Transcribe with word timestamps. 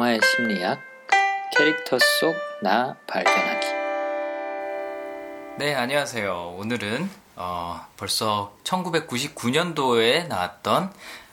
영화의 0.00 0.20
심리학, 0.24 0.80
캐릭터 1.54 1.98
속 1.98 2.34
나 2.62 2.96
발견하기. 3.06 3.66
네, 5.58 5.74
안녕하세요. 5.74 6.54
오늘은 6.58 7.10
어, 7.36 7.86
벌써 7.98 8.56
1999년도에 8.64 10.26
나왔던 10.26 10.90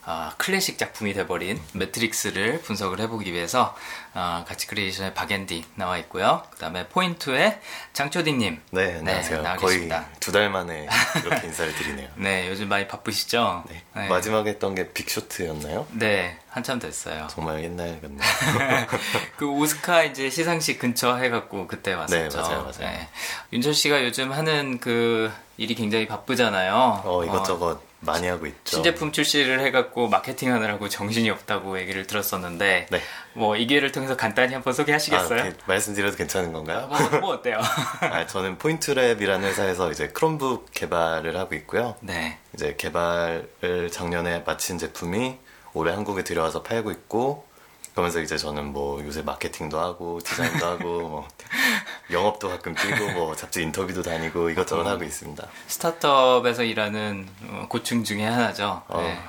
어, 0.09 0.31
클래식 0.38 0.77
작품이 0.77 1.13
돼버린 1.13 1.59
매트릭스를 1.73 2.61
분석을 2.61 3.02
해보기 3.02 3.33
위해서 3.33 3.75
어, 4.14 4.45
가치 4.47 4.65
크리에이션의 4.68 5.14
박앤디 5.14 5.65
나와 5.75 5.97
있고요. 5.97 6.43
그 6.50 6.57
다음에 6.59 6.88
포인트의 6.88 7.59
장초디님. 7.91 8.61
네, 8.71 8.96
안녕하세요. 9.00 9.41
네, 9.41 9.55
거의 9.57 9.89
두 10.21 10.32
달 10.32 10.50
만에 10.50 10.88
이렇게 11.25 11.47
인사를 11.47 11.73
드리네요. 11.75 12.07
네, 12.15 12.47
요즘 12.50 12.70
많이 12.70 12.88
바쁘시죠? 12.88 13.65
네. 13.70 13.83
네. 13.96 14.07
마지막에 14.07 14.51
했던 14.51 14.75
게 14.75 14.93
빅쇼트였나요? 14.93 15.88
네, 15.91 16.37
한참 16.50 16.79
됐어요. 16.79 17.28
정말 17.29 17.61
옛날 17.65 18.00
같네요. 18.01 18.87
그 19.36 19.46
오스카 19.50 20.04
이제 20.04 20.29
시상식 20.29 20.79
근처 20.79 21.18
해갖고 21.18 21.68
그때 21.68 21.93
왔었죠. 21.93 22.29
네, 22.29 22.42
맞아요, 22.42 22.60
맞아요. 22.61 22.79
네. 22.79 23.10
윤철 23.51 23.74
씨가 23.74 24.04
요즘 24.05 24.32
하는 24.32 24.79
그 24.79 25.29
일이 25.57 25.75
굉장히 25.75 26.07
바쁘잖아요. 26.07 27.01
어, 27.04 27.25
이것저것 27.25 27.65
어, 27.71 27.82
많이 28.00 28.28
하고 28.28 28.46
있죠. 28.46 28.60
신제품 28.65 29.11
출시를 29.11 29.60
해갖고 29.61 30.07
마케팅 30.07 30.54
하느라고 30.54 30.87
정신이 30.87 31.29
없다고 31.29 31.79
얘기를 31.79 32.06
들었었는데, 32.06 32.88
네. 32.89 33.02
뭐 33.33 33.56
이 33.58 33.66
기회를 33.66 33.92
통해서 33.92 34.16
간단히 34.16 34.53
한번 34.53 34.73
소개하시겠어요? 34.73 35.42
아, 35.42 35.52
말씀드려도 35.66 36.16
괜찮은 36.16 36.53
건가요? 36.53 36.88
뭐, 36.88 37.20
뭐 37.20 37.30
어때요? 37.36 37.59
아, 38.02 38.25
저는 38.28 38.58
포인트랩이라는 38.59 39.42
회사에서 39.44 39.92
이제 39.92 40.08
크롬북 40.09 40.67
개발을 40.73 41.36
하고 41.38 41.56
있고요. 41.56 41.95
네. 42.02 42.38
이제 42.53 42.75
개발을 42.78 43.89
작년에 43.92 44.44
마친 44.45 44.78
제품이 44.78 45.38
올해 45.73 45.94
한국에 45.94 46.23
들여와서 46.23 46.64
팔고 46.64 46.92
있고, 46.92 47.45
그러면서 47.94 48.20
이제 48.22 48.38
저는 48.38 48.66
뭐 48.73 49.03
요새 49.03 49.23
마케팅도 49.23 49.80
하고 49.80 50.20
디자인도 50.23 50.66
하고 50.66 50.86
뭐 51.09 51.28
영업도 52.12 52.50
가끔 52.50 52.73
뛰고 52.76 53.12
뭐 53.12 53.36
잡지 53.36 53.62
인터뷰도 53.64 54.02
다니고 54.03 54.50
이것저것 54.50 54.86
어, 54.86 54.90
하고 54.90 55.03
있습니다. 55.03 55.48
스타트업에서 55.67 56.64
일하는 56.64 57.28
어, 57.50 57.66
고충 57.70 58.03
중에 58.03 58.26
하나죠. 58.26 58.84
어, 58.88 59.02
네. 59.02 59.20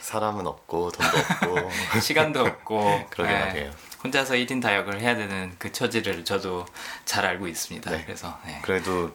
사람은 0.00 0.46
없고 0.46 0.90
돈도 0.92 1.18
없고 1.18 1.70
시간도 2.00 2.40
없고 2.40 3.06
그러게 3.10 3.32
네. 3.32 3.44
말이에요. 3.44 3.70
혼자서 4.04 4.34
1인 4.34 4.62
다역을 4.62 5.00
해야 5.00 5.16
되는 5.16 5.54
그 5.58 5.72
처지를 5.72 6.24
저도 6.24 6.64
잘 7.04 7.26
알고 7.26 7.48
있습니다. 7.48 7.90
네. 7.90 8.04
그래서 8.06 8.38
네. 8.46 8.60
그래도 8.62 9.10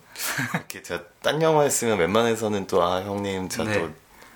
이렇게 0.54 0.84
제가 0.84 1.04
딴 1.22 1.42
영화 1.42 1.64
했으면 1.64 1.98
웬만해서는 1.98 2.68
또 2.68 2.84
아 2.84 3.02
형님 3.02 3.48
저도 3.50 3.70
네. 3.70 3.90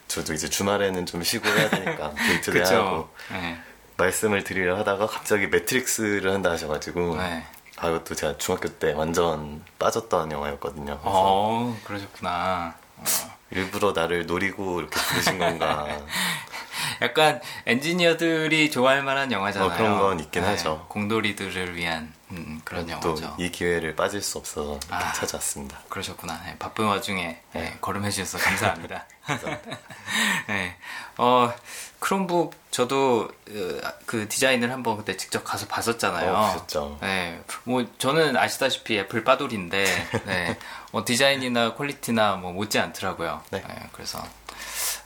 저도 0.08 0.34
이제 0.34 0.50
주말에는 0.50 1.06
좀 1.06 1.22
쉬고 1.22 1.48
해야 1.50 1.70
되니까 1.70 2.14
데이트도 2.16 2.64
하고 2.66 3.10
네. 3.30 3.60
말씀을 3.98 4.44
드리려 4.46 4.78
하다가 4.78 5.06
갑자기 5.08 5.48
매트릭스를 5.48 6.32
한다 6.32 6.52
하셔가지고 6.52 7.18
네. 7.18 7.44
아 7.78 7.90
이것도 7.90 8.16
제가 8.16 8.38
중학교 8.38 8.68
때 8.70 8.94
완전 8.94 9.64
빠졌던 9.80 10.32
영화였거든요. 10.32 11.00
어 11.04 11.78
그러셨구나. 11.84 12.76
어. 12.98 13.04
일부러 13.52 13.94
나를 13.94 14.26
노리고 14.26 14.80
이렇게 14.82 15.00
부르신 15.00 15.38
건가. 15.38 15.88
약간 17.02 17.40
엔지니어들이 17.66 18.72
좋아할 18.72 19.04
만한 19.04 19.32
영화잖아요. 19.32 19.70
어, 19.70 19.76
그런 19.76 20.00
건 20.00 20.20
있긴 20.20 20.42
네, 20.42 20.50
하죠. 20.50 20.86
공돌이들을 20.90 21.76
위한 21.76 22.12
음, 22.32 22.60
그런 22.64 22.90
영화죠. 22.90 23.36
이 23.38 23.52
기회를 23.52 23.96
빠질 23.96 24.22
수 24.22 24.40
없어서 24.40 24.80
아, 24.90 25.14
찾아왔습니다. 25.14 25.80
그러셨구나. 25.90 26.42
네, 26.46 26.56
바쁜 26.58 26.86
와중에 26.86 27.40
네. 27.54 27.62
네 27.62 27.78
걸음해 27.80 28.10
주셔서 28.10 28.44
감사합니다. 28.44 29.06
네. 30.48 30.76
어, 31.18 31.54
크롬북 32.00 32.54
저도 32.72 33.30
그, 33.46 33.82
그 34.06 34.28
디자인을 34.30 34.72
한번 34.72 34.98
그때 34.98 35.18
직접 35.18 35.44
가서 35.44 35.68
봤었잖아요. 35.68 36.32
어, 36.32 36.54
보셨죠. 36.54 36.98
네. 37.02 37.42
뭐 37.64 37.86
저는 37.98 38.38
아시다시피 38.38 38.98
애플 39.00 39.24
빠돌인데 39.24 39.86
네. 40.26 40.58
어, 40.92 41.04
디자인이나 41.06 41.74
퀄리티나 41.74 42.36
뭐 42.36 42.54
못지 42.54 42.80
않더라고요. 42.80 43.42
네. 43.52 43.64
네. 43.68 43.90
그래서 43.94 44.24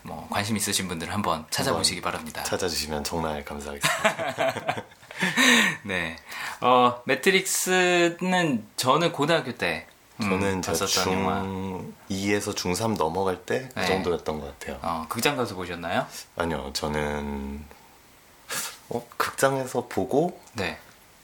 뭐 0.04 0.28
관심 0.30 0.58
있으신 0.58 0.88
분들 0.88 1.14
한번 1.14 1.46
찾아보시기 1.50 2.02
바랍니다. 2.02 2.44
찾아주시면 2.44 3.04
정말 3.04 3.46
감사하겠습니다. 3.46 4.84
네. 5.86 6.18
어, 6.62 7.02
매트릭스는 7.06 8.68
저는 8.76 9.12
고등학교 9.12 9.54
때 9.56 9.88
음, 9.88 9.91
저는 10.20 10.62
중 10.62 11.94
2에서 12.10 12.54
중3 12.54 12.98
넘어갈 12.98 13.38
때그 13.46 13.80
네. 13.80 13.86
정도였던 13.88 14.40
것 14.40 14.60
같아요. 14.60 14.80
어, 14.82 15.06
극장 15.10 15.36
가서 15.36 15.56
보셨나요? 15.56 16.06
아니요, 16.36 16.70
저는 16.74 17.64
어, 18.90 19.08
극장에서 19.18 19.88
보고 19.88 20.40
네. 20.54 20.78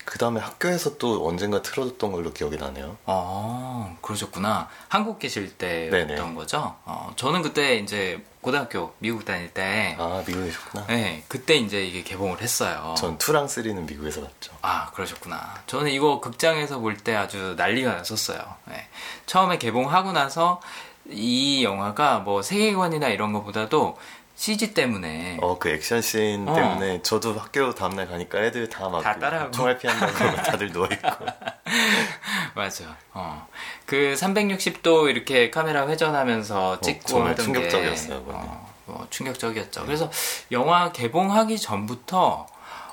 그 0.07 0.17
다음에 0.17 0.39
학교에서 0.39 0.97
또 0.97 1.27
언젠가 1.27 1.61
틀어줬던 1.61 2.13
걸로 2.13 2.31
기억이 2.31 2.55
나네요. 2.55 2.95
아, 3.07 3.93
그러셨구나. 4.01 4.69
한국 4.87 5.19
계실 5.19 5.49
때였던 5.57 6.33
거죠? 6.33 6.77
어, 6.85 7.11
저는 7.17 7.41
그때 7.41 7.75
이제 7.75 8.23
고등학교 8.39 8.93
미국 8.99 9.25
다닐 9.25 9.53
때. 9.53 9.97
아, 9.99 10.23
미국에셨구나. 10.25 10.85
네, 10.87 11.25
그때 11.27 11.55
이제 11.55 11.83
이게 11.85 12.03
개봉을 12.03 12.39
했어요. 12.41 12.95
전 12.97 13.17
2랑 13.17 13.47
3는 13.47 13.85
미국에서 13.85 14.21
봤죠. 14.21 14.53
아, 14.61 14.89
그러셨구나. 14.91 15.55
저는 15.67 15.91
이거 15.91 16.21
극장에서 16.21 16.79
볼 16.79 16.95
때 17.03 17.13
아주 17.13 17.55
난리가 17.57 17.91
났었어요. 17.95 18.39
네. 18.69 18.87
처음에 19.25 19.57
개봉하고 19.57 20.13
나서 20.13 20.61
이 21.09 21.65
영화가 21.65 22.19
뭐 22.19 22.41
세계관이나 22.41 23.09
이런 23.09 23.33
것보다도 23.33 23.97
CG 24.37 24.75
때문에. 24.75 25.39
어, 25.41 25.57
그 25.57 25.69
액션 25.69 25.99
씬 26.01 26.47
어. 26.47 26.53
때문에 26.53 27.01
저도 27.01 27.33
학교 27.33 27.73
다음날 27.73 28.07
가니까 28.07 28.39
애들 28.39 28.69
다 28.69 28.87
막. 28.87 29.01
다 29.01 29.17
따라하고. 29.17 29.51
총알 29.51 29.77
피한다고 29.79 30.13
다들 30.43 30.71
누워있고. 30.71 31.09
맞아. 32.55 32.95
어. 33.13 33.47
그 33.87 34.13
360도 34.15 35.09
이렇게 35.09 35.49
카메라 35.49 35.87
회전하면서 35.87 36.69
어, 36.69 36.79
찍고 36.81 37.03
어, 37.03 37.07
정말 37.07 37.35
충격적이었어요. 37.35 38.25
게, 38.25 38.31
어, 38.31 38.73
어, 38.85 39.07
충격적이었죠. 39.09 39.81
네. 39.81 39.85
그래서 39.87 40.11
영화 40.51 40.91
개봉하기 40.91 41.57
전부터 41.57 42.45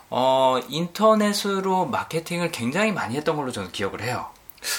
어, 0.09 0.61
인터넷으로 0.69 1.85
마케팅을 1.87 2.53
굉장히 2.53 2.91
많이 2.93 3.17
했던 3.17 3.37
걸로 3.37 3.53
저는 3.53 3.71
기억을 3.71 4.01
해요. 4.03 4.31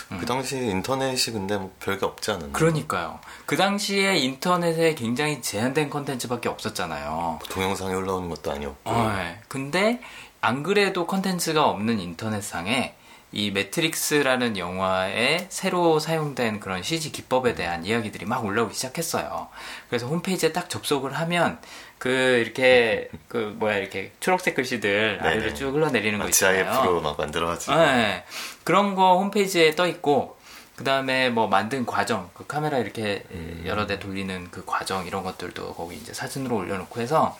그 0.09 0.15
음. 0.15 0.25
당시 0.25 0.57
인터넷이 0.57 1.33
근데 1.33 1.57
뭐 1.57 1.73
별게 1.79 2.05
없지 2.05 2.31
않았나요? 2.31 2.53
그러니까요. 2.53 3.19
그 3.45 3.55
당시에 3.55 4.17
인터넷에 4.17 4.95
굉장히 4.95 5.41
제한된 5.41 5.89
컨텐츠밖에 5.89 6.49
없었잖아요. 6.49 7.39
동영상이 7.49 7.93
올라오는 7.93 8.29
것도 8.29 8.51
아니었고. 8.51 8.89
어, 8.89 9.13
네. 9.15 9.39
근데 9.47 9.99
안 10.41 10.63
그래도 10.63 11.07
컨텐츠가 11.07 11.67
없는 11.67 11.99
인터넷상에 11.99 12.95
이 13.31 13.51
매트릭스라는 13.51 14.57
영화에 14.57 15.47
새로 15.49 15.99
사용된 15.99 16.61
그런 16.61 16.83
CG 16.83 17.11
기법에 17.11 17.53
대한 17.53 17.85
이야기들이 17.85 18.25
막 18.25 18.45
올라오기 18.45 18.73
시작했어요. 18.73 19.49
그래서 19.89 20.07
홈페이지에 20.07 20.53
딱 20.53 20.69
접속을 20.69 21.13
하면 21.13 21.59
그 21.97 22.09
이렇게 22.09 23.09
그 23.27 23.53
뭐야 23.57 23.77
이렇게 23.77 24.13
초록색 24.21 24.55
글씨들. 24.55 25.19
아래로 25.21 25.53
쭉 25.53 25.73
흘러내리는 25.73 26.17
거 26.17 26.25
있잖아요. 26.27 26.63
GIF로 26.65 27.01
막 27.01 27.17
만들어가지고. 27.17 27.75
네. 27.75 28.23
그런 28.65 28.95
거 28.95 29.17
홈페이지에 29.19 29.75
떠 29.75 29.87
있고 29.87 30.35
그 30.75 30.83
다음에 30.83 31.29
뭐 31.29 31.47
만든 31.47 31.85
과정, 31.85 32.29
그 32.33 32.45
카메라 32.45 32.77
이렇게 32.79 33.23
음. 33.31 33.63
여러 33.65 33.87
대 33.87 33.97
돌리는 33.97 34.51
그 34.51 34.63
과정 34.65 35.07
이런 35.07 35.23
것들도 35.23 35.73
거기 35.75 35.95
이제 35.95 36.13
사진으로 36.13 36.57
올려놓고 36.57 36.99
해서 36.99 37.37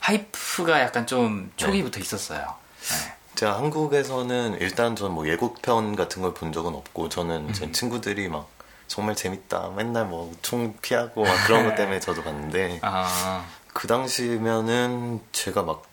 하이프가 0.00 0.80
약간 0.82 1.06
좀 1.06 1.50
초기부터 1.56 1.94
네. 1.98 2.00
있었어요. 2.02 2.40
네. 2.40 3.14
제가 3.36 3.56
한국에서는 3.56 4.58
일단 4.60 4.94
전 4.96 5.12
뭐 5.12 5.26
예고편 5.26 5.96
같은 5.96 6.20
걸 6.20 6.34
본 6.34 6.52
적은 6.52 6.74
없고 6.74 7.08
저는 7.08 7.48
음. 7.48 7.52
제 7.54 7.72
친구들이 7.72 8.28
막 8.28 8.48
정말 8.86 9.16
재밌다 9.16 9.70
맨날 9.76 10.04
뭐 10.04 10.30
총 10.42 10.76
피하고 10.82 11.24
막 11.24 11.46
그런 11.46 11.64
것 11.64 11.74
때문에 11.76 12.00
저도 12.00 12.22
봤는데 12.22 12.80
아. 12.82 13.46
그 13.72 13.86
당시면은 13.88 15.20
제가 15.32 15.62
막 15.62 15.84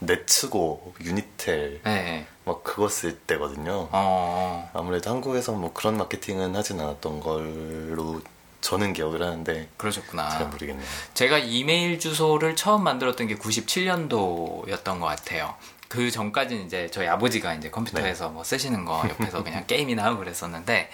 네츠고 0.00 0.94
유니텔 1.02 1.82
네. 1.84 2.26
막 2.50 2.64
그거 2.64 2.88
쓸 2.88 3.16
때거든요. 3.16 3.88
어. 3.92 4.70
아무래도 4.74 5.10
한국에서 5.10 5.52
뭐 5.52 5.72
그런 5.72 5.96
마케팅은 5.96 6.56
하진 6.56 6.80
않았던 6.80 7.20
걸로 7.20 8.20
저는 8.60 8.92
기억을 8.92 9.22
하는데 9.22 9.68
그러셨구나. 9.76 10.28
잘 10.30 10.48
모르겠네요. 10.48 10.84
제가 11.14 11.38
이메일 11.38 12.00
주소를 12.00 12.56
처음 12.56 12.82
만들었던 12.82 13.28
게 13.28 13.36
97년도였던 13.36 14.98
것 14.98 15.06
같아요. 15.06 15.54
그 15.88 16.10
전까지는 16.10 16.66
이제 16.66 16.88
저희 16.90 17.06
아버지가 17.06 17.54
이제 17.54 17.70
컴퓨터에서 17.70 18.26
네. 18.26 18.32
뭐 18.32 18.44
쓰시는 18.44 18.84
거 18.84 19.02
옆에서 19.08 19.42
그냥 19.44 19.66
게임이나 19.66 20.04
하고 20.04 20.18
그랬었는데 20.18 20.90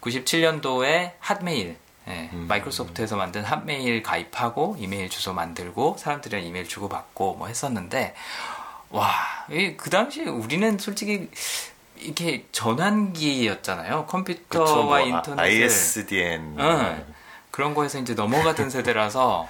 97년도에 0.00 1.12
핫메일 1.18 1.76
네, 2.06 2.30
음. 2.32 2.46
마이크로소프트에서 2.48 3.16
만든 3.16 3.44
핫메일 3.44 4.02
가입하고 4.02 4.76
이메일 4.78 5.08
주소 5.08 5.32
만들고 5.32 5.96
사람들이랑 5.98 6.44
이메일 6.44 6.66
주고받고 6.66 7.34
뭐 7.34 7.46
했었는데 7.46 8.14
와, 8.90 9.12
그 9.76 9.90
당시에 9.90 10.24
우리는 10.24 10.78
솔직히 10.78 11.28
이렇게 11.96 12.46
전환기였잖아요. 12.52 14.06
컴퓨터와 14.06 14.64
그쵸, 14.66 14.82
뭐 14.84 15.00
인터넷. 15.00 15.42
ISDN. 15.42 16.56
응. 16.58 17.14
그런 17.50 17.74
거에서 17.74 17.98
이제 17.98 18.14
넘어가던 18.14 18.70
세대라서 18.70 19.48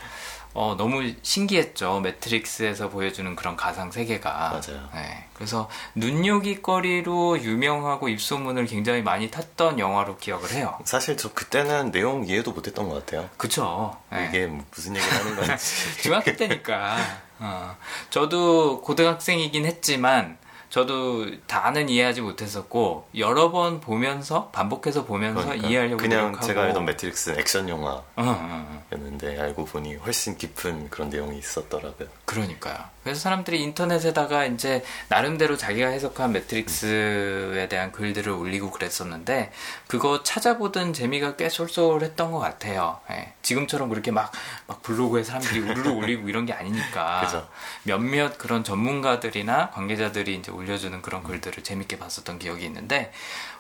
어, 0.52 0.75
너무 0.76 1.12
신기했죠. 1.22 2.00
매트릭스에서 2.00 2.88
보여주는 2.88 3.37
그런 3.37 3.54
가상 3.56 3.92
세계가. 3.92 4.31
맞아요. 4.31 4.88
네, 4.94 5.25
그래서 5.34 5.70
눈요깃거리로 5.94 7.40
유명하고 7.40 8.08
입소문을 8.08 8.66
굉장히 8.66 9.00
많이 9.02 9.31
탔던 9.31 9.78
영화로 9.78 10.16
기억을 10.16 10.50
해요. 10.50 10.76
사실 10.84 11.16
저 11.16 11.32
그때는 11.32 11.93
내용 11.93 12.26
이해도 12.26 12.50
못했던 12.50 12.88
것 12.88 13.06
같아요. 13.06 13.31
그쵸. 13.36 13.96
네. 14.10 14.26
이게 14.28 14.46
무슨 14.46 14.96
얘기를 14.96 15.16
하는 15.19 15.36
건지. 15.36 15.64
중학교 16.02 16.36
때니까. 16.36 16.96
어. 17.40 17.76
저도 18.10 18.81
고등학생이긴 18.82 19.66
했지만 19.66 20.38
저도 20.70 21.26
다는 21.48 21.88
이해하지 21.88 22.20
못했었고 22.20 23.08
여러 23.16 23.50
번 23.50 23.81
보면서 23.81 24.50
반복해서 24.50 25.04
보면서 25.04 25.42
그러니까. 25.42 25.69
이해하려고 25.69 25.96
그냥 25.96 26.26
노력하고. 26.26 26.46
제가 26.46 26.62
알던 26.62 26.84
매트릭스 26.84 27.34
액션 27.38 27.69
영화였는데 27.69 28.06
어, 28.16 29.40
어, 29.40 29.42
알고 29.42 29.64
보니 29.64 29.96
훨씬 29.96 30.38
깊은 30.38 30.90
그런 30.90 31.10
내용이 31.10 31.38
있었더라고요. 31.38 32.08
그러니까요. 32.25 32.76
그래서 33.02 33.20
사람들이 33.20 33.62
인터넷에다가 33.62 34.44
이제 34.44 34.85
나름대로 35.08 35.56
자기가 35.56 35.88
해석한 35.88 36.32
매트릭스에 36.32 37.69
대한 37.69 37.93
글들을 37.93 38.31
올리고 38.31 38.70
그랬었는데 38.70 39.52
그거 39.87 40.23
찾아보던 40.23 40.93
재미가 40.93 41.37
꽤 41.37 41.49
쏠쏠했던 41.49 42.31
것 42.31 42.38
같아요. 42.38 43.00
네. 43.08 43.32
지금처럼 43.43 43.88
그렇게 43.88 44.11
막, 44.11 44.31
막 44.67 44.82
블로그에 44.82 45.25
사람들이 45.25 45.61
우르르 45.61 45.91
올리고 45.91 46.29
이런 46.29 46.44
게 46.44 46.52
아니니까 46.52 47.49
몇몇 47.85 48.37
그런 48.37 48.64
전문가들이나 48.64 49.70
관계자들이 49.70 50.35
이제 50.35 50.53
올려주는 50.53 51.00
그런 51.00 51.23
글들을 51.23 51.62
재밌게 51.62 51.99
봤었던 51.99 52.38
기억이 52.38 52.64
있는데 52.67 53.12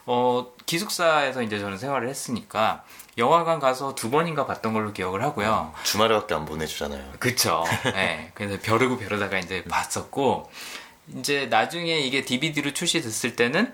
어, 0.06 0.52
기숙사에서 0.66 1.42
이제 1.42 1.58
저는 1.58 1.78
생활을 1.78 2.08
했으니까 2.08 2.84
영화관 3.20 3.60
가서 3.60 3.94
두 3.94 4.10
번인가 4.10 4.46
봤던 4.46 4.72
걸로 4.72 4.92
기억을 4.92 5.22
하고요. 5.22 5.72
어, 5.72 5.74
주말에밖에 5.84 6.34
안 6.34 6.44
보내주잖아요. 6.44 7.12
그쵸. 7.20 7.64
네. 7.94 8.32
그래서 8.34 8.58
벼르고 8.60 8.98
벼르다가 8.98 9.38
이제 9.38 9.62
봤었고, 9.64 10.50
이제 11.18 11.46
나중에 11.46 12.00
이게 12.00 12.24
DVD로 12.24 12.72
출시됐을 12.72 13.36
때는, 13.36 13.72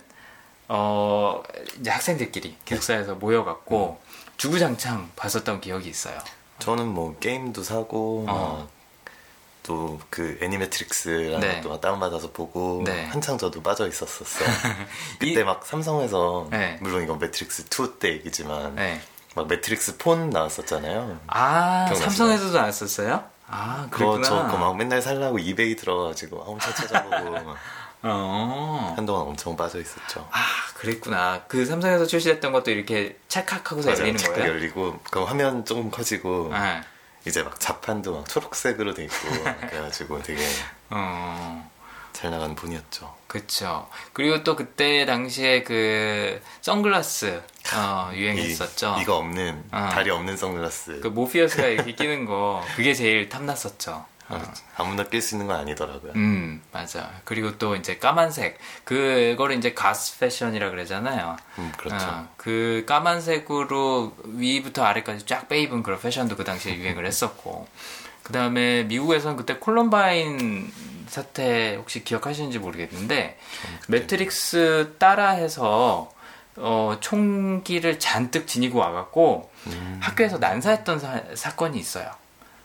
어, 0.68 1.42
이제 1.80 1.90
학생들끼리 1.90 2.56
기숙사에서 2.64 3.14
모여갖고, 3.14 4.00
주구장창 4.36 5.10
봤었던 5.16 5.60
기억이 5.60 5.88
있어요. 5.88 6.18
저는 6.58 6.88
뭐 6.88 7.16
게임도 7.18 7.62
사고, 7.62 8.26
어. 8.28 8.68
또그 9.66 10.38
애니매트릭스라는 10.40 11.40
네. 11.40 11.60
것도 11.60 11.80
다운받아서 11.80 12.30
보고 12.30 12.82
네. 12.84 13.04
한창 13.06 13.36
저도 13.36 13.62
빠져 13.62 13.88
있었었어요. 13.88 14.48
그때 15.18 15.40
이... 15.40 15.44
막 15.44 15.66
삼성에서 15.66 16.46
네. 16.50 16.78
물론 16.80 17.02
이건 17.02 17.18
매트릭스 17.18 17.64
2 17.64 17.98
때 17.98 18.12
얘기지만 18.12 18.76
네. 18.76 19.00
막 19.36 19.46
매트릭스 19.46 19.98
폰 19.98 20.30
나왔었잖아요. 20.30 21.20
아 21.28 21.92
삼성에서도 21.94 22.56
나왔었어요? 22.56 23.22
아. 23.46 23.86
그거 23.90 24.20
저 24.22 24.46
그거 24.46 24.58
막 24.58 24.76
맨날 24.76 25.00
살라고 25.00 25.38
이베이 25.38 25.76
들어가지고 25.76 26.38
엄청 26.38 26.74
찾아보고 26.74 27.54
어. 28.02 28.94
한동안 28.96 29.22
엄청 29.28 29.56
빠져 29.56 29.78
있었죠. 29.78 30.26
아 30.32 30.40
그랬구나. 30.74 31.44
그 31.46 31.64
삼성에서 31.66 32.06
출시됐던 32.06 32.50
것도 32.52 32.70
이렇게 32.70 33.18
찰칵하고서 33.28 33.92
열리는 33.92 34.16
거예요? 34.16 34.52
열리고 34.52 34.98
그 35.10 35.22
화면 35.22 35.64
조금 35.64 35.90
커지고. 35.90 36.48
네. 36.50 36.80
이제 37.26 37.42
막 37.42 37.58
자판도 37.58 38.14
막 38.14 38.28
초록색으로 38.28 38.94
돼 38.94 39.04
있고 39.04 39.28
그래가지고 39.68 40.22
되게 40.22 40.46
어... 40.90 41.68
잘 42.12 42.30
나간 42.30 42.54
폰이었죠. 42.54 43.12
그렇죠. 43.26 43.88
그리고 44.12 44.44
또 44.44 44.56
그때 44.56 45.04
당시에 45.04 45.62
그 45.62 46.40
선글라스 46.60 47.42
어, 47.74 48.10
유행했었죠. 48.14 48.96
이, 49.00 49.04
거 49.04 49.16
없는 49.16 49.64
어. 49.72 49.88
다리 49.92 50.10
없는 50.10 50.36
선글라스. 50.36 51.00
그 51.00 51.08
모피어스가 51.08 51.66
이렇게 51.66 51.92
끼는 51.92 52.24
거 52.24 52.64
그게 52.76 52.94
제일 52.94 53.28
탐났었죠. 53.28 54.04
어. 54.28 54.42
아무나 54.76 55.04
낄 55.04 55.22
수 55.22 55.36
있는 55.36 55.46
건 55.46 55.56
아니더라고요. 55.60 56.12
음, 56.16 56.60
맞아. 56.72 57.10
그리고 57.24 57.58
또 57.58 57.76
이제 57.76 57.96
까만색. 57.98 58.58
그거를 58.84 59.56
이제 59.56 59.72
가스 59.72 60.18
패션이라 60.18 60.70
그러잖아요. 60.70 61.36
음, 61.58 61.72
그렇죠. 61.76 62.06
어, 62.06 62.28
그 62.36 62.84
까만색으로 62.88 64.16
위부터 64.24 64.84
아래까지 64.84 65.26
쫙 65.26 65.48
빼입은 65.48 65.82
그런 65.82 66.00
패션도 66.00 66.36
그 66.36 66.44
당시에 66.44 66.76
유행을 66.76 67.06
했었고. 67.06 67.68
그 68.24 68.32
다음에 68.32 68.82
미국에서는 68.84 69.36
그때 69.36 69.54
콜럼바인 69.58 70.72
사태 71.08 71.76
혹시 71.76 72.04
기억하시는지 72.04 72.58
모르겠는데, 72.58 73.38
매트릭스 73.88 74.96
따라해서 74.98 76.10
어, 76.56 76.96
총기를 77.00 77.98
잔뜩 77.98 78.46
지니고 78.46 78.78
와갖고 78.78 79.50
음. 79.66 79.98
학교에서 80.02 80.38
난사했던 80.38 80.98
사, 80.98 81.22
사건이 81.34 81.78
있어요. 81.78 82.10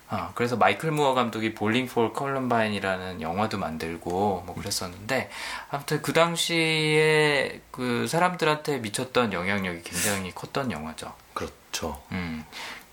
어, 0.09 0.31
그래서 0.35 0.57
마이클 0.57 0.91
무어 0.91 1.13
감독이 1.13 1.53
Bowling 1.53 1.87
for 1.87 2.11
Columbine이라는 2.11 3.21
영화도 3.21 3.57
만들고 3.57 4.43
뭐 4.45 4.55
그랬었는데 4.55 5.29
아무튼 5.69 6.01
그 6.01 6.11
당시에 6.11 7.61
그 7.71 8.07
사람들한테 8.07 8.79
미쳤던 8.79 9.31
영향력이 9.31 9.83
굉장히 9.83 10.31
컸던 10.33 10.71
영화죠. 10.71 11.13
그렇죠. 11.33 12.01
음. 12.11 12.45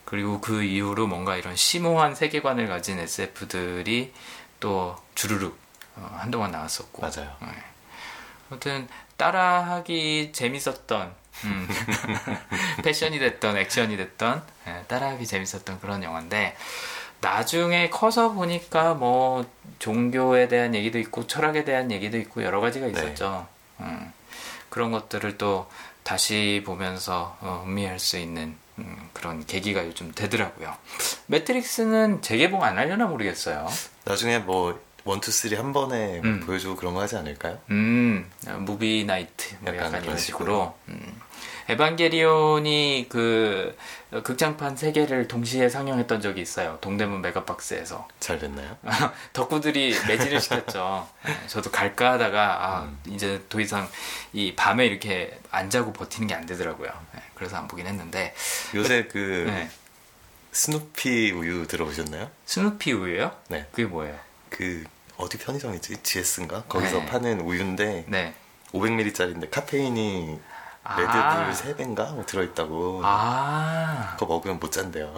그리고 0.04 0.40
그 0.40 0.62
이후로 0.62 1.06
뭔가 1.08 1.36
이런 1.36 1.56
심오한 1.56 2.14
세계관을 2.14 2.68
가진 2.68 2.98
SF들이 3.00 4.12
또 4.60 4.96
주르륵 5.18 5.58
어, 5.96 6.16
한동안 6.20 6.52
나왔었고. 6.52 7.02
맞아요. 7.02 7.34
네. 7.40 7.48
아무튼 8.48 8.86
따라하기 9.16 10.30
재밌었던 10.32 11.12
음. 11.44 11.68
패션이 12.84 13.18
됐던 13.18 13.56
액션이 13.56 13.96
됐던 13.96 14.42
네, 14.64 14.84
따라하기 14.86 15.26
재밌었던 15.26 15.80
그런 15.80 16.04
영화인데 16.04 16.56
나중에 17.20 17.90
커서 17.90 18.30
보니까 18.30 18.94
뭐 18.94 19.44
종교에 19.80 20.46
대한 20.46 20.76
얘기도 20.76 21.00
있고 21.00 21.26
철학에 21.26 21.64
대한 21.64 21.90
얘기도 21.90 22.16
있고 22.18 22.44
여러 22.44 22.60
가지가 22.60 22.86
네. 22.86 22.92
있었죠. 22.92 23.48
네. 23.78 23.86
음, 23.86 24.12
그런 24.70 24.92
것들을 24.92 25.36
또 25.36 25.68
다시 26.04 26.62
보면서 26.64 27.36
어, 27.40 27.64
음미할 27.66 27.98
수 27.98 28.18
있는 28.18 28.56
음, 28.78 29.10
그런 29.12 29.44
계기가 29.44 29.84
요즘 29.84 30.12
되더라고요. 30.12 30.76
매트릭스는 31.26 32.22
재개봉 32.22 32.62
안 32.62 32.78
하려나 32.78 33.06
모르겠어요. 33.06 33.66
나중에 34.04 34.38
뭐 34.38 34.80
one 35.08 35.19
two 35.19 35.30
three 35.30 35.56
한 35.56 35.72
번에 35.72 36.20
음. 36.22 36.40
보여주고 36.40 36.76
그런 36.76 36.92
거 36.92 37.00
하지 37.00 37.16
않을까요? 37.16 37.58
음, 37.70 38.30
movie 38.58 39.04
night 39.06 39.54
뭐 39.60 39.72
약간, 39.74 39.86
약간 39.86 40.04
이런 40.04 40.18
식으로. 40.18 40.74
음. 40.88 41.20
에반게리온이 41.70 43.06
그 43.10 43.76
극장판 44.22 44.76
세 44.76 44.90
개를 44.92 45.28
동시에 45.28 45.68
상영했던 45.68 46.20
적이 46.22 46.40
있어요. 46.42 46.78
동대문 46.80 47.20
메가박스에서. 47.22 48.08
잘 48.20 48.38
됐나요? 48.38 48.76
덕후들이 49.34 49.94
매진을 50.08 50.40
시켰죠. 50.40 51.08
네, 51.26 51.34
저도 51.46 51.70
갈까 51.70 52.12
하다가 52.12 52.66
아, 52.66 52.82
음. 52.84 52.98
이제 53.06 53.42
더 53.48 53.60
이상 53.60 53.88
이 54.32 54.54
밤에 54.54 54.86
이렇게 54.86 55.38
안 55.50 55.68
자고 55.70 55.92
버티는 55.92 56.28
게 56.28 56.34
안 56.34 56.44
되더라고요. 56.46 56.90
네, 57.14 57.20
그래서 57.34 57.56
안 57.56 57.66
보긴 57.68 57.86
했는데 57.86 58.34
요새 58.74 59.06
그 59.10 59.44
네. 59.46 59.70
스누피 60.52 61.32
우유 61.32 61.66
들어보셨나요? 61.66 62.30
스누피 62.46 62.92
우유요? 62.92 63.34
네. 63.48 63.66
그게 63.72 63.84
뭐예요? 63.84 64.18
그 64.48 64.84
어디 65.18 65.36
편의점이지? 65.38 66.02
GS인가? 66.02 66.62
거기서 66.64 67.00
네. 67.00 67.06
파는 67.06 67.40
우유인데 67.40 68.04
네. 68.06 68.34
500ml짜리인데 68.72 69.50
카페인이 69.50 70.38
레드불 70.96 71.20
아. 71.20 71.52
3배인가? 71.52 72.14
뭐 72.14 72.24
들어있다고. 72.24 73.02
아. 73.04 74.14
그거 74.18 74.34
먹으면 74.34 74.58
못 74.58 74.72
잔대요. 74.72 75.14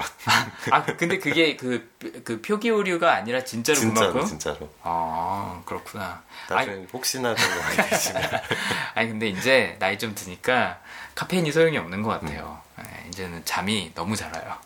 아, 0.73 0.85
근데 0.85 1.19
그게 1.19 1.57
그, 1.57 1.89
그 2.25 2.41
표기 2.43 2.71
오류가 2.71 3.15
아니라 3.15 3.45
진짜로 3.45 3.79
진짜로, 3.79 4.09
그만큼? 4.09 4.29
진짜로. 4.29 4.69
아, 4.83 5.63
그렇구나. 5.65 6.23
나중에 6.49 6.77
아니, 6.77 6.87
혹시나 6.93 7.35
그런 7.35 7.51
거 7.51 7.63
많이 7.63 7.91
드시면. 7.91 8.23
아니, 8.95 9.09
근데 9.11 9.29
이제 9.29 9.77
나이 9.79 9.97
좀 9.97 10.15
드니까 10.15 10.81
카페인이 11.15 11.53
소용이 11.53 11.79
없는 11.79 12.03
것 12.03 12.21
같아요. 12.21 12.61
음. 12.79 12.83
네, 12.83 13.07
이제는 13.09 13.45
잠이 13.45 13.93
너무 13.95 14.17
잘 14.17 14.33
와요. 14.33 14.57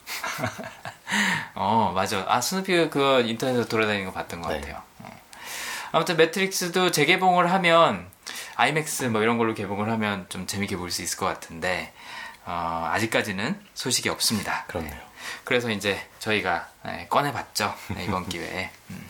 어, 1.54 1.92
맞아. 1.94 2.24
아, 2.28 2.40
스누피 2.40 2.88
그 2.88 3.20
인터넷에서 3.26 3.68
돌아다니는 3.68 4.06
거 4.06 4.12
봤던 4.12 4.40
것 4.40 4.48
네. 4.48 4.60
같아요. 4.60 4.82
어. 5.94 5.96
아무튼 5.96 6.16
매트릭스도 6.16 6.90
재개봉을 6.90 7.50
하면 7.52 8.06
아이맥스 8.56 9.04
뭐 9.04 9.22
이런 9.22 9.38
걸로 9.38 9.54
개봉을 9.54 9.88
하면 9.90 10.26
좀 10.28 10.46
재밌게 10.46 10.76
볼 10.76 10.90
수 10.90 11.02
있을 11.02 11.18
것 11.18 11.26
같은데 11.26 11.92
어, 12.44 12.88
아직까지는 12.92 13.58
소식이 13.74 14.08
없습니다. 14.08 14.64
그렇네요. 14.66 14.92
네. 14.92 15.00
그래서 15.44 15.70
이제 15.70 15.98
저희가 16.18 16.68
네, 16.84 17.06
꺼내봤죠 17.08 17.74
네, 17.94 18.04
이번 18.04 18.28
기회에. 18.28 18.70
음. 18.90 19.08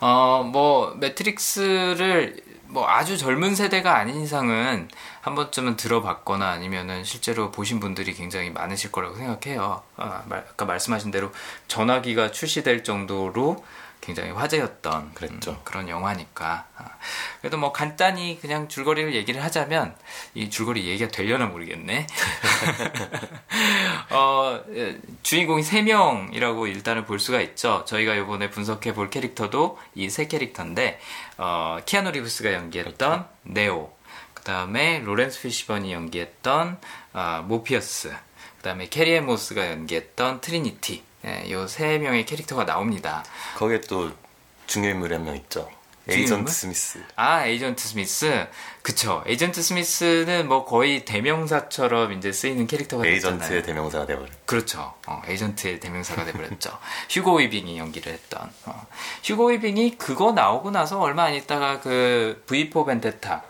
어, 0.00 0.42
뭐 0.50 0.94
매트릭스를 0.96 2.42
뭐 2.66 2.88
아주 2.88 3.18
젊은 3.18 3.54
세대가 3.54 3.96
아닌 3.96 4.20
이상은 4.20 4.88
한 5.20 5.34
번쯤은 5.34 5.76
들어봤거나 5.76 6.48
아니면은 6.48 7.04
실제로 7.04 7.50
보신 7.50 7.80
분들이 7.80 8.14
굉장히 8.14 8.50
많으실 8.50 8.92
거라고 8.92 9.16
생각해요. 9.16 9.82
아, 9.96 10.22
아까 10.30 10.64
말씀하신 10.64 11.10
대로 11.10 11.32
전화기가 11.68 12.30
출시될 12.30 12.84
정도로 12.84 13.64
굉장히 14.00 14.30
화제였던 14.30 15.14
그랬죠. 15.14 15.52
음, 15.52 15.56
그런 15.64 15.88
영화니까. 15.88 16.66
아, 16.76 16.84
그래도 17.40 17.58
뭐 17.58 17.72
간단히 17.72 18.38
그냥 18.40 18.68
줄거리를 18.68 19.14
얘기를 19.14 19.42
하자면 19.44 19.94
이 20.34 20.50
줄거리 20.50 20.86
얘기가 20.86 21.10
되려나 21.10 21.46
모르겠네. 21.46 22.06
어, 24.10 24.60
예, 24.74 24.98
주인공이 25.22 25.62
3명이라고 25.62 26.66
일단은 26.68 27.04
볼 27.04 27.18
수가 27.18 27.40
있죠. 27.42 27.84
저희가 27.86 28.14
이번에 28.14 28.50
분석해 28.50 28.94
볼 28.94 29.10
캐릭터도 29.10 29.78
이 29.94 30.10
세 30.10 30.26
캐릭터인데 30.26 30.98
어, 31.38 31.78
키아누 31.86 32.10
리브스가 32.10 32.52
연기했던 32.52 33.10
그렇죠. 33.10 33.28
네오, 33.44 33.92
그 34.34 34.42
다음에 34.42 35.00
로렌스 35.04 35.42
피시번이 35.42 35.92
연기했던 35.92 36.78
어, 37.12 37.44
모피어스, 37.46 38.08
그 38.08 38.62
다음에 38.62 38.88
캐리앤 38.88 39.26
모스가 39.26 39.70
연기했던 39.70 40.40
트리니티. 40.40 41.04
네, 41.22 41.50
요세 41.50 41.98
명의 41.98 42.24
캐릭터가 42.24 42.64
나옵니다. 42.64 43.24
거기에 43.56 43.80
또 43.82 44.10
중요 44.66 44.88
인물이 44.90 45.14
한 45.14 45.24
명 45.24 45.36
있죠. 45.36 45.68
에이전트 46.08 46.50
스미스. 46.50 46.98
아, 47.14 47.44
에이전트 47.46 47.80
스미스. 47.86 48.46
그쵸. 48.82 49.22
에이전트 49.26 49.62
스미스는 49.62 50.48
뭐 50.48 50.64
거의 50.64 51.04
대명사처럼 51.04 52.12
이제 52.14 52.32
쓰이는 52.32 52.66
캐릭터가. 52.66 53.06
에이전트의 53.06 53.62
대명사가 53.62 54.06
돼버렸죠. 54.06 54.34
그렇죠. 54.46 54.94
어, 55.06 55.22
에이전트의 55.28 55.78
대명사가 55.78 56.24
돼버렸죠. 56.24 56.76
휴고 57.10 57.36
위빙이 57.38 57.78
연기를 57.78 58.12
했던. 58.12 58.50
어. 58.64 58.86
휴고 59.22 59.48
위빙이 59.50 59.98
그거 59.98 60.32
나오고 60.32 60.70
나서 60.72 60.98
얼마 61.00 61.24
안 61.24 61.34
있다가 61.34 61.80
그 61.80 62.42
V4 62.48 62.86
벤데타 62.86 63.44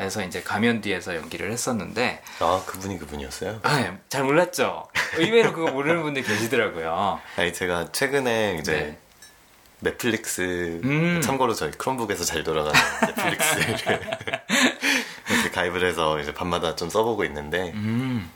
에서 0.00 0.22
이제 0.22 0.42
가면 0.42 0.80
뒤에서 0.80 1.16
연기를 1.16 1.50
했었는데 1.50 2.22
아 2.38 2.62
그분이 2.66 2.98
그분이었어요? 2.98 3.60
아, 3.62 3.76
네. 3.76 3.98
잘 4.08 4.22
몰랐죠. 4.22 4.86
의외로 5.16 5.52
그거 5.52 5.70
모르는 5.72 6.02
분들 6.02 6.22
계시더라고요. 6.22 7.20
아니 7.36 7.52
제가 7.52 7.90
최근에 7.90 8.58
이제 8.60 8.72
네. 8.72 8.98
넷플릭스 9.80 10.80
음. 10.84 11.20
참고로 11.20 11.54
저희 11.54 11.72
크롬북에서 11.72 12.24
잘 12.24 12.44
돌아가는 12.44 12.78
넷플릭스를 13.06 13.76
이렇게 15.28 15.50
가입을 15.52 15.84
해서 15.84 16.20
이제 16.20 16.32
밤마다 16.32 16.76
좀 16.76 16.88
써보고 16.88 17.24
있는데 17.24 17.72
음. 17.74 18.30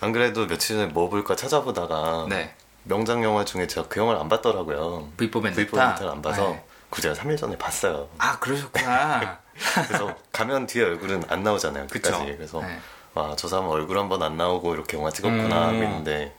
안 0.00 0.12
그래도 0.12 0.46
며칠 0.46 0.76
전에 0.76 0.86
뭐 0.86 1.08
볼까 1.08 1.34
찾아보다가 1.34 2.26
네. 2.28 2.54
명작 2.84 3.24
영화 3.24 3.44
중에 3.44 3.66
제가 3.66 3.88
그 3.88 3.98
영화를 3.98 4.20
안 4.20 4.28
봤더라고요. 4.28 5.08
V 5.16 5.22
for 5.22 5.40
Vendetta를 5.40 6.08
안 6.08 6.22
봐서 6.22 6.50
네. 6.50 6.64
그 6.88 7.02
제가 7.02 7.14
3일 7.14 7.36
전에 7.36 7.58
봤어요. 7.58 8.08
아 8.18 8.38
그러셨구나. 8.38 9.45
그래서 9.86 10.16
가면 10.32 10.66
뒤에 10.66 10.84
얼굴은 10.84 11.24
안 11.28 11.42
나오잖아요. 11.42 11.86
끝까지. 11.88 12.24
그쵸? 12.24 12.36
그래서 12.36 12.60
네. 12.62 12.78
와저 13.14 13.48
사람 13.48 13.66
얼굴 13.68 13.98
한 13.98 14.08
번 14.08 14.22
안 14.22 14.36
나오고 14.36 14.74
이렇게 14.74 14.96
영화 14.96 15.10
찍었구나 15.10 15.70
음. 15.70 15.82
했는데 15.82 16.34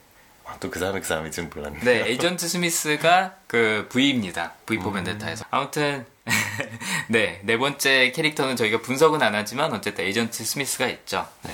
또 0.60 0.70
그 0.70 0.80
사람이 0.80 1.02
그 1.02 1.08
사람인지는 1.08 1.50
몰랐네. 1.54 1.80
네, 1.82 2.08
에이전트 2.10 2.48
스미스가 2.48 3.36
그 3.48 3.88
V입니다. 3.92 4.54
V4 4.66 4.94
벤데타에서. 4.94 5.44
음. 5.44 5.48
아무튼 5.52 6.06
네, 7.10 7.42
네 7.44 7.58
번째 7.58 8.12
캐릭터는 8.12 8.56
저희가 8.56 8.82
분석은 8.82 9.22
안 9.22 9.36
하지만 9.36 9.74
어쨌든 9.74 10.06
에이전트 10.06 10.44
스미스가 10.44 10.88
있죠. 10.88 11.28
네. 11.44 11.52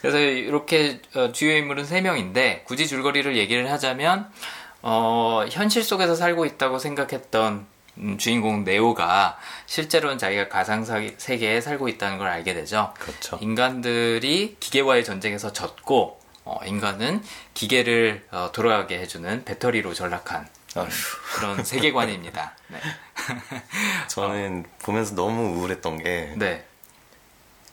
그래서 0.00 0.18
이렇게 0.18 1.00
어, 1.14 1.30
주요 1.32 1.56
인물은 1.56 1.84
3명인데 1.84 2.64
굳이 2.64 2.86
줄거리를 2.88 3.36
얘기를 3.36 3.70
하자면 3.70 4.30
어, 4.82 5.44
현실 5.50 5.82
속에서 5.84 6.14
살고 6.14 6.44
있다고 6.44 6.78
생각했던 6.78 7.66
음, 7.98 8.16
주인공 8.18 8.64
네오가 8.64 9.38
실제로는 9.66 10.18
자기가 10.18 10.48
가상 10.48 10.84
세계에 10.84 11.60
살고 11.60 11.88
있다는 11.88 12.18
걸 12.18 12.28
알게 12.28 12.54
되죠. 12.54 12.92
그렇죠. 12.98 13.38
인간들이 13.40 14.56
기계와의 14.60 15.04
전쟁에서 15.04 15.52
졌고 15.52 16.20
어, 16.44 16.58
인간은 16.64 17.22
기계를 17.54 18.26
어, 18.30 18.50
돌아가게 18.52 18.98
해주는 18.98 19.44
배터리로 19.44 19.94
전락한 19.94 20.48
음, 20.76 20.88
그런 21.34 21.64
세계관입니다. 21.64 22.56
네. 22.68 22.80
저는 24.08 24.64
어. 24.66 24.76
보면서 24.82 25.14
너무 25.14 25.58
우울했던 25.58 26.02
게 26.02 26.34
네. 26.36 26.64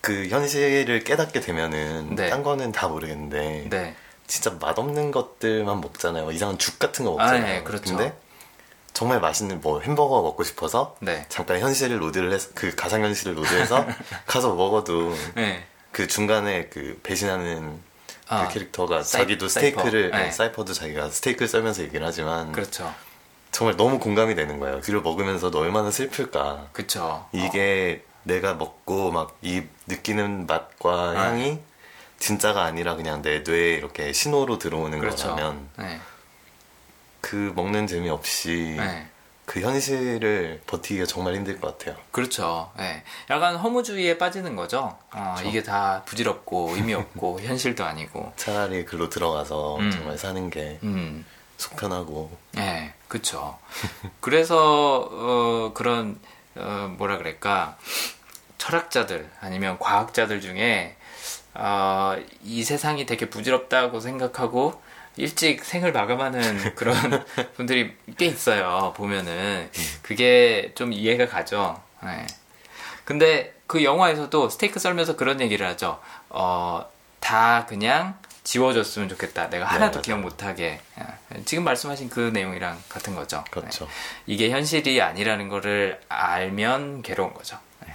그 0.01 0.27
현실을 0.27 1.03
깨닫게 1.03 1.39
되면은 1.39 2.15
네. 2.15 2.29
딴 2.29 2.43
거는 2.43 2.71
다 2.71 2.87
모르겠는데 2.87 3.67
네. 3.69 3.95
진짜 4.27 4.51
맛없는 4.59 5.11
것들만 5.11 5.81
먹잖아요. 5.81 6.31
이상한 6.31 6.57
죽 6.57 6.77
같은 6.77 7.05
거 7.05 7.11
먹잖아요. 7.11 7.43
아, 7.43 7.47
네, 7.47 7.63
그렇죠. 7.63 7.97
근데 7.97 8.15
정말 8.93 9.19
맛있는 9.21 9.61
뭐 9.61 9.79
햄버거 9.81 10.21
먹고 10.21 10.43
싶어서 10.43 10.95
네. 10.99 11.25
잠깐 11.29 11.59
현실을 11.59 12.01
load를 12.01 12.31
해서 12.33 12.49
그 12.55 12.75
가상 12.75 13.03
현실을 13.03 13.37
load해서 13.37 13.85
가서 14.25 14.53
먹어도 14.55 15.15
네. 15.35 15.65
그 15.91 16.07
중간에 16.07 16.65
그 16.67 16.99
배신하는 17.03 17.79
그 18.27 18.35
아, 18.35 18.47
캐릭터가 18.49 19.01
사이, 19.03 19.21
자기도 19.23 19.47
스테이크를 19.47 20.11
사이퍼. 20.11 20.17
네. 20.17 20.31
사이퍼도 20.31 20.73
자기가 20.73 21.09
스테이크를 21.09 21.47
썰면서 21.47 21.83
얘기를 21.83 22.05
하지만 22.05 22.51
그렇죠. 22.51 22.93
정말 23.51 23.75
너무 23.77 23.97
공감이 23.99 24.35
되는 24.35 24.59
거예요. 24.59 24.81
그걸 24.81 25.01
먹으면서도 25.01 25.57
얼마나 25.59 25.89
슬플까. 25.89 26.67
그렇죠. 26.73 27.25
이게 27.33 28.03
어. 28.05 28.09
내가 28.23 28.53
먹고 28.53 29.11
막 29.11 29.37
이 29.41 29.63
느끼는 29.87 30.45
맛과 30.45 30.91
아. 30.91 31.15
향이 31.29 31.59
진짜가 32.19 32.63
아니라 32.63 32.95
그냥 32.95 33.21
내 33.21 33.39
뇌에 33.39 33.73
이렇게 33.75 34.11
신호로 34.13 34.59
들어오는 34.59 34.99
그렇죠. 34.99 35.29
거라면 35.29 35.69
네. 35.77 35.99
그 37.21 37.53
먹는 37.55 37.87
재미 37.87 38.09
없이 38.09 38.75
네. 38.77 39.07
그 39.45 39.61
현실을 39.61 40.61
버티기가 40.67 41.05
정말 41.07 41.33
힘들 41.33 41.59
것 41.59 41.77
같아요. 41.77 41.99
그렇죠. 42.11 42.71
네. 42.77 43.03
약간 43.31 43.55
허무주의에 43.55 44.19
빠지는 44.19 44.55
거죠. 44.55 44.95
어, 45.11 45.33
그렇죠. 45.35 45.49
이게 45.49 45.63
다 45.63 46.03
부질없고 46.05 46.75
의미 46.75 46.93
없고 46.93 47.41
현실도 47.41 47.83
아니고. 47.83 48.31
차라리 48.35 48.85
글로 48.85 49.09
들어가서 49.09 49.77
음. 49.77 49.89
정말 49.89 50.19
사는 50.19 50.49
게 50.51 50.77
음. 50.83 51.25
속편하고. 51.57 52.29
네, 52.53 52.93
그렇죠. 53.07 53.57
그래서 54.21 55.09
어, 55.11 55.71
그런 55.73 56.19
어, 56.55 56.93
뭐라 56.97 57.17
그럴까 57.17 57.77
철학자들 58.59 59.29
아니면 59.41 59.79
과학자들 59.79 60.41
중에 60.41 60.95
어, 61.55 62.15
이 62.43 62.63
세상이 62.63 63.07
되게 63.07 63.29
부질없다고 63.29 63.99
생각하고 63.99 64.79
일찍 65.19 65.65
생을 65.65 65.91
마감하는 65.91 66.73
그런 66.75 66.95
분들이 67.55 67.93
꽤 68.17 68.25
있어요. 68.27 68.93
보면은 68.95 69.69
그게 70.01 70.71
좀 70.75 70.93
이해가 70.93 71.27
가죠. 71.27 71.81
네. 72.03 72.25
근데 73.03 73.53
그 73.67 73.83
영화에서도 73.83 74.49
스테이크 74.49 74.79
썰면서 74.79 75.15
그런 75.15 75.41
얘기를 75.41 75.67
하죠. 75.67 75.99
어, 76.29 76.85
다 77.19 77.65
그냥 77.67 78.17
지워줬으면 78.43 79.09
좋겠다. 79.09 79.49
내가 79.49 79.65
네, 79.65 79.71
하나도 79.71 80.01
네, 80.01 80.05
기억 80.05 80.21
못하게. 80.21 80.79
예. 80.97 81.43
지금 81.43 81.65
말씀하신 81.65 82.09
그 82.09 82.31
내용이랑 82.33 82.81
같은 82.87 83.13
거죠. 83.13 83.43
그렇죠. 83.51 83.85
네. 83.85 83.91
이게 84.25 84.49
현실이 84.49 85.01
아니라는 85.01 85.49
거를 85.49 85.99
알면 86.07 87.01
괴로운 87.01 87.33
거죠. 87.33 87.59
네. 87.85 87.93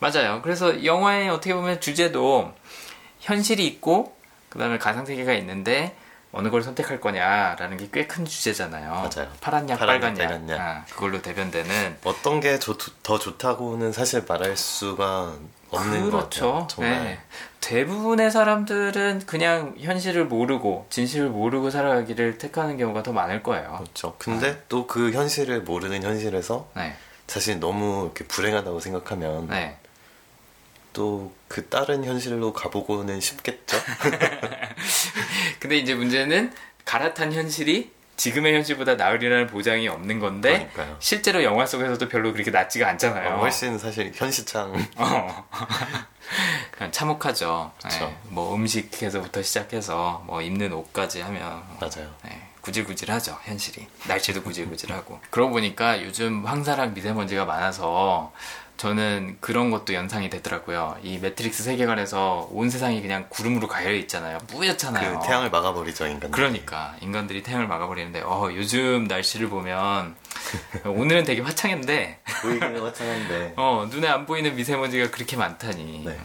맞아요. 0.00 0.42
그래서 0.42 0.84
영화의 0.84 1.30
어떻게 1.30 1.54
보면 1.54 1.80
주제도 1.80 2.52
현실이 3.20 3.64
있고, 3.66 4.16
그 4.48 4.58
다음에 4.58 4.76
가상세계가 4.78 5.32
있는데, 5.34 5.96
어느 6.32 6.48
걸 6.50 6.62
선택할 6.62 7.00
거냐라는 7.00 7.76
게 7.76 7.88
꽤 7.90 8.06
큰 8.08 8.24
주제잖아요. 8.24 8.90
맞아요. 8.90 9.30
파란 9.40 9.68
약, 9.68 9.78
빨간 9.78 10.16
약. 10.48 10.60
아, 10.60 10.84
그걸로 10.90 11.20
대변되는 11.22 11.98
어떤 12.04 12.40
게 12.40 12.58
더 12.58 13.18
좋다고는 13.18 13.92
사실 13.92 14.24
말할 14.26 14.56
수가 14.56 15.34
없는 15.70 16.10
그렇죠. 16.10 16.10
것 16.10 16.52
같아요. 16.52 16.66
정말. 16.70 17.04
네. 17.04 17.18
대부분의 17.60 18.30
사람들은 18.30 19.22
그냥 19.26 19.74
현실을 19.78 20.24
모르고 20.26 20.86
진실을 20.90 21.28
모르고 21.28 21.70
살아가기를 21.70 22.38
택하는 22.38 22.76
경우가 22.76 23.02
더 23.02 23.12
많을 23.12 23.42
거예요. 23.42 23.76
그렇죠. 23.78 24.14
근데 24.18 24.50
아. 24.50 24.56
또그 24.68 25.12
현실을 25.12 25.62
모르는 25.62 26.02
현실에서 26.02 26.68
네. 26.74 26.94
자신이 27.26 27.60
너무 27.60 28.04
이렇게 28.04 28.24
불행하다고 28.24 28.80
생각하면 28.80 29.48
네. 29.48 29.78
또 30.92 31.32
그 31.52 31.68
다른 31.68 32.02
현실로 32.02 32.54
가보고는 32.54 33.20
싶겠죠. 33.20 33.76
근데 35.60 35.76
이제 35.76 35.94
문제는 35.94 36.50
갈아탄 36.86 37.30
현실이 37.30 37.92
지금의 38.16 38.54
현실보다 38.54 38.94
나으리라는 38.94 39.48
보장이 39.48 39.86
없는 39.86 40.18
건데 40.18 40.70
그러니까요. 40.72 40.96
실제로 40.98 41.42
영화 41.42 41.66
속에서도 41.66 42.08
별로 42.08 42.32
그렇게 42.32 42.50
낫지가 42.50 42.88
않잖아요. 42.88 43.34
어, 43.34 43.38
훨씬 43.40 43.78
사실 43.78 44.12
현실창 44.14 44.72
어. 44.96 45.46
그냥 46.70 46.90
참혹하죠. 46.90 47.70
네. 47.90 48.16
뭐 48.28 48.54
음식에서부터 48.54 49.42
시작해서 49.42 50.24
뭐 50.26 50.40
입는 50.40 50.72
옷까지 50.72 51.20
하면 51.20 51.62
맞아요. 51.80 52.14
네. 52.24 52.48
구질구질하죠 52.62 53.38
현실이 53.42 53.86
날씨도 54.06 54.42
구질구질하고 54.44 55.20
그러고 55.30 55.50
보니까 55.52 56.02
요즘 56.02 56.46
황사랑 56.46 56.94
미세먼지가 56.94 57.44
많아서 57.44 58.32
저는 58.82 59.36
그런 59.38 59.70
것도 59.70 59.94
연상이 59.94 60.28
되더라고요. 60.28 60.96
이 61.04 61.18
매트릭스 61.18 61.62
세계관에서 61.62 62.48
온 62.50 62.68
세상이 62.68 63.00
그냥 63.00 63.26
구름으로 63.28 63.68
가려 63.68 63.92
있잖아요. 63.92 64.38
뿌옇잖아요. 64.48 65.20
그 65.20 65.24
태양을 65.24 65.50
막아버리죠, 65.50 66.08
인간. 66.08 66.32
그러니까 66.32 66.96
인간들이 67.00 67.44
태양을 67.44 67.68
막아버리는데, 67.68 68.22
어 68.22 68.48
요즘 68.52 69.04
날씨를 69.04 69.48
보면 69.50 70.16
오늘은 70.84 71.22
되게 71.22 71.42
화창한데 71.42 72.22
보이기는 72.42 72.80
화창한데, 72.80 73.52
어 73.56 73.86
눈에 73.88 74.08
안 74.08 74.26
보이는 74.26 74.56
미세먼지가 74.56 75.12
그렇게 75.12 75.36
많다니. 75.36 76.02
네. 76.04 76.18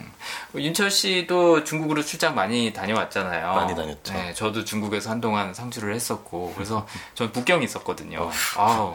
윤철 0.56 0.90
씨도 0.90 1.62
중국으로 1.62 2.02
출장 2.02 2.34
많이 2.34 2.72
다녀왔잖아요. 2.72 3.54
많이 3.54 3.76
다녔죠. 3.76 4.14
네, 4.14 4.34
저도 4.34 4.64
중국에서 4.64 5.10
한동안 5.10 5.54
상주를 5.54 5.94
했었고 5.94 6.54
그래서 6.56 6.88
전 7.14 7.30
북경에 7.30 7.62
있었거든요. 7.64 8.32
아우. 8.56 8.94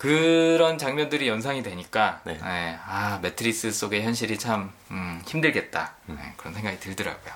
그런 0.00 0.78
장면들이 0.78 1.28
연상이 1.28 1.62
되니까 1.62 2.22
네. 2.24 2.32
네, 2.42 2.78
아 2.86 3.18
매트리스 3.20 3.70
속의 3.70 4.02
현실이 4.02 4.38
참 4.38 4.72
음, 4.90 5.20
힘들겠다 5.26 5.92
네, 6.06 6.16
그런 6.38 6.54
생각이 6.54 6.80
들더라고요. 6.80 7.34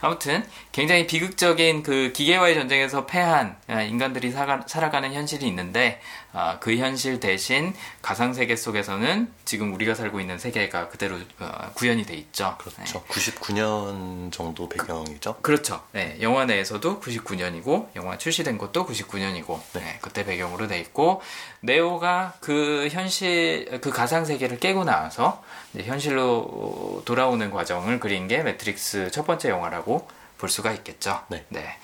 아무튼 0.00 0.46
굉장히 0.72 1.06
비극적인 1.06 1.82
그 1.82 2.12
기계와의 2.12 2.54
전쟁에서 2.54 3.04
패한 3.04 3.56
아, 3.68 3.82
인간들이 3.82 4.30
살아가는 4.30 5.12
현실이 5.12 5.46
있는데 5.46 6.00
아, 6.36 6.58
그 6.58 6.76
현실 6.76 7.20
대신 7.20 7.72
가상 8.02 8.34
세계 8.34 8.56
속에서는 8.56 9.32
지금 9.44 9.72
우리가 9.72 9.94
살고 9.94 10.18
있는 10.18 10.36
세계가 10.36 10.88
그대로 10.88 11.16
어, 11.38 11.70
구현이 11.74 12.04
돼 12.04 12.14
있죠. 12.14 12.56
그렇죠. 12.58 13.04
네. 13.08 13.14
99년 13.14 14.32
정도 14.32 14.68
배경이죠. 14.68 15.36
그 15.42 15.52
렇죠. 15.52 15.80
네, 15.92 16.18
영화 16.20 16.44
내에서도 16.44 17.00
99년이고 17.00 17.94
영화 17.94 18.18
출시된 18.18 18.58
것도 18.58 18.84
99년이고 18.84 19.60
네, 19.74 19.98
그때 20.02 20.24
배경으로 20.24 20.66
돼 20.66 20.80
있고 20.80 21.22
네오가 21.60 22.34
그 22.40 22.88
현실 22.90 23.78
그 23.80 23.90
가상 23.90 24.24
세계를 24.24 24.58
깨고 24.58 24.82
나와서 24.82 25.42
현실로 25.76 27.02
돌아오는 27.04 27.48
과정을 27.48 28.00
그린 28.00 28.26
게 28.26 28.42
매트릭스 28.42 29.12
첫 29.12 29.24
번째 29.24 29.50
영화라고 29.50 30.08
볼 30.38 30.48
수가 30.48 30.72
있겠죠. 30.72 31.22
네. 31.28 31.44
네. 31.48 31.78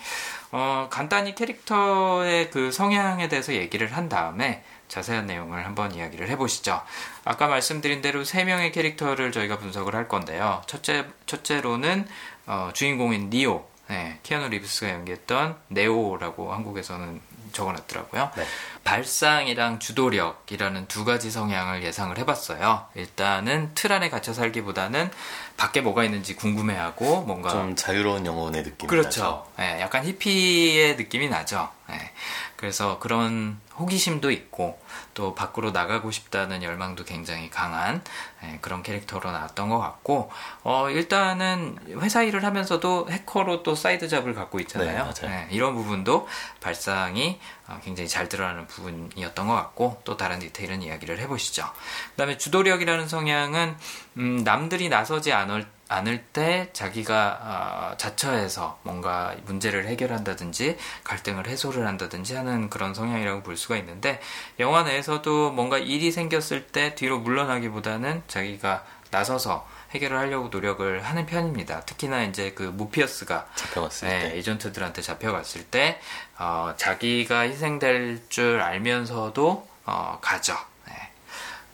어, 0.52 0.88
간단히 0.90 1.35
캐릭터의 1.35 2.50
그 2.50 2.73
성향에 2.73 3.28
대해서 3.28 3.54
얘기를 3.54 3.87
한 3.92 4.09
다음에 4.09 4.64
자세한 4.88 5.26
내용을 5.26 5.64
한번 5.64 5.95
이야기를 5.95 6.28
해보시죠. 6.30 6.83
아까 7.25 7.47
말씀드린 7.47 8.02
대로 8.02 8.25
세 8.25 8.45
명의 8.45 8.73
캐릭터를 8.73 9.30
저희가 9.30 9.59
분석을 9.59 9.95
할 9.95 10.09
건데요. 10.09 10.62
첫째, 10.66 11.07
첫째로는 11.26 12.07
어, 12.47 12.71
주인공인 12.75 13.30
니오, 13.30 13.64
네, 13.88 14.19
키아누 14.25 14.49
리브스가 14.49 14.90
연기했던 14.90 15.57
네오라고 15.69 16.52
한국에서는 16.52 17.21
적어놨더라고요. 17.52 18.30
네. 18.37 18.45
발상이랑 18.85 19.78
주도력이라는 19.78 20.88
두 20.88 21.04
가지 21.04 21.30
성향을 21.30 21.83
예상을 21.83 22.16
해봤어요. 22.19 22.87
일단은 22.95 23.71
틀 23.75 23.92
안에 23.92 24.11
갇혀 24.11 24.33
살기보다는 24.33 25.11
밖에 25.57 25.80
뭐가 25.80 26.04
있는지 26.04 26.35
궁금해하고 26.35 27.23
뭔가 27.23 27.50
좀 27.50 27.76
자유로운 27.76 28.26
영혼의 28.26 28.62
느낌이 28.62 28.88
그렇죠. 28.88 29.23
나죠. 29.23 29.47
네, 29.59 29.80
약간 29.80 30.04
히피의 30.04 30.97
느낌이 30.97 31.28
나죠. 31.28 31.69
네. 31.88 32.12
그래서 32.57 32.99
그런 32.99 33.61
호기심도 33.78 34.30
있고 34.30 34.80
또 35.21 35.35
밖으로 35.35 35.71
나가고 35.71 36.11
싶다는 36.11 36.62
열망도 36.62 37.05
굉장히 37.05 37.50
강한 37.50 38.03
네, 38.43 38.57
그런 38.62 38.83
캐릭터로 38.83 39.31
나왔던 39.31 39.69
것 39.69 39.79
같고 39.79 40.31
어, 40.62 40.89
일단은 40.89 41.77
회사 42.00 42.23
일을 42.23 42.43
하면서도 42.43 43.09
해커로 43.11 43.62
또 43.62 43.75
side 43.75 44.09
job을 44.09 44.35
갖고 44.35 44.61
있잖아요. 44.61 45.12
네, 45.21 45.29
네, 45.29 45.49
이런 45.50 45.75
부분도 45.75 46.27
발상이 46.62 47.39
어, 47.69 47.79
굉장히 47.85 48.09
잘 48.09 48.31
드러나는 48.31 48.67
부분이었던 48.67 49.47
것 49.47 49.55
같고 49.55 50.00
또 50.05 50.17
다른 50.17 50.39
디테일은 50.39 50.81
이야기를 50.81 51.19
해보시죠. 51.19 51.71
그다음에 52.12 52.39
주도력이라는 52.39 53.07
성향은 53.07 53.77
음, 54.17 54.43
남들이 54.43 54.89
나서지 54.89 55.35
않을 55.35 55.67
않을 55.91 56.23
때 56.33 56.71
자기가 56.73 57.39
어, 57.43 57.97
자처해서 57.97 58.79
뭔가 58.85 59.35
문제를 59.45 59.87
해결한다든지 59.89 60.79
갈등을 61.03 61.49
해소를 61.49 61.87
한다든지 61.87 62.37
하는 62.37 62.71
그런 62.71 62.95
성향이라고 62.95 63.43
볼 63.43 63.57
수가 63.57 63.77
있는데 63.77 64.21
영화 64.61 64.85
내에서도 64.85 65.51
뭔가 65.51 65.79
일이 65.79 66.13
생겼을 66.13 66.69
때 66.69 66.95
뒤로 66.95 67.19
물러나기보다는 67.19 68.23
자기가 68.29 68.85
나서서 69.11 69.67
해결을 69.91 70.17
하려고 70.17 70.49
노력을 70.49 71.03
하는 71.03 71.27
편입니다. 71.27 71.81
특히나 71.81 72.23
이제 72.23 72.53
그 72.53 72.63
무피어스가 72.63 73.49
잡혀갔을 73.57 74.09
네, 74.09 74.21
때 74.21 74.37
에이전트들한테 74.37 75.03
잡혀갔을 75.03 75.65
때 75.65 76.01
어, 76.39 76.75
자기가 76.77 77.41
희생될 77.41 78.23
줄 78.29 78.61
알면서도 78.61 79.69
어, 79.87 80.19
가죠. 80.23 80.70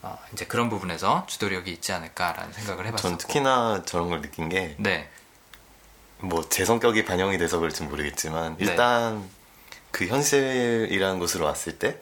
어, 0.02 0.18
이제 0.32 0.44
그런 0.46 0.68
부분에서 0.68 1.24
주도력이 1.26 1.70
있지 1.72 1.92
않을까라는 1.92 2.52
생각을. 2.52 2.94
전 2.96 3.18
특히나 3.18 3.82
저런 3.86 4.08
걸 4.08 4.22
느낀 4.22 4.48
게, 4.48 4.74
네. 4.78 5.08
뭐 6.18 6.42
제 6.48 6.64
성격이 6.64 7.04
반영이 7.04 7.36
돼서 7.38 7.58
그럴지 7.58 7.82
모르겠지만 7.84 8.56
네. 8.58 8.64
일단 8.64 9.20
네. 9.20 9.28
그 9.90 10.06
현실이라는 10.06 11.18
곳으로 11.18 11.44
왔을 11.44 11.78
때 11.78 11.98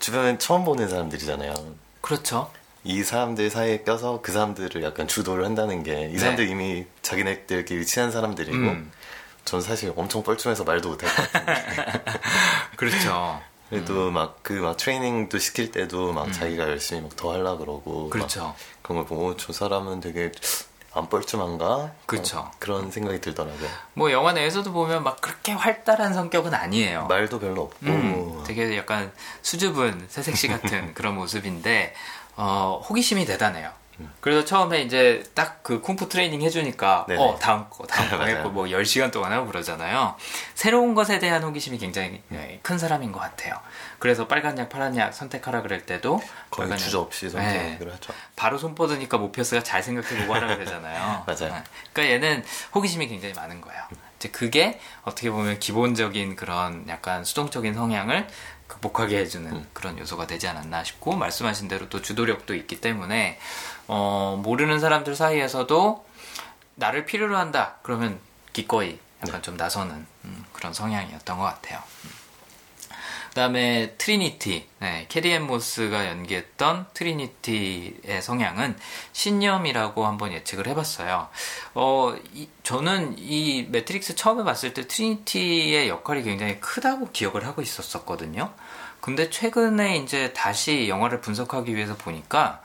주변에 0.00 0.38
처음 0.38 0.64
보는 0.64 0.88
사람들이잖아요. 0.88 1.54
그렇죠. 2.00 2.50
이 2.82 3.04
사람들 3.04 3.50
사이에 3.50 3.82
껴서 3.82 4.20
그 4.22 4.32
사람들을 4.32 4.82
약간 4.82 5.06
주도를 5.06 5.44
한다는 5.44 5.82
게이 5.82 6.12
네. 6.12 6.18
사람들 6.18 6.46
네. 6.46 6.50
이미 6.50 6.86
자기네들끼리 7.02 7.84
친한 7.84 8.10
사람들이고 8.10 8.56
음. 8.56 8.90
전 9.44 9.60
사실 9.60 9.92
엄청 9.96 10.22
뻘쭘해서 10.22 10.64
말도 10.64 10.88
못할 10.90 11.14
것 11.14 11.32
같은데. 11.32 12.02
그렇죠. 12.76 13.42
그래도 13.70 14.08
음. 14.08 14.14
막그 14.14 14.52
막 14.54 14.76
트레이닝도 14.76 15.38
시킬 15.38 15.70
때도 15.70 16.12
막 16.12 16.26
음. 16.26 16.32
자기가 16.32 16.64
열심히 16.64 17.00
막 17.02 17.16
더 17.16 17.32
하려 17.32 17.56
그러고 17.56 18.10
그렇죠. 18.10 18.54
그런 18.82 18.98
걸 18.98 19.06
보고 19.06 19.36
저 19.36 19.52
사람은 19.52 20.00
되게 20.00 20.32
안 20.92 21.08
뻘쭘한가? 21.08 21.92
그렇죠. 22.06 22.38
어, 22.38 22.50
그런 22.58 22.90
생각이 22.90 23.20
들더라고요. 23.20 23.68
뭐 23.94 24.10
영화 24.10 24.32
내에서도 24.32 24.72
보면 24.72 25.04
막 25.04 25.20
그렇게 25.20 25.52
활달한 25.52 26.12
성격은 26.14 26.52
아니에요. 26.52 27.06
말도 27.06 27.38
별로 27.38 27.62
없고 27.62 27.86
음, 27.86 28.44
되게 28.46 28.76
약간 28.76 29.12
수줍은 29.42 30.06
새색시 30.08 30.48
같은 30.48 30.92
그런 30.94 31.14
모습인데 31.14 31.94
어, 32.36 32.84
호기심이 32.88 33.24
대단해요. 33.26 33.70
그래서 34.20 34.44
처음에 34.44 34.82
이제 34.82 35.22
딱 35.34 35.60
그 35.70 35.80
쿵푸 35.80 36.08
트레이닝 36.08 36.42
해주니까 36.42 37.04
네네. 37.06 37.22
어 37.22 37.38
다음 37.38 37.70
거 37.70 37.86
다음 37.86 38.10
거 38.18 38.24
했고 38.24 38.50
뭐 38.50 38.64
10시간 38.64 39.12
동안 39.12 39.30
하고 39.30 39.46
그러잖아요. 39.46 40.16
새로운 40.54 40.96
것에 40.96 41.20
대한 41.20 41.44
호기심이 41.44 41.78
굉장히 41.78 42.22
네, 42.26 42.58
큰 42.64 42.76
사람인 42.76 43.12
것 43.12 43.20
같아요. 43.20 43.54
그래서 44.00 44.26
빨간 44.26 44.58
약 44.58 44.68
파란 44.68 44.96
약 44.96 45.14
선택하라 45.14 45.62
그럴 45.62 45.86
때도 45.86 46.20
거의 46.50 46.76
주저 46.76 46.98
없이 46.98 47.30
선택을 47.30 47.86
네. 47.86 47.92
하죠. 47.92 48.12
바로 48.34 48.58
손 48.58 48.74
뻗으니까 48.74 49.18
모피어스가 49.18 49.62
잘 49.62 49.80
생각해보고 49.80 50.34
하라 50.34 50.56
그러잖아요. 50.56 51.22
맞아요. 51.28 51.54
네. 51.54 51.62
그러니까 51.92 52.14
얘는 52.14 52.44
호기심이 52.74 53.06
굉장히 53.06 53.32
많은 53.34 53.60
거예요. 53.60 53.80
이제 54.16 54.28
그게 54.30 54.80
어떻게 55.02 55.30
보면 55.30 55.60
기본적인 55.60 56.34
그런 56.34 56.84
약간 56.88 57.24
수동적인 57.24 57.74
성향을 57.74 58.26
극복하게 58.66 59.18
해주는 59.18 59.50
음. 59.50 59.66
그런 59.72 59.98
요소가 59.98 60.26
되지 60.26 60.46
않았나 60.46 60.84
싶고 60.84 61.16
말씀하신 61.16 61.68
대로 61.68 61.88
또 61.88 62.02
주도력도 62.02 62.54
있기 62.54 62.80
때문에 62.80 63.38
어, 63.92 64.40
모르는 64.40 64.78
사람들 64.78 65.16
사이에서도 65.16 66.06
나를 66.76 67.06
필요로 67.06 67.36
한다 67.36 67.74
그러면 67.82 68.20
기꺼이 68.52 69.00
약간 69.20 69.36
네. 69.36 69.42
좀 69.42 69.56
나서는 69.56 70.06
음, 70.26 70.44
그런 70.52 70.72
성향이었던 70.72 71.36
것 71.36 71.42
같아요. 71.42 71.82
음. 72.04 72.10
그다음에 73.30 73.94
트리니티, 73.98 74.68
네, 74.78 75.06
캐리 75.08 75.32
앤 75.32 75.44
모스가 75.44 76.06
연기했던 76.06 76.86
트리니티의 76.94 78.22
성향은 78.22 78.78
신념이라고 79.12 80.06
한번 80.06 80.32
예측을 80.32 80.68
해봤어요. 80.68 81.28
어, 81.74 82.14
이, 82.32 82.48
저는 82.62 83.16
이 83.18 83.66
매트릭스 83.70 84.14
처음에 84.14 84.44
봤을 84.44 84.72
때 84.72 84.86
트리니티의 84.86 85.88
역할이 85.88 86.22
굉장히 86.22 86.60
크다고 86.60 87.10
기억을 87.10 87.44
하고 87.44 87.60
있었었거든요. 87.60 88.52
근데 89.00 89.30
최근에 89.30 89.96
이제 89.96 90.32
다시 90.32 90.88
영화를 90.88 91.20
분석하기 91.20 91.74
위해서 91.74 91.96
보니까 91.96 92.62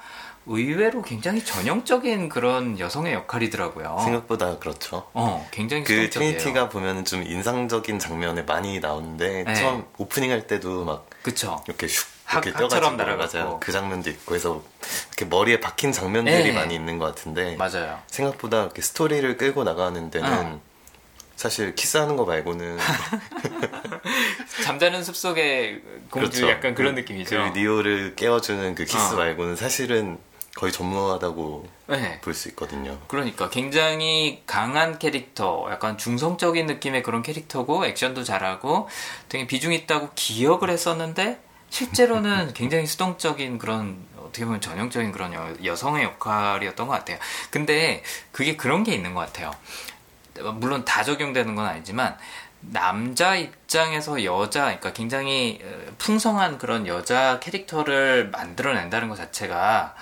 의외로 0.47 1.01
굉장히 1.01 1.43
전형적인 1.43 2.29
그런 2.29 2.79
여성의 2.79 3.13
역할이더라고요. 3.13 3.97
생각보다 4.03 4.59
그렇죠. 4.59 5.07
어, 5.13 5.47
굉장히 5.51 5.83
그 5.83 6.09
트리니티가 6.09 6.69
보면 6.69 7.05
좀 7.05 7.23
인상적인 7.23 7.99
장면에 7.99 8.43
많이 8.43 8.79
나오는데 8.79 9.43
네. 9.43 9.53
처음 9.55 9.85
오프닝 9.97 10.31
할 10.31 10.45
때도 10.47 10.85
막 10.85 11.09
그쵸. 11.23 11.63
이렇게 11.67 11.87
슉 11.87 12.15
이렇게 12.31 12.53
뛰어가지고 12.53 12.95
날아가요. 12.95 13.59
그 13.61 13.71
장면도 13.71 14.09
있고 14.09 14.35
해서 14.35 14.63
이렇게 15.09 15.25
머리에 15.25 15.59
박힌 15.59 15.91
장면들이 15.91 16.43
네. 16.43 16.51
많이 16.51 16.75
있는 16.75 16.97
것 16.99 17.05
같은데 17.05 17.55
맞아요. 17.55 17.99
생각보다 18.07 18.63
이렇게 18.63 18.81
스토리를 18.81 19.37
끌고 19.37 19.63
나가는 19.63 20.09
데는 20.09 20.29
어. 20.31 20.61
사실 21.35 21.75
키스하는 21.75 22.15
거 22.15 22.25
말고는 22.25 22.77
잠자는 24.63 25.03
숲속의 25.03 25.81
공주 26.09 26.39
그렇죠. 26.39 26.49
약간 26.49 26.75
그런 26.75 26.95
그, 26.95 27.01
느낌이죠. 27.01 27.51
그 27.53 27.59
니오를 27.59 28.15
깨워주는 28.15 28.75
그 28.75 28.85
키스 28.85 29.13
어. 29.13 29.17
말고는 29.17 29.55
사실은 29.55 30.17
거의 30.55 30.71
전무하다고 30.71 31.67
네. 31.87 32.21
볼수 32.21 32.47
있거든요. 32.49 32.97
그러니까 33.07 33.49
굉장히 33.49 34.41
강한 34.47 34.97
캐릭터, 34.97 35.67
약간 35.69 35.97
중성적인 35.97 36.65
느낌의 36.65 37.03
그런 37.03 37.21
캐릭터고 37.21 37.85
액션도 37.85 38.23
잘하고 38.23 38.87
되게 39.27 39.45
비중 39.47 39.73
있다고 39.73 40.11
기억을 40.15 40.69
했었는데 40.69 41.41
실제로는 41.69 42.53
굉장히 42.55 42.85
수동적인 42.85 43.57
그런 43.57 43.97
어떻게 44.17 44.45
보면 44.45 44.61
전형적인 44.61 45.11
그런 45.11 45.33
여, 45.65 45.75
성의 45.75 46.05
역할이었던 46.05 46.87
것 46.87 46.93
같아요. 46.93 47.17
근데 47.51 48.01
그게 48.31 48.55
그런 48.55 48.85
게 48.85 48.93
있는 48.93 49.13
것 49.13 49.19
같아요. 49.21 49.51
물론 50.55 50.85
다 50.85 51.03
적용되는 51.03 51.55
건 51.55 51.65
아니지만 51.65 52.17
남자 52.71 53.35
입장에서 53.35 54.23
여자, 54.23 54.63
그러니까 54.65 54.93
굉장히 54.93 55.59
어, 55.63 55.93
풍성한 55.97 56.57
그런 56.57 56.87
여자 56.87 57.39
캐릭터를 57.39 58.29
만들어낸다는 58.29 59.09
것 59.09 59.15
자체가 59.15 59.95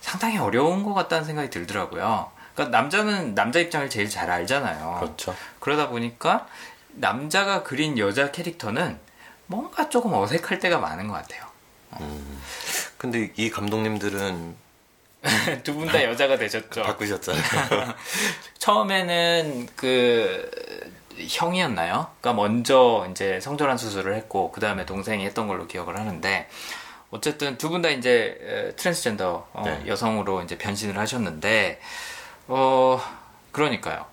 상당히 0.00 0.38
어려운 0.38 0.82
것 0.84 0.94
같다는 0.94 1.24
생각이 1.24 1.50
들더라고요. 1.50 2.30
그러니까 2.54 2.76
남자는 2.76 3.34
남자 3.34 3.58
입장을 3.58 3.88
제일 3.90 4.08
잘 4.08 4.30
알잖아요. 4.30 4.98
그렇죠. 5.00 5.34
그러다 5.60 5.88
보니까 5.88 6.46
남자가 6.90 7.62
그린 7.62 7.98
여자 7.98 8.30
캐릭터는 8.30 8.98
뭔가 9.46 9.88
조금 9.88 10.12
어색할 10.14 10.58
때가 10.58 10.78
많은 10.78 11.08
것 11.08 11.14
같아요. 11.14 11.44
음. 12.00 12.42
근데 12.96 13.32
이 13.36 13.50
감독님들은 13.50 14.56
두분다 15.64 16.04
여자가 16.04 16.36
되셨죠. 16.36 16.82
바꾸셨잖아요. 16.82 17.94
처음에는 18.58 19.68
그 19.74 20.50
형이었나요? 21.18 22.08
그러니까 22.20 22.32
먼저 22.42 23.06
이제 23.10 23.40
성전환 23.40 23.76
수술을 23.78 24.14
했고 24.16 24.50
그 24.52 24.60
다음에 24.60 24.84
동생이 24.86 25.24
했던 25.24 25.46
걸로 25.48 25.66
기억을 25.66 25.98
하는데 25.98 26.48
어쨌든 27.10 27.56
두 27.58 27.68
분 27.70 27.82
다 27.82 27.88
이제 27.90 28.74
트랜스젠더 28.76 29.48
어, 29.52 29.62
네. 29.64 29.82
여성으로 29.86 30.42
이제 30.42 30.58
변신을 30.58 30.98
하셨는데 30.98 31.80
어 32.48 33.00
그러니까요. 33.52 34.04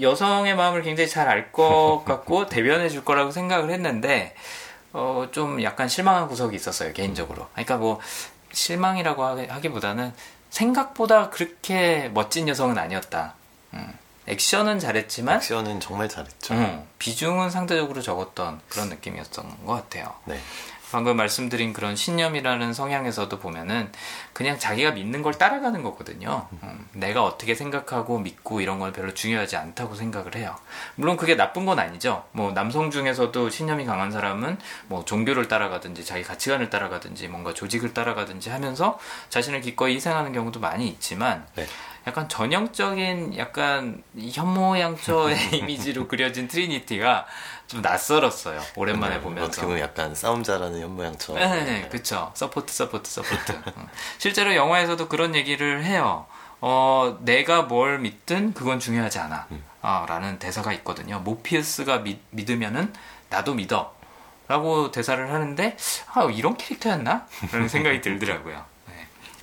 여성의 0.00 0.54
마음을 0.56 0.82
굉장히 0.82 1.08
잘 1.08 1.26
알 1.28 1.50
것 1.52 2.04
같고 2.06 2.46
대변해 2.46 2.88
줄 2.90 3.04
거라고 3.04 3.30
생각을 3.30 3.70
했는데 3.70 4.34
어, 4.92 5.26
좀 5.32 5.62
약간 5.62 5.88
실망한 5.88 6.28
구석이 6.28 6.54
있었어요 6.54 6.92
개인적으로. 6.92 7.46
그러니까 7.52 7.76
뭐 7.78 7.98
실망이라고 8.52 9.24
하기보다는 9.48 10.12
생각보다 10.50 11.30
그렇게 11.30 12.10
멋진 12.12 12.46
여성은 12.48 12.76
아니었다. 12.78 13.34
음. 13.72 13.98
액션은 14.26 14.78
잘했지만 14.78 15.36
액션은 15.36 15.80
정말 15.80 16.08
잘했죠. 16.08 16.54
음, 16.54 16.86
비중은 16.98 17.50
상대적으로 17.50 18.00
적었던 18.00 18.60
그런 18.68 18.88
느낌이었던 18.88 19.66
것 19.66 19.72
같아요. 19.72 20.14
네. 20.24 20.38
방금 20.94 21.16
말씀드린 21.16 21.72
그런 21.72 21.96
신념이라는 21.96 22.72
성향에서도 22.72 23.40
보면은 23.40 23.90
그냥 24.32 24.60
자기가 24.60 24.92
믿는 24.92 25.22
걸 25.22 25.34
따라가는 25.34 25.82
거거든요. 25.82 26.46
음, 26.62 26.86
내가 26.92 27.24
어떻게 27.24 27.56
생각하고 27.56 28.20
믿고 28.20 28.60
이런 28.60 28.78
건 28.78 28.92
별로 28.92 29.12
중요하지 29.12 29.56
않다고 29.56 29.96
생각을 29.96 30.36
해요. 30.36 30.54
물론 30.94 31.16
그게 31.16 31.34
나쁜 31.34 31.66
건 31.66 31.80
아니죠. 31.80 32.24
뭐 32.30 32.52
남성 32.52 32.92
중에서도 32.92 33.50
신념이 33.50 33.86
강한 33.86 34.12
사람은 34.12 34.56
뭐 34.86 35.04
종교를 35.04 35.48
따라가든지 35.48 36.04
자기 36.04 36.22
가치관을 36.22 36.70
따라가든지 36.70 37.26
뭔가 37.26 37.52
조직을 37.54 37.92
따라가든지 37.92 38.50
하면서 38.50 38.96
자신을 39.30 39.62
기꺼이 39.62 39.96
희생하는 39.96 40.32
경우도 40.32 40.60
많이 40.60 40.86
있지만 40.86 41.44
네. 41.56 41.66
약간 42.06 42.28
전형적인 42.28 43.38
약간 43.38 44.02
현모양처의 44.16 45.36
이미지로 45.56 46.06
그려진 46.06 46.48
트리니티가 46.48 47.26
좀 47.66 47.80
낯설었어요. 47.80 48.60
오랜만에 48.76 49.16
네, 49.16 49.20
보면서. 49.20 49.46
어떻게 49.46 49.62
보면 49.66 49.80
약간 49.80 50.14
싸움 50.14 50.42
잘하는 50.42 50.80
현모양처. 50.80 51.34
네, 51.34 51.64
네, 51.64 51.88
그쵸. 51.88 52.30
support, 52.34 52.72
support, 52.72 53.10
support. 53.10 53.60
실제로 54.18 54.54
영화에서도 54.54 55.08
그런 55.08 55.34
얘기를 55.34 55.84
해요. 55.84 56.26
어, 56.60 57.18
내가 57.20 57.62
뭘 57.62 57.98
믿든 57.98 58.54
그건 58.54 58.80
중요하지 58.80 59.18
않아. 59.18 59.46
음. 59.50 59.64
어, 59.82 60.04
라는 60.08 60.38
대사가 60.38 60.72
있거든요. 60.74 61.18
모피우스가 61.20 61.98
믿, 61.98 62.20
믿으면은 62.30 62.92
나도 63.30 63.54
믿어. 63.54 63.94
라고 64.46 64.90
대사를 64.90 65.32
하는데, 65.32 65.76
아, 66.12 66.24
이런 66.24 66.56
캐릭터였나? 66.56 67.26
라는 67.50 67.68
생각이 67.68 68.02
들더라고요. 68.02 68.64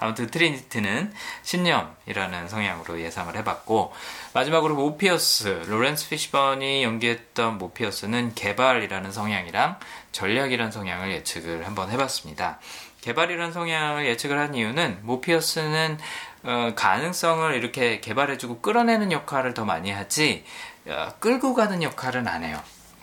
아무튼 0.01 0.27
트리니티는 0.27 1.13
신념이라는 1.43 2.49
성향으로 2.49 2.99
예상을 2.99 3.33
해봤고 3.37 3.93
마지막으로 4.33 4.75
모피어스 4.75 5.65
로렌스 5.67 6.09
피시번이 6.09 6.83
연기했던 6.83 7.59
모피어스는 7.59 8.33
개발이라는 8.33 9.11
성향이랑 9.11 9.77
전략이라는 10.11 10.71
성향을 10.71 11.11
예측을 11.11 11.67
한번 11.67 11.91
해봤습니다. 11.91 12.59
개발이라는 13.01 13.53
성향을 13.53 14.07
예측을 14.07 14.39
한 14.39 14.55
이유는 14.55 14.99
모피어스는 15.03 15.99
어, 16.43 16.71
가능성을 16.75 17.53
이렇게 17.53 17.99
개발해주고 17.99 18.61
끌어내는 18.61 19.11
역할을 19.11 19.53
더 19.53 19.65
많이 19.65 19.91
하지 19.91 20.43
어, 20.87 21.13
끌고 21.19 21.53
가는 21.53 21.83
역할은 21.83 22.27
안 22.27 22.43
해요. 22.43 22.59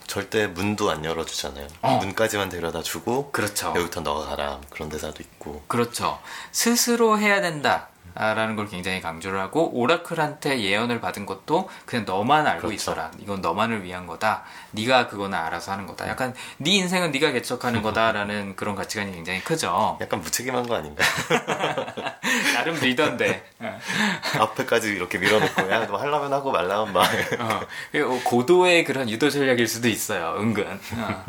절대 0.09 0.47
문도 0.47 0.91
안 0.91 1.05
열어주잖아요. 1.05 1.69
어. 1.83 1.99
문까지만 1.99 2.49
데려다 2.49 2.83
주고 2.83 3.31
그렇죠. 3.31 3.69
여기부터 3.69 4.01
너가 4.01 4.27
가라 4.27 4.61
그런 4.71 4.89
대사도 4.89 5.23
있고 5.23 5.63
그렇죠. 5.69 6.19
스스로 6.51 7.19
해야 7.19 7.41
된다. 7.41 7.89
라는 8.19 8.57
걸 8.57 8.69
굉장히 8.69 9.01
강조를 9.01 9.41
하고 9.41 9.71
오라클한테 9.75 10.61
예언을 10.61 11.01
받은 11.01 11.25
것도 11.27 11.69
그냥 11.87 12.05
너만 12.05 12.47
알고 12.47 12.63
그렇죠. 12.69 12.75
있어라. 12.75 13.11
이건 13.19 13.41
너만을 13.41 13.85
위한 13.85 14.07
거다. 14.07 14.43
네가 14.73 15.07
그거는 15.09 15.39
알아서 15.39 15.73
하는 15.73 15.87
거다. 15.87 16.09
약간 16.09 16.35
네 16.59 16.73
인생은 16.73 17.11
네가 17.13 17.31
개척하는 17.33 17.81
거다라는 17.83 18.55
그런 18.57 18.75
가치관이 18.75 19.13
굉장히 19.13 19.41
크죠. 19.43 19.99
약간 20.01 20.21
무책임한 20.21 20.67
거 20.67 20.77
아닌가? 20.77 21.05
나름 22.55 22.75
리더인데 22.81 23.45
앞에까지 24.39 24.89
이렇게 24.89 25.19
밀어놓고 25.19 25.71
야 25.73 25.89
너 25.89 25.97
하려면 25.97 26.33
하고 26.33 26.51
말라면 26.53 26.93
말. 26.93 27.07
어, 27.41 28.21
고도의 28.25 28.85
그런 28.85 29.09
유도 29.09 29.31
전략일 29.31 29.67
수도 29.67 29.89
있어요. 29.89 30.35
은근. 30.39 30.79
어. 30.97 31.25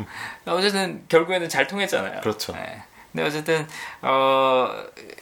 어쨌든 0.46 1.04
결국에는 1.08 1.48
잘 1.48 1.66
통했잖아요. 1.66 2.20
그렇죠. 2.20 2.52
네. 2.52 2.82
근데 3.12 3.26
어쨌든 3.26 3.66
어, 4.02 4.70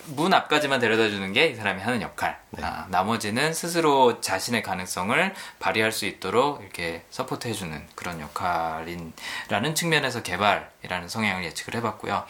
문 0.06 0.32
앞까지만 0.34 0.78
데려다 0.80 1.08
주는 1.08 1.32
게 1.32 1.48
이 1.48 1.54
사람이 1.54 1.80
하는 1.80 2.02
역할. 2.02 2.38
네. 2.50 2.62
아, 2.64 2.86
나머지는 2.90 3.54
스스로 3.54 4.20
자신의 4.20 4.62
가능성을 4.62 5.34
발휘할 5.58 5.92
수 5.92 6.04
있도록 6.06 6.60
이렇게 6.60 7.02
서포트해 7.10 7.54
주는 7.54 7.86
그런 7.94 8.20
역할인라는 8.20 9.74
측면에서 9.74 10.22
개발이라는 10.22 11.08
성향을 11.08 11.44
예측을 11.44 11.74
해봤고요. 11.76 12.24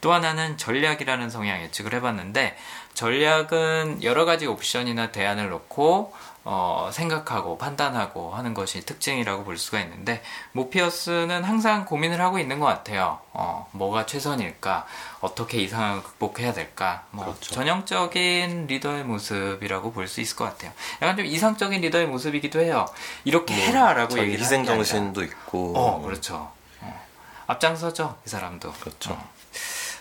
또 0.00 0.12
하나는 0.12 0.56
전략이라는 0.58 1.30
성향 1.30 1.62
예측을 1.62 1.94
해봤는데 1.94 2.56
전략은 2.94 4.02
여러 4.02 4.24
가지 4.24 4.46
옵션이나 4.46 5.12
대안을 5.12 5.48
놓고 5.50 6.14
어, 6.48 6.90
생각하고 6.92 7.58
판단하고 7.58 8.32
하는 8.32 8.54
것이 8.54 8.80
특징이라고 8.86 9.42
볼 9.42 9.58
수가 9.58 9.80
있는데 9.80 10.22
모피어스는 10.52 11.42
항상 11.42 11.84
고민을 11.84 12.20
하고 12.20 12.38
있는 12.38 12.60
것 12.60 12.66
같아요. 12.66 13.18
어, 13.32 13.68
뭐가 13.72 14.06
최선일까? 14.06 14.86
어떻게 15.20 15.58
이 15.58 15.66
상황을 15.66 16.04
극복해야 16.04 16.52
될까? 16.52 17.02
뭐 17.10 17.24
그렇죠. 17.24 17.52
전형적인 17.52 18.68
리더의 18.68 19.02
모습이라고 19.04 19.92
볼 19.92 20.06
수 20.06 20.20
있을 20.20 20.36
것 20.36 20.44
같아요. 20.44 20.70
약간 21.02 21.16
좀 21.16 21.26
이상적인 21.26 21.80
리더의 21.80 22.06
모습이기도 22.06 22.60
해요. 22.60 22.86
이렇게 23.24 23.56
뭐, 23.56 23.64
해라라고 23.64 24.16
얘기를 24.20 24.38
희생 24.40 24.64
정신도 24.64 25.24
있고. 25.24 25.76
어, 25.76 26.00
그렇죠. 26.00 26.52
어. 26.80 27.06
앞장서죠, 27.48 28.18
이 28.24 28.28
사람도. 28.28 28.72
그렇죠. 28.74 29.14
어. 29.14 29.30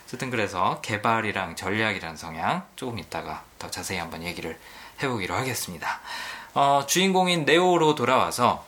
어쨌든 0.05 0.29
그래서 0.29 0.79
개발이랑 0.81 1.55
전략이란 1.55 2.17
성향 2.17 2.63
조금 2.75 2.99
이따가 2.99 3.43
더 3.58 3.71
자세히 3.71 3.97
한번 3.97 4.21
얘기를 4.21 4.60
해보기로 5.01 5.34
하겠습니다. 5.34 5.99
어, 6.56 6.86
주인공인 6.88 7.44
네오로 7.44 7.96
돌아와서 7.96 8.65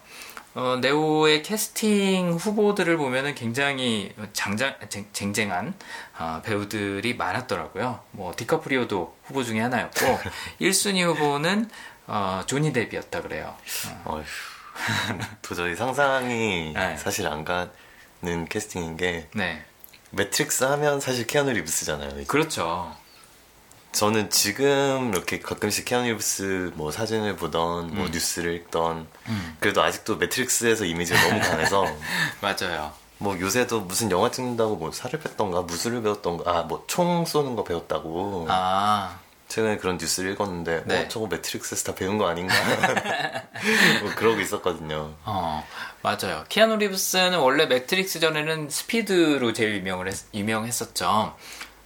어, 0.56 0.78
네오의 0.82 1.42
캐스팅 1.44 2.34
후보들을 2.34 2.98
보면은 2.98 3.34
굉장히 3.34 4.14
장장, 4.34 4.76
쟁, 4.90 5.34
쟁한 5.34 5.74
어, 6.20 6.42
배우들이 6.44 7.16
많았더라고요. 7.16 8.02
뭐 8.12 8.34
디카프리오도 8.36 9.16
후보 9.24 9.44
중에 9.44 9.62
하나였고 9.62 10.00
1순위 10.60 11.06
후보는 11.06 11.70
어, 12.08 12.44
조니 12.46 12.74
뎁이었다 12.74 13.22
그래요. 13.22 13.56
어. 14.04 14.22
도저히 15.42 15.76
상상이 15.76 16.74
네. 16.74 16.98
사실 16.98 17.26
안 17.28 17.46
가는 17.46 18.46
캐스팅인 18.50 18.98
게 18.98 19.28
네. 19.34 19.64
매트릭스 20.12 20.66
하면 20.66 21.00
사실 21.00 21.26
키아누 21.26 21.52
리브스잖아요. 21.52 22.26
그렇죠. 22.28 22.94
저는 23.98 24.30
지금 24.30 25.12
이렇게 25.12 25.40
가끔씩 25.40 25.86
키아누 25.86 26.08
리브스 26.10 26.72
뭐 26.76 26.92
사진을 26.92 27.36
보던 27.36 27.96
뭐 27.96 28.06
음. 28.06 28.12
뉴스를 28.12 28.54
읽던 28.54 29.08
음. 29.28 29.58
그래도 29.60 29.82
아직도 29.82 30.18
매트릭스에서 30.18 30.86
이미지가 30.86 31.20
너무 31.28 31.42
강해서 31.42 31.86
맞아요. 32.40 32.92
뭐 33.18 33.40
요새도 33.40 33.82
무슨 33.82 34.12
영화 34.12 34.30
찍는다고 34.30 34.76
뭐 34.76 34.92
살을 34.92 35.20
뺐던가 35.20 35.64
무술을 35.64 36.04
배웠던가 36.04 36.52
아 36.52 36.64
뭐 36.68 36.84
총 36.86 37.26
쏘는 37.26 37.56
거 37.56 37.64
배웠다고 37.64 38.46
아 38.50 39.18
최근에 39.48 39.78
그런 39.78 39.98
뉴스를 39.98 40.34
읽었는데 40.34 40.84
네. 40.86 41.06
어, 41.06 41.08
저거 41.08 41.26
매트릭스에서 41.26 41.86
다 41.92 41.96
배운 41.96 42.20
거 42.20 42.28
아닌가 42.28 42.54
뭐 44.04 44.12
그러고 44.16 44.40
있었거든요. 44.42 45.16
어 45.26 45.66
맞아요. 46.04 46.44
키아누 46.50 46.76
리브스는 46.78 47.40
원래 47.40 47.66
매트릭스 47.66 48.20
전에는 48.20 48.70
스피드로 48.70 49.54
제일 49.54 49.78
유명을 49.78 50.08
했, 50.08 50.18
유명했었죠. 50.36 51.36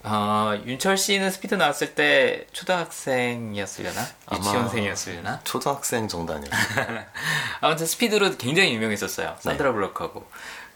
어, 0.04 0.60
윤철 0.66 0.96
씨는 0.96 1.30
스피드 1.30 1.54
나왔을 1.54 1.94
때 1.94 2.46
초등학생이었으려나? 2.52 4.00
유치원생이었으려나? 4.32 5.40
초등학생 5.44 6.08
정도 6.08 6.34
아니었어요. 6.34 7.04
아무튼 7.60 7.86
스피드로 7.86 8.36
굉장히 8.36 8.74
유명했었어요. 8.74 9.36
산드라 9.38 9.70
네. 9.70 9.74
블록하고. 9.74 10.26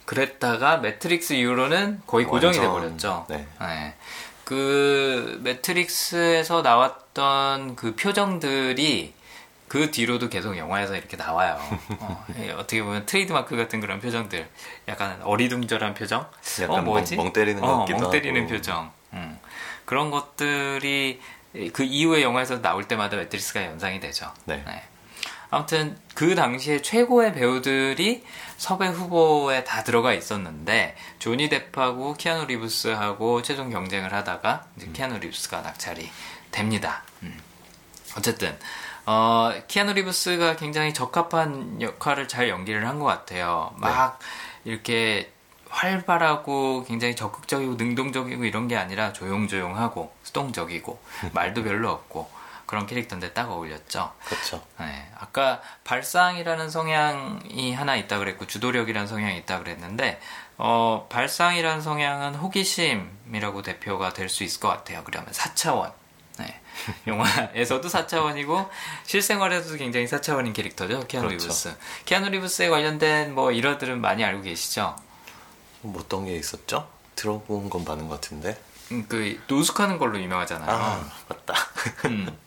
그랬다가 0.04 0.76
매트릭스 0.76 1.32
이후로는 1.32 2.02
거의 2.06 2.26
고정이 2.26 2.58
완전... 2.58 2.74
돼버렸죠. 2.74 3.26
네. 3.28 3.46
네. 3.60 3.94
그 4.44 5.40
매트릭스에서 5.42 6.62
나왔던 6.62 7.74
그 7.74 7.96
표정들이 7.96 9.12
그 9.66 9.90
뒤로도 9.90 10.28
계속 10.28 10.56
영화에서 10.56 10.96
이렇게 10.96 11.16
나와요. 11.16 11.58
어, 11.98 12.24
예, 12.38 12.52
떻게 12.52 12.82
보면 12.82 13.06
트레이드마크 13.06 13.56
같은 13.56 13.80
그런 13.80 14.00
표정들, 14.00 14.48
약간 14.86 15.20
어리둥절한 15.22 15.94
표정, 15.94 16.26
약간 16.60 16.78
어, 16.78 16.82
뭐지? 16.82 17.16
멍, 17.16 17.24
멍 17.26 17.32
때리는 17.32 17.64
어, 17.64 17.84
멍 17.88 18.10
때리는 18.10 18.46
표정, 18.46 18.92
음. 19.16 19.38
그런 19.84 20.10
것들이 20.10 21.20
그 21.72 21.82
이후의 21.82 22.22
영화에서 22.22 22.60
나올 22.60 22.86
때마다 22.86 23.16
매트릭스가 23.16 23.64
연상이 23.64 23.98
되죠. 24.00 24.32
네. 24.44 24.62
네. 24.66 24.82
아무튼 25.48 25.96
그 26.14 26.34
당시에 26.34 26.82
최고의 26.82 27.32
배우들이 27.32 28.24
섭외 28.58 28.88
후보에 28.88 29.64
다 29.64 29.84
들어가 29.84 30.12
있었는데 30.12 30.96
조니 31.18 31.48
뎁하고 31.48 32.14
키아누 32.14 32.46
리브스하고 32.46 33.42
최종 33.42 33.70
경쟁을 33.70 34.12
하다가 34.12 34.66
이제 34.76 34.86
음. 34.86 34.92
키아누 34.92 35.18
리브스가 35.18 35.60
낙찰이 35.62 36.10
됩니다. 36.50 37.04
음. 37.22 37.38
어쨌든 38.16 38.58
어, 39.06 39.52
키아누 39.68 39.92
리브스가 39.92 40.56
굉장히 40.56 40.92
적합한 40.92 41.80
역할을 41.80 42.26
잘 42.28 42.48
연기를 42.48 42.86
한 42.88 42.98
것 42.98 43.04
같아요. 43.04 43.72
막 43.76 44.18
네. 44.64 44.72
이렇게 44.72 45.32
활발하고 45.76 46.84
굉장히 46.88 47.14
적극적이고 47.14 47.74
능동적이고 47.74 48.44
이런 48.44 48.66
게 48.66 48.76
아니라 48.76 49.12
조용조용하고 49.12 50.12
수동적이고 50.22 50.98
말도 51.32 51.62
별로 51.64 51.90
없고 51.90 52.30
그런 52.64 52.86
캐릭터인데 52.86 53.32
딱 53.32 53.48
어울렸죠. 53.50 54.12
그렇죠. 54.24 54.60
네, 54.80 55.08
아까 55.18 55.60
발상이라는 55.84 56.68
성향이 56.70 57.72
하나 57.74 57.94
있다 57.94 58.18
그랬고 58.18 58.46
주도력이라는 58.46 59.06
성향이 59.06 59.36
있다 59.38 59.58
그랬는데 59.60 60.18
어, 60.58 61.06
발상이라는 61.10 61.82
성향은 61.82 62.34
호기심이라고 62.36 63.62
대표가 63.62 64.12
될 64.14 64.28
수 64.28 64.42
있을 64.44 64.60
것 64.60 64.68
같아요. 64.68 65.02
그러면 65.04 65.30
4차원. 65.30 65.92
네. 66.38 66.60
영화에서도 67.06 67.86
4차원이고 67.88 68.68
실생활에서도 69.04 69.76
굉장히 69.76 70.06
4차원인 70.06 70.52
캐릭터죠. 70.54 71.06
키아누 71.06 71.28
그렇죠. 71.28 71.44
리브스. 71.44 71.76
키아누 72.06 72.30
리브스에 72.30 72.68
관련된 72.70 73.34
뭐 73.34 73.52
일화들은 73.52 74.00
많이 74.00 74.24
알고 74.24 74.42
계시죠? 74.42 74.96
뭐 75.92 76.02
어떤 76.02 76.26
게 76.26 76.36
있었죠? 76.36 76.88
들어본 77.14 77.70
건 77.70 77.84
많은 77.84 78.08
것 78.08 78.20
같은데. 78.20 78.58
음, 78.92 79.06
그 79.08 79.40
노숙하는 79.48 79.98
걸로 79.98 80.20
유명하잖아요. 80.20 80.70
아, 80.70 81.10
맞다. 81.28 81.54
음. 82.06 82.38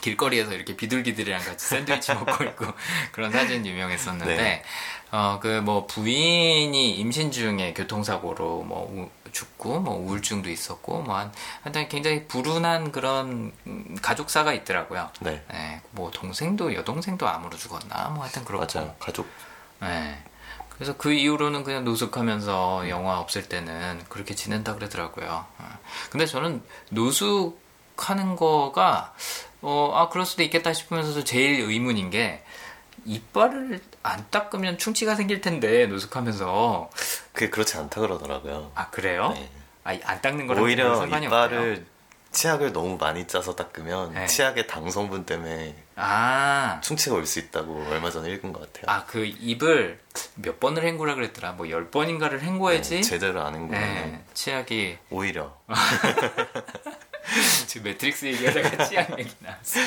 길거리에서 0.00 0.52
이렇게 0.52 0.76
비둘기들이랑 0.76 1.44
같이 1.44 1.66
샌드위치 1.66 2.14
먹고 2.14 2.44
있고 2.44 2.66
그런 3.12 3.30
사진 3.30 3.66
유명했었는데 3.66 4.36
네. 4.36 4.62
어그 5.10 5.60
뭐 5.62 5.86
부인이 5.86 6.96
임신 6.96 7.30
중에 7.30 7.74
교통사고로 7.74 8.62
뭐 8.62 8.90
우, 8.90 9.30
죽고 9.32 9.80
뭐 9.80 9.96
우울증도 9.96 10.48
있었고 10.50 11.02
뭐한 11.02 11.32
하여튼 11.62 11.88
굉장히 11.88 12.26
불운한 12.26 12.92
그런 12.92 13.52
가족사가 14.00 14.52
있더라고요. 14.54 15.10
네. 15.20 15.44
네. 15.50 15.80
뭐 15.90 16.10
동생도 16.10 16.74
여동생도 16.74 17.28
암으로 17.28 17.56
죽었나 17.56 18.08
뭐 18.08 18.24
하여튼 18.24 18.44
그렇고 18.44 18.66
맞아요. 18.72 18.94
가족. 18.98 19.28
네. 19.80 20.22
그래서 20.80 20.96
그 20.96 21.12
이후로는 21.12 21.62
그냥 21.62 21.84
노숙하면서 21.84 22.88
영화 22.88 23.20
없을 23.20 23.50
때는 23.50 24.02
그렇게 24.08 24.34
지낸다 24.34 24.76
그러더라고요. 24.76 25.44
어. 25.58 25.78
근데 26.10 26.24
저는 26.24 26.62
노숙하는 26.88 28.34
거가 28.34 29.12
어, 29.60 29.92
아, 29.94 30.08
그럴 30.08 30.24
수도 30.24 30.42
있겠다 30.42 30.72
싶으면서도 30.72 31.24
제일 31.24 31.60
의문인 31.60 32.08
게, 32.08 32.42
이빨을 33.04 33.78
안 34.02 34.24
닦으면 34.30 34.78
충치가 34.78 35.16
생길 35.16 35.42
텐데, 35.42 35.86
노숙하면서. 35.86 36.88
그게 37.34 37.50
그렇지 37.50 37.76
않다 37.76 38.00
그러더라고요. 38.00 38.72
아, 38.74 38.88
그래요? 38.88 39.32
네. 39.34 39.50
아, 39.84 39.94
안 40.04 40.22
닦는 40.22 40.46
거랑 40.46 40.64
오히려 40.64 41.06
이빨을? 41.06 41.84
치약을 42.32 42.72
너무 42.72 42.96
많이 42.96 43.26
짜서 43.26 43.56
닦으면 43.56 44.14
네. 44.14 44.26
치약의 44.26 44.66
당 44.68 44.88
성분 44.90 45.26
때문에 45.26 45.74
아. 45.96 46.80
충치가 46.82 47.16
올 47.16 47.26
수 47.26 47.40
있다고 47.40 47.84
얼마 47.90 48.10
전에 48.10 48.30
읽은 48.30 48.52
것 48.52 48.72
같아요. 48.72 48.84
아, 48.96 49.04
그 49.06 49.24
입을 49.26 49.98
몇 50.36 50.60
번을 50.60 50.84
헹구라 50.84 51.14
그랬더라. 51.16 51.52
뭐 51.52 51.68
열 51.70 51.90
번인가를 51.90 52.40
헹궈야지. 52.42 52.96
네, 52.96 53.00
제대로 53.02 53.42
안 53.42 53.54
헹구면 53.54 53.80
네, 53.80 54.24
치약이 54.34 54.98
오히려 55.10 55.56
지금 57.66 57.90
매트릭스 57.90 58.26
얘기하다가 58.26 58.88
치약 58.88 59.18
얘기 59.18 59.30
나왔어. 59.40 59.80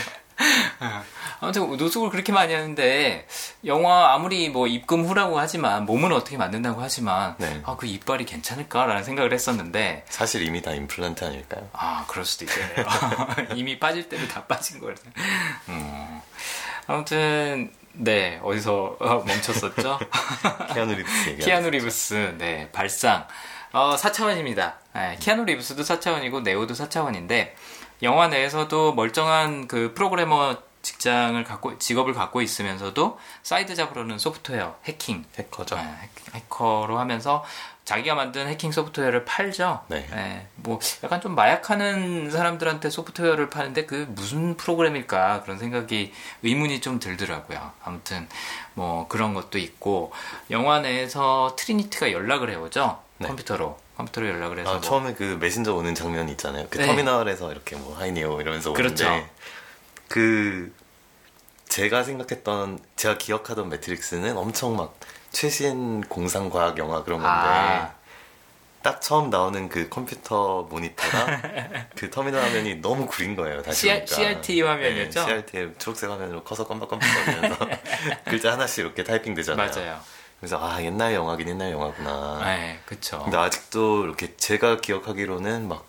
아무튼 1.39 1.75
노숙을 1.77 2.09
그렇게 2.09 2.31
많이 2.31 2.53
하는데 2.53 3.27
영화 3.65 4.13
아무리 4.13 4.49
뭐 4.49 4.67
입금 4.67 5.05
후라고 5.05 5.39
하지만 5.39 5.85
몸은 5.85 6.11
어떻게 6.11 6.37
만든다고 6.37 6.81
하지만 6.81 7.35
네. 7.37 7.61
아 7.65 7.70
그 7.70 7.85
이빨이 7.85 8.25
괜찮을까라는 8.25 9.03
생각을 9.03 9.33
했었는데 9.33 10.05
사실 10.09 10.41
이미 10.43 10.61
다 10.61 10.71
임플란트 10.71 11.25
아닐까요? 11.25 11.69
아 11.73 12.05
그럴 12.07 12.25
수도 12.25 12.45
있겠네요. 12.45 12.85
이미 13.55 13.79
빠질 13.79 14.07
때는 14.09 14.27
다 14.27 14.43
빠진 14.45 14.79
거를. 14.79 14.95
음. 15.69 16.21
아무튼 16.87 17.71
네 17.93 18.39
어디서 18.43 18.97
어, 18.99 19.23
멈췄었죠? 19.25 19.99
키아누 20.73 20.93
리브스 20.95 21.35
키아누 21.37 21.69
리브스 21.69 22.35
네 22.37 22.69
발상 22.71 23.27
어, 23.73 23.95
4차원입니다. 23.95 24.75
네, 24.93 25.17
키아누 25.19 25.45
리브스도 25.45 25.81
4차원이고 25.81 26.43
네오도 26.43 26.75
4차원인데 26.75 27.53
영화 28.03 28.27
내에서도 28.27 28.93
멀쩡한 28.93 29.67
그 29.67 29.93
프로그래머 29.93 30.57
직장을 30.83 31.41
갖고 31.45 31.79
직업을 31.79 32.13
갖고 32.13 32.41
있으면서도 32.41 33.17
side 33.41 33.73
job으로는 33.73 34.19
소프트웨어 34.19 34.75
해킹 34.83 35.23
해커죠. 35.37 35.77
네, 35.77 36.09
해커로 36.33 36.99
하면서 36.99 37.43
자기가 37.85 38.15
만든 38.15 38.47
해킹 38.47 38.71
소프트웨어를 38.71 39.23
팔죠. 39.23 39.81
네. 39.87 40.05
네. 40.11 40.47
뭐 40.55 40.79
약간 41.03 41.21
좀 41.21 41.35
마약하는 41.35 42.31
사람들한테 42.31 42.89
소프트웨어를 42.89 43.49
파는데 43.49 43.85
그 43.85 44.07
무슨 44.09 44.55
프로그램일까 44.57 45.43
그런 45.43 45.57
생각이 45.57 46.13
의문이 46.43 46.81
좀 46.81 46.99
들더라고요. 46.99 47.71
아무튼 47.83 48.27
뭐 48.73 49.07
그런 49.07 49.33
것도 49.33 49.57
있고 49.57 50.11
영화 50.51 50.79
내에서 50.79 51.55
트리니티가 51.57 52.11
연락을 52.11 52.49
해오죠. 52.51 53.01
네. 53.19 53.27
컴퓨터로 53.27 53.82
컴퓨터로 53.97 54.27
연락을 54.27 54.59
해서 54.59 54.69
아, 54.69 54.73
뭐. 54.73 54.81
처음에 54.81 55.13
그 55.13 55.37
메신저 55.39 55.73
오는 55.73 55.93
장면 55.93 56.29
있잖아요. 56.29 56.67
그 56.69 56.79
네. 56.79 56.85
터미널에서 56.85 57.51
이렇게 57.51 57.75
뭐 57.75 57.95
Hi 57.95 58.14
Neo 58.14 58.41
이러면서 58.41 58.71
오는데 58.71 59.03
그렇죠. 59.03 59.29
그 60.07 60.73
제가 61.69 62.03
생각했던 62.03 62.79
제가 62.95 63.17
기억하던 63.17 63.69
매트릭스는 63.69 64.37
엄청 64.37 64.75
막 64.75 64.99
최신 65.31 66.01
공상 66.01 66.49
과학 66.49 66.77
영화 66.77 67.03
그런 67.03 67.19
건데 67.19 67.29
아. 67.29 67.93
딱 68.83 69.01
처음 69.01 69.29
나오는 69.29 69.69
그 69.69 69.87
컴퓨터 69.89 70.63
모니터가 70.63 71.41
그 71.95 72.09
터미널 72.09 72.43
화면이 72.43 72.75
너무 72.81 73.07
구린 73.07 73.35
거예요. 73.35 73.61
다시 73.63 73.87
CR, 73.87 74.05
CRT 74.05 74.61
화면이었죠? 74.61 75.21
네, 75.21 75.25
CRT 75.25 75.79
초록색 75.79 76.09
화면으로 76.09 76.43
커서 76.43 76.67
껌박껌박거리면서 76.67 77.67
글자 78.25 78.51
하나씩 78.51 78.79
이렇게 78.79 79.03
타이핑 79.03 79.33
되잖아요. 79.35 79.71
맞아요. 79.71 79.99
그래서 80.43 80.59
아 80.61 80.83
옛날 80.83 81.13
영화긴 81.13 81.47
옛날 81.47 81.71
영화구나. 81.71 82.41
네, 82.43 82.77
그쵸. 82.85 83.21
근데 83.23 83.37
아직도 83.37 84.03
이렇게 84.03 84.35
제가 84.35 84.81
기억하기로는 84.81 85.69
막 85.69 85.87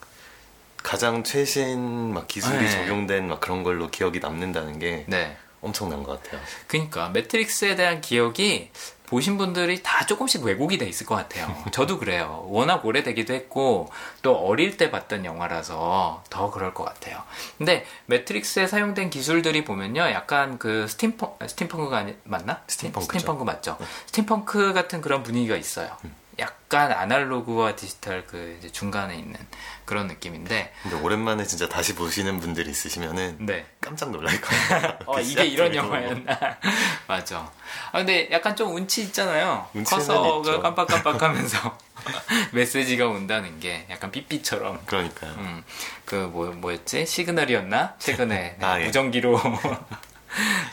가장 0.80 1.24
최신 1.24 2.14
막 2.14 2.28
기술이 2.28 2.58
네. 2.58 2.70
적용된 2.70 3.26
막 3.26 3.40
그런 3.40 3.64
걸로 3.64 3.90
기억이 3.90 4.20
남는다는 4.20 4.78
게 4.78 5.06
네. 5.08 5.36
엄청난 5.60 6.04
것 6.04 6.22
같아요. 6.22 6.40
그러니까 6.68 7.08
매트릭스에 7.08 7.74
대한 7.74 8.00
기억이 8.00 8.70
보신 9.06 9.36
분들이 9.36 9.82
다 9.82 10.06
조금씩 10.06 10.42
왜곡이 10.42 10.78
돼 10.78 10.86
있을 10.86 11.06
것 11.06 11.14
같아요. 11.14 11.54
저도 11.72 11.98
그래요. 11.98 12.46
워낙 12.48 12.84
오래되기도 12.84 13.34
했고 13.34 13.90
또 14.22 14.34
어릴 14.34 14.76
때 14.76 14.90
봤던 14.90 15.24
영화라서 15.24 16.22
더 16.30 16.50
그럴 16.50 16.72
것 16.74 16.84
같아요. 16.84 17.22
근데 17.58 17.84
매트릭스에 18.06 18.66
사용된 18.66 19.10
기술들이 19.10 19.64
보면요, 19.64 20.00
약간 20.10 20.58
그 20.58 20.88
steampun 20.88 21.36
steampunk가 21.46 21.98
아니, 21.98 22.16
맞나? 22.24 22.62
steampunk 22.66 23.06
steampunk 23.06 23.44
맞죠? 23.44 23.76
네. 23.78 23.86
스팀펑크 24.06 24.72
같은 24.72 25.00
그런 25.00 25.22
분위기가 25.22 25.56
있어요. 25.56 25.96
음. 26.04 26.23
약간 26.38 26.92
아날로그와 26.92 27.76
디지털 27.76 28.26
그 28.26 28.58
중간에 28.72 29.16
있는 29.16 29.36
그런 29.84 30.06
느낌인데. 30.06 30.72
근데 30.82 30.96
오랜만에 30.96 31.44
진짜 31.44 31.68
다시 31.68 31.94
보시는 31.94 32.40
분들이 32.40 32.70
있으시면은 32.70 33.36
네. 33.40 33.66
깜짝 33.80 34.10
놀랄 34.10 34.40
거예요. 34.40 34.98
어, 35.06 35.14
그 35.16 35.20
이게 35.20 35.44
이런 35.44 35.74
영화였나? 35.74 36.38
맞아. 37.06 37.50
아 37.92 37.98
근데 37.98 38.28
약간 38.30 38.56
좀 38.56 38.74
운치 38.74 39.02
있잖아요. 39.04 39.68
커서 39.86 40.42
깜빡깜빡하면서 40.60 41.78
메시지가 42.52 43.06
온다는 43.08 43.60
게 43.60 43.86
약간 43.90 44.10
삐삐처럼. 44.10 44.80
그러니까요. 44.86 45.32
음, 45.32 45.64
그뭐 46.04 46.52
뭐였지? 46.52 47.06
시그널이었나? 47.06 47.94
최근에 47.98 48.58
아, 48.60 48.80
예. 48.80 48.86
무전기로 48.86 49.40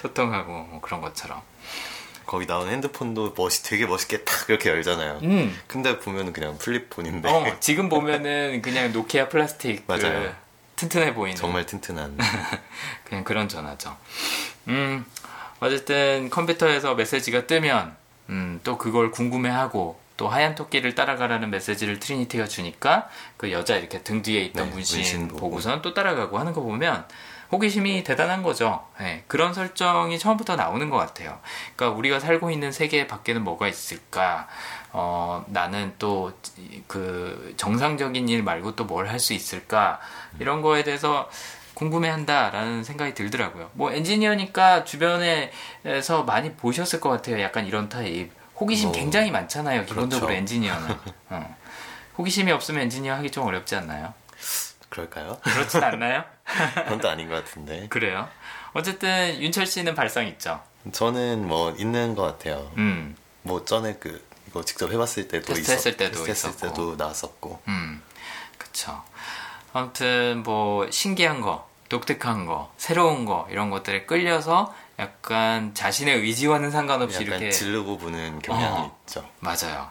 소통하고 0.02 0.52
뭐 0.52 0.82
그런 0.82 1.02
것처럼. 1.02 1.41
거기 2.26 2.48
나온 2.48 2.70
핸드폰도 2.70 3.34
멋이 3.38 3.56
되게 3.64 3.86
멋있게 3.86 4.24
탁 4.24 4.50
이렇게 4.50 4.70
열잖아요. 4.70 5.20
음. 5.24 5.58
근데 5.68 6.00
보면은 6.00 6.34
그냥 6.34 6.58
플립폰인데. 6.58 7.30
어, 7.30 7.58
지금 7.60 7.90
보면은 7.90 8.62
그냥 8.62 8.92
노키아 8.94 9.30
플라스틱 9.30 9.86
그 9.88 9.92
맞아요. 9.92 10.22
그 10.22 10.34
튼튼해 10.78 11.14
보이는. 11.14 11.36
정말 11.36 11.66
튼튼한. 11.66 12.18
그냥 13.06 13.24
그런 13.24 13.48
전화죠. 13.48 13.96
음, 14.68 15.06
어쨌든 15.60 16.30
컴퓨터에서 16.30 16.96
메시지가 16.96 17.48
뜨면 17.48 17.96
음, 18.30 18.60
또 18.64 18.78
그걸 18.78 19.12
궁금해하고 19.12 20.00
또 20.18 20.28
하얀 20.28 20.56
토끼를 20.56 20.96
따라가라는 20.96 21.50
메시지를 21.50 22.00
트리니티가 22.00 22.48
주니까 22.48 23.10
그 23.38 23.52
여자 23.52 23.76
이렇게 23.76 24.02
등 24.04 24.22
뒤에 24.22 24.42
있던 24.46 24.68
네, 24.68 24.72
문신, 24.74 25.00
문신 25.00 25.28
보고선 25.30 25.82
또 25.82 25.94
따라가고 25.94 26.38
하는 26.38 26.54
거 26.54 26.62
보면 26.62 27.06
호기심이 27.52 28.04
대단한 28.04 28.44
거죠. 28.44 28.86
네, 29.00 29.24
그런 29.28 29.54
설정이 29.54 30.18
처음부터 30.20 30.56
나오는 30.56 30.90
것 30.90 30.98
같아요. 30.98 31.40
그러니까 31.76 31.98
우리가 31.98 32.20
살고 32.20 32.50
있는 32.52 32.72
세계 32.72 33.08
밖에는 33.08 33.44
뭐가 33.44 33.68
있을까? 33.68 34.48
어, 34.94 35.44
나는 35.48 35.94
또 36.00 36.32
그 36.88 37.54
정상적인 37.58 38.30
일 38.30 38.44
말고 38.44 38.76
또 38.76 38.86
뭘 38.88 39.08
할 39.10 39.20
수 39.20 39.34
있을까? 39.34 40.00
이런 40.40 40.62
거에 40.62 40.84
대해서 40.84 41.30
궁금해한다라는 41.74 42.84
생각이 42.84 43.14
들더라고요. 43.14 43.70
뭐 43.74 43.92
엔지니어니까 43.92 44.84
주변에서 44.86 46.24
많이 46.26 46.54
보셨을 46.54 47.00
것 47.00 47.10
같아요. 47.10 47.42
약간 47.42 47.66
이런 47.66 47.90
타입. 47.90 48.32
호기심 48.60 48.90
어, 48.90 48.92
굉장히 48.92 49.32
많잖아요. 49.32 49.86
기본적으로 49.86 50.28
그렇죠. 50.28 50.40
엔지니어는. 50.40 50.96
어. 51.32 51.56
호기심이 52.18 52.52
없으면 52.52 52.84
엔지니어 52.84 53.16
하기 53.16 53.32
좀 53.32 53.48
어렵지 53.48 53.76
않나요? 53.76 54.14
그럴까요? 54.92 55.40
그렇진 55.42 55.82
않나요? 55.84 56.24
그건 56.84 57.00
또 57.00 57.10
아닌 57.10 57.30
것 57.30 57.36
같은데. 57.36 57.88
그래요. 57.88 58.28
어쨌든 58.74 59.42
윤철 59.42 59.66
씨는 59.66 59.96
발성 59.96 60.28
있죠? 60.28 60.62
저는 60.92 61.48
뭐 61.48 61.72
있는 61.72 62.14
것 62.14 62.24
같아요. 62.24 62.72
음. 62.78 63.16
뭐 63.42 63.64
전에 63.64 63.96
그 64.00 64.24
이거 64.48 64.64
직접 64.64 64.92
해봤을 64.92 65.30
때도 65.30 65.54
테스트했을 65.54 65.98
때도 65.98 66.24
테스트했을 66.26 66.70
때도 66.70 66.96
나왔었고. 66.98 67.62
음, 67.70 68.04
그쵸. 68.58 69.02
아무튼 69.72 70.44
뭐 70.44 70.92
신기한 70.92 71.40
거, 71.40 71.70
독특한 71.88 72.46
거, 72.46 72.74
새로운 72.78 73.24
거 73.26 73.48
이런 73.50 73.70
것들에 73.70 74.04
끌려서 74.06 74.76
약간 75.00 75.74
자신의 75.74 76.20
의지와는 76.20 76.70
상관없이 76.70 77.24
이렇게 77.24 77.50
질르고 77.50 77.98
보는 77.98 78.40
경향이 78.40 78.80
어, 78.82 79.00
있죠. 79.06 79.26
맞아요. 79.40 79.90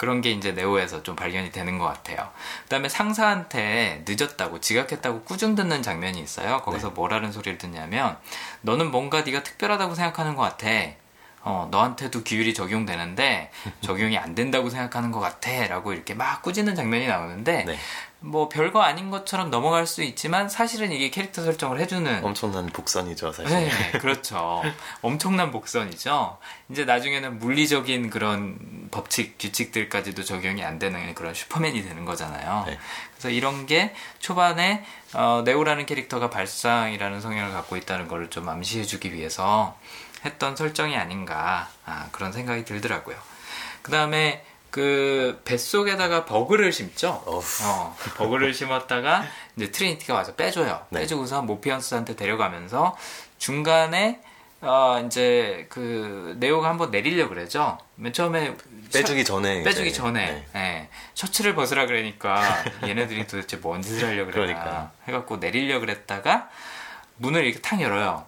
그런 0.00 0.22
게 0.22 0.30
이제 0.30 0.52
네오에서 0.52 1.02
좀 1.02 1.14
발견이 1.14 1.52
되는 1.52 1.76
것 1.76 1.84
같아요. 1.84 2.30
그다음에 2.62 2.88
상사한테 2.88 4.02
늦었다고 4.08 4.58
지각했다고 4.58 5.24
꾸중 5.24 5.54
듣는 5.54 5.82
장면이 5.82 6.18
있어요. 6.22 6.62
거기서 6.62 6.88
네. 6.88 6.94
뭐라는 6.94 7.32
소리를 7.32 7.58
듣냐면 7.58 8.16
너는 8.62 8.90
뭔가 8.90 9.20
네가 9.20 9.42
특별하다고 9.42 9.94
생각하는 9.94 10.36
것 10.36 10.42
같아. 10.42 10.68
어, 11.42 11.68
너한테도 11.70 12.22
기율이 12.22 12.52
적용되는데 12.54 13.50
적용이 13.80 14.18
안 14.18 14.34
된다고 14.34 14.68
생각하는 14.70 15.10
것 15.10 15.20
같아. 15.20 15.66
라고 15.68 15.92
이렇게 15.92 16.14
막 16.14 16.42
꾸짖는 16.42 16.74
장면이 16.74 17.06
나오는데 17.06 17.64
네. 17.64 17.78
뭐 18.22 18.50
별거 18.50 18.82
아닌 18.82 19.10
것처럼 19.10 19.50
넘어갈 19.50 19.86
수 19.86 20.02
있지만 20.02 20.50
사실은 20.50 20.92
이게 20.92 21.08
캐릭터 21.08 21.42
설정을 21.42 21.80
해주는 21.80 22.22
엄청난 22.22 22.66
복선이죠 22.66 23.32
사실. 23.32 23.56
네, 23.56 23.70
그렇죠. 23.98 24.62
엄청난 25.00 25.50
복선이죠. 25.50 26.36
이제 26.70 26.84
나중에는 26.84 27.38
물리적인 27.38 28.10
그런 28.10 28.58
법칙 28.90 29.36
규칙들까지도 29.38 30.22
적용이 30.24 30.62
안 30.62 30.78
되는 30.78 31.14
그런 31.14 31.32
슈퍼맨이 31.32 31.82
되는 31.82 32.04
거잖아요. 32.04 32.64
네. 32.66 32.78
그래서 33.12 33.30
이런 33.30 33.64
게 33.64 33.94
초반에 34.18 34.84
어, 35.14 35.42
네오라는 35.46 35.86
캐릭터가 35.86 36.28
발상이라는 36.28 37.22
성향을 37.22 37.52
갖고 37.52 37.76
있다는 37.78 38.06
걸 38.08 38.20
좀 38.30 38.46
암시해주기 38.48 39.14
위해서 39.14 39.76
했던 40.24 40.56
설정이 40.56 40.96
아닌가 40.96 41.68
아, 41.86 42.08
그런 42.12 42.32
생각이 42.32 42.64
들더라고요. 42.64 43.16
그 43.82 43.90
다음에 43.90 44.44
그 44.70 45.40
뱃속에다가 45.44 46.24
버그를 46.24 46.72
심죠. 46.72 47.22
어, 47.26 47.96
버그를 48.16 48.54
심었다가 48.54 49.24
이제 49.56 49.70
트리니티가 49.70 50.14
와서 50.14 50.34
빼줘요. 50.34 50.86
네. 50.90 51.00
빼주고서 51.00 51.42
모피어스한테 51.42 52.14
데려가면서 52.14 52.96
중간에 53.38 54.20
어 54.62 55.02
이제 55.06 55.66
그 55.70 56.36
네오가 56.38 56.68
한번 56.68 56.90
내리려 56.90 57.28
그러죠. 57.28 57.78
맨 57.96 58.12
처음에 58.12 58.54
빼주기 58.92 59.24
전에 59.24 59.62
빼주기 59.62 59.88
이제, 59.88 59.96
전에 59.96 60.26
네. 60.26 60.46
네. 60.52 60.88
셔츠를 61.14 61.54
벗으라 61.54 61.86
그러니까 61.86 62.62
얘네들이 62.86 63.26
도대체 63.26 63.56
뭔 63.56 63.80
짓을 63.80 64.06
하려 64.06 64.26
그러나 64.26 64.32
그러니까. 64.32 64.92
해갖고 65.08 65.38
내리려 65.38 65.80
그랬다가 65.80 66.50
문을 67.16 67.44
이렇게 67.44 67.60
탁 67.60 67.80
열어요. 67.80 68.26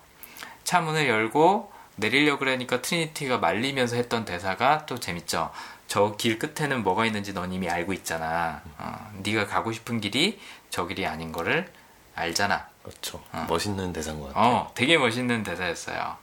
차 0.64 0.80
문을 0.80 1.06
열고 1.06 1.71
내리려 1.96 2.38
그러니까 2.38 2.80
트리니티가 2.82 3.38
말리면서 3.38 3.96
했던 3.96 4.24
대사가 4.24 4.86
또 4.86 4.98
재밌죠. 4.98 5.50
저 5.88 6.14
길 6.16 6.38
끝에는 6.38 6.82
뭐가 6.82 7.04
있는지 7.04 7.34
넌 7.34 7.52
이미 7.52 7.68
알고 7.68 7.92
있잖아. 7.92 8.62
어, 8.78 9.10
네가 9.22 9.46
가고 9.46 9.72
싶은 9.72 10.00
길이 10.00 10.40
저 10.70 10.86
길이 10.86 11.06
아닌 11.06 11.32
거를 11.32 11.70
알잖아. 12.14 12.66
그렇죠. 12.82 13.22
어. 13.32 13.46
멋있는 13.48 13.92
대사인 13.92 14.18
것 14.20 14.28
같아요. 14.28 14.44
어, 14.54 14.72
되게 14.74 14.96
멋있는 14.98 15.42
대사였어요. 15.42 16.16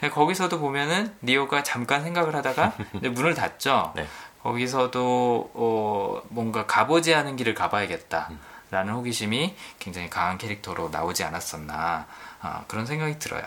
네. 0.00 0.10
거기서도 0.10 0.58
보면은 0.60 1.14
니오가 1.22 1.62
잠깐 1.62 2.02
생각을 2.04 2.34
하다가 2.36 2.74
문을 3.02 3.34
닫죠. 3.34 3.92
네. 3.96 4.06
거기서도 4.42 5.50
어, 5.54 6.22
뭔가 6.28 6.66
가보지 6.66 7.14
않은 7.14 7.36
길을 7.36 7.54
가봐야겠다. 7.54 8.28
음. 8.30 8.40
라는 8.70 8.94
호기심이 8.94 9.54
굉장히 9.78 10.08
강한 10.10 10.38
캐릭터로 10.38 10.88
나오지 10.88 11.22
않았었나 11.24 12.06
어, 12.42 12.64
그런 12.66 12.86
생각이 12.86 13.18
들어요. 13.18 13.42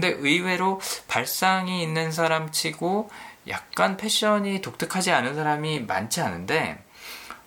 근데 0.00 0.08
의외로 0.08 0.78
발상이 1.08 1.82
있는 1.82 2.12
사람 2.12 2.52
치고 2.52 3.08
약간 3.48 3.96
패션이 3.96 4.60
독특하지 4.60 5.10
않은 5.10 5.34
사람이 5.34 5.80
많지 5.80 6.20
않은데 6.20 6.78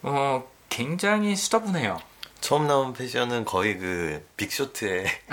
어, 0.01 0.43
굉장히 0.69 1.35
수더분해요. 1.35 1.99
처음 2.41 2.65
나온 2.67 2.93
패션은 2.93 3.45
거의 3.45 3.77
그 3.77 4.25
빅쇼트의 4.37 5.05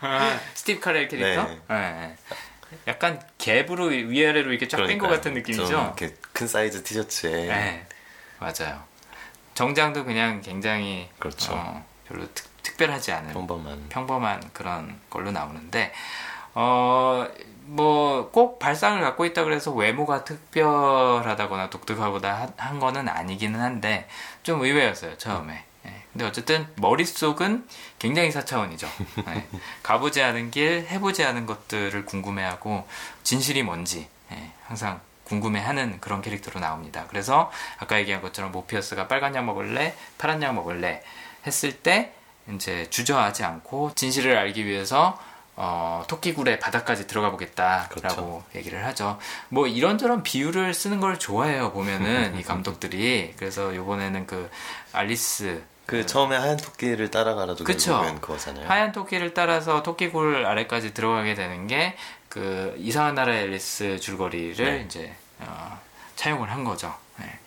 아, 0.00 0.40
스티브 0.54 0.80
카렐 0.80 1.08
캐릭터. 1.08 1.44
네. 1.44 1.58
네. 1.68 2.16
약간 2.88 3.20
Gap으로 3.38 3.88
위아래로 4.08 4.50
이렇게 4.50 4.68
쫙 4.68 4.78
뺀 4.86 4.98
것 4.98 5.08
같은 5.08 5.34
느낌이죠. 5.34 5.64
이렇게 5.72 6.14
큰 6.32 6.46
사이즈 6.48 6.82
티셔츠에. 6.82 7.46
네, 7.46 7.86
맞아요. 8.40 8.82
정장도 9.54 10.04
그냥 10.04 10.42
굉장히 10.42 11.08
그렇죠. 11.18 11.54
어, 11.54 11.86
별로 12.08 12.26
특, 12.34 12.44
별하지 12.74 13.12
않은 13.12 13.32
평범한 13.32 13.86
평범한 13.88 14.50
그런 14.52 14.98
걸로 15.10 15.30
나오는데 15.30 15.92
어 16.54 17.26
뭐 17.68 18.30
꼭 18.32 18.58
발상을 18.58 19.00
갖고 19.00 19.24
있다 19.24 19.44
그래서 19.44 19.72
외모가 19.72 20.24
특별하다거나 20.24 21.70
독특하거나 21.70 22.52
한 22.56 22.78
거는 22.78 23.08
아니기는 23.08 23.60
한데 23.60 24.08
좀 24.42 24.62
의외였어요 24.62 25.18
처음에. 25.18 25.64
네. 25.82 26.02
근데 26.12 26.24
어쨌든 26.24 26.66
머릿속은 26.76 27.66
굉장히 27.98 28.30
사차원이죠. 28.30 28.88
네. 29.26 29.48
가보지 29.82 30.22
않은 30.22 30.50
길, 30.50 30.86
해보지 30.88 31.24
않은 31.24 31.46
것들을 31.46 32.04
궁금해하고 32.04 32.86
진실이 33.22 33.62
뭔지 33.62 34.08
네. 34.30 34.52
항상 34.66 35.00
궁금해하는 35.24 36.00
그런 36.00 36.22
캐릭터로 36.22 36.60
나옵니다. 36.60 37.06
그래서 37.08 37.50
아까 37.78 37.98
얘기한 37.98 38.22
것처럼 38.22 38.52
모피어스가 38.52 39.08
빨간 39.08 39.34
약 39.34 39.44
먹을래, 39.44 39.96
파란 40.18 40.40
약 40.42 40.54
먹을래 40.54 41.02
했을 41.46 41.72
때 41.72 42.12
이제 42.54 42.88
주저하지 42.90 43.44
않고 43.44 43.92
진실을 43.94 44.36
알기 44.36 44.66
위해서 44.66 45.18
어, 45.56 46.04
토끼굴의 46.06 46.60
바닥까지 46.60 47.06
들어가 47.06 47.30
보겠다라고 47.30 47.94
그렇죠. 48.00 48.44
얘기를 48.54 48.84
하죠. 48.86 49.18
뭐 49.48 49.66
이런저런 49.66 50.22
비유를 50.22 50.74
쓰는 50.74 51.00
걸 51.00 51.18
좋아해요. 51.18 51.72
보면은 51.72 52.36
이 52.38 52.42
감독들이 52.42 53.34
그래서 53.38 53.74
요번에는 53.74 54.26
그 54.26 54.50
알리스 54.92 55.62
그, 55.86 55.98
그 55.98 56.06
처음에 56.06 56.36
하얀 56.36 56.56
토끼를 56.56 57.10
따라가라도 57.10 57.64
그쵸 57.64 58.02
그거잖아요. 58.20 58.68
하얀 58.68 58.92
토끼를 58.92 59.34
따라서 59.34 59.82
토끼굴 59.82 60.44
아래까지 60.44 60.92
들어가게 60.94 61.34
되는 61.34 61.66
게 61.66 61.96
그 62.36 62.74
이상한 62.76 63.14
나라의 63.14 63.44
앨리스 63.44 63.98
줄거리를 63.98 64.62
네. 64.62 64.84
이제 64.84 65.16
어, 65.38 65.80
차용을 66.16 66.50
한 66.50 66.64
거죠. 66.64 66.94
네. 67.18 67.38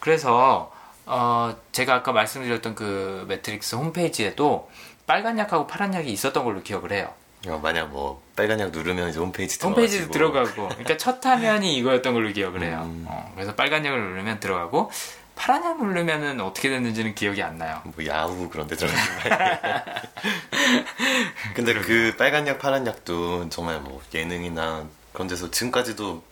그래서 0.00 0.72
어, 1.12 1.56
제가 1.72 1.96
아까 1.96 2.12
말씀드렸던 2.12 2.76
그 2.76 3.24
매트릭스 3.28 3.74
홈페이지에도 3.74 4.70
빨간 5.08 5.38
약하고 5.38 5.66
파란 5.66 5.92
약이 5.92 6.08
있었던 6.12 6.44
걸로 6.44 6.62
기억을 6.62 6.92
해요. 6.92 7.12
어, 7.48 7.58
만약 7.60 7.88
뭐 7.88 8.22
빨간 8.36 8.60
약 8.60 8.70
누르면 8.70 9.08
이제 9.08 9.18
홈페이지 9.18 9.58
홈페이지 9.60 10.08
들어가고 10.08 10.68
그러니까 10.70 10.96
첫 10.98 11.24
화면이 11.24 11.76
이거였던 11.78 12.14
걸로 12.14 12.32
기억을 12.32 12.62
해요. 12.62 12.82
음. 12.84 13.06
어, 13.08 13.32
그래서 13.34 13.56
빨간 13.56 13.84
약을 13.84 14.00
누르면 14.00 14.38
들어가고 14.38 14.92
파란 15.34 15.64
약 15.64 15.84
누르면은 15.84 16.40
어떻게 16.40 16.68
됐는지는 16.68 17.16
기억이 17.16 17.42
안 17.42 17.58
나요. 17.58 17.82
뭐 17.84 18.06
야후 18.06 18.48
그런 18.48 18.68
데 18.68 18.76
들어가는 18.76 19.04
근데 21.56 21.74
그 21.74 22.14
빨간 22.16 22.46
약 22.46 22.60
파란 22.60 22.86
약도 22.86 23.48
정말 23.48 23.80
뭐 23.80 24.00
예능이나 24.14 24.84
그런 25.12 25.26
데서 25.26 25.50
지금까지도 25.50 26.22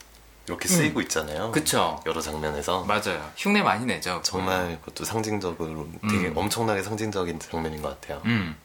이렇게 0.49 0.69
쓰이고 0.69 1.01
음. 1.01 1.03
있잖아요. 1.03 1.51
그쵸. 1.53 2.01
여러 2.07 2.21
장면에서. 2.21 2.85
맞아요. 2.85 3.31
흉내 3.37 3.63
많이 3.63 3.87
내죠. 3.87 4.21
정말 4.25 4.79
그것도 4.81 5.05
상징적으로 5.05 5.89
되게 6.09 6.29
음. 6.29 6.37
엄청나게 6.37 6.83
상징적인 6.83 7.39
장면인 7.41 7.83
것 7.83 8.01
같아요. 8.01 8.23
음. 8.25 8.57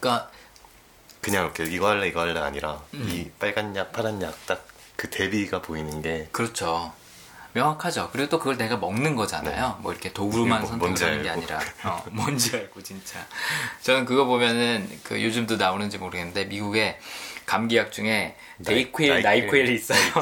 그러니까 0.00 0.30
그냥 1.20 1.44
이렇게 1.44 1.64
이거 1.64 1.88
할래 1.88 2.08
이거 2.08 2.20
할래 2.20 2.38
아니라 2.40 2.80
음. 2.94 3.06
이 3.08 3.30
빨간 3.38 3.74
약 3.76 3.92
파란 3.92 4.20
약 4.22 4.34
딱 4.46 4.78
그 4.98 5.08
대비가 5.10 5.62
보이는 5.62 6.02
게 6.02 6.28
그렇죠. 6.32 6.92
명확하죠. 7.52 8.10
그리고 8.12 8.28
또 8.28 8.38
그걸 8.40 8.58
내가 8.58 8.76
먹는 8.76 9.14
거잖아요. 9.14 9.68
네. 9.68 9.74
뭐 9.82 9.92
이렇게 9.92 10.12
도구로만 10.12 10.60
뭐, 10.62 10.70
선택하는 10.70 11.22
게 11.22 11.30
아니라 11.30 11.60
어, 11.84 12.04
뭔지 12.10 12.56
알고 12.56 12.82
진짜. 12.82 13.24
저는 13.82 14.04
그거 14.04 14.24
보면은 14.24 14.90
그 15.04 15.22
요즘도 15.22 15.56
나오는지 15.56 15.98
모르겠는데 15.98 16.46
미국에 16.46 16.98
감기약 17.48 17.90
중에 17.92 18.36
데이퀄, 18.62 19.20
나이퀄이 19.22 19.72
있어요. 19.74 19.98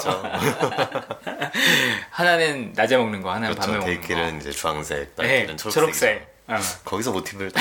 하나는 2.10 2.72
낮에 2.76 2.96
먹는 2.96 3.20
거, 3.20 3.30
하나는 3.30 3.50
그렇죠. 3.54 3.66
밤에 3.72 3.78
먹는 3.80 4.00
거. 4.00 4.06
데이퀄은 4.06 4.40
이제 4.40 4.52
주황색, 4.52 5.14
나이퀄은 5.16 5.46
네, 5.48 5.56
초록색. 5.56 5.72
초록색. 5.72 6.36
어. 6.48 6.56
거기서 6.84 7.10
모티브를 7.10 7.50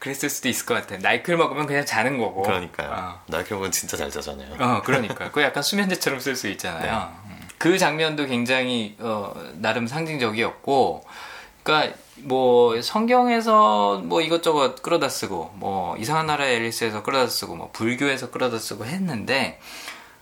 그랬을 0.00 0.28
수도 0.28 0.48
있을 0.48 0.66
것 0.66 0.74
같아. 0.74 0.96
나이클 0.98 1.36
먹으면 1.36 1.66
그냥 1.66 1.86
자는 1.86 2.18
거고. 2.18 2.42
그러니까요. 2.42 2.90
어. 2.90 3.22
나이클 3.28 3.54
먹으면 3.54 3.70
진짜 3.70 3.96
잘 3.96 4.10
자잖아요. 4.10 4.56
어, 4.58 4.82
그러니까. 4.82 5.26
그거 5.28 5.42
약간 5.42 5.62
수면제처럼 5.62 6.18
쓸 6.18 6.34
수 6.34 6.48
있잖아요. 6.48 6.82
네. 6.82 7.30
음. 7.30 7.48
그 7.58 7.78
장면도 7.78 8.26
굉장히 8.26 8.96
어, 8.98 9.32
나름 9.54 9.86
상징적이었고, 9.86 11.04
그러니까 11.62 11.96
뭐 12.22 12.80
성경에서 12.80 13.98
뭐 14.04 14.20
이것저것 14.20 14.82
끌어다 14.82 15.08
쓰고 15.08 15.52
뭐 15.54 15.96
이상한 15.96 16.26
나라의 16.26 16.56
앨리스에서 16.56 17.02
끌어다 17.02 17.28
쓰고 17.28 17.56
뭐 17.56 17.70
불교에서 17.72 18.30
끌어다 18.30 18.58
쓰고 18.58 18.84
했는데 18.84 19.60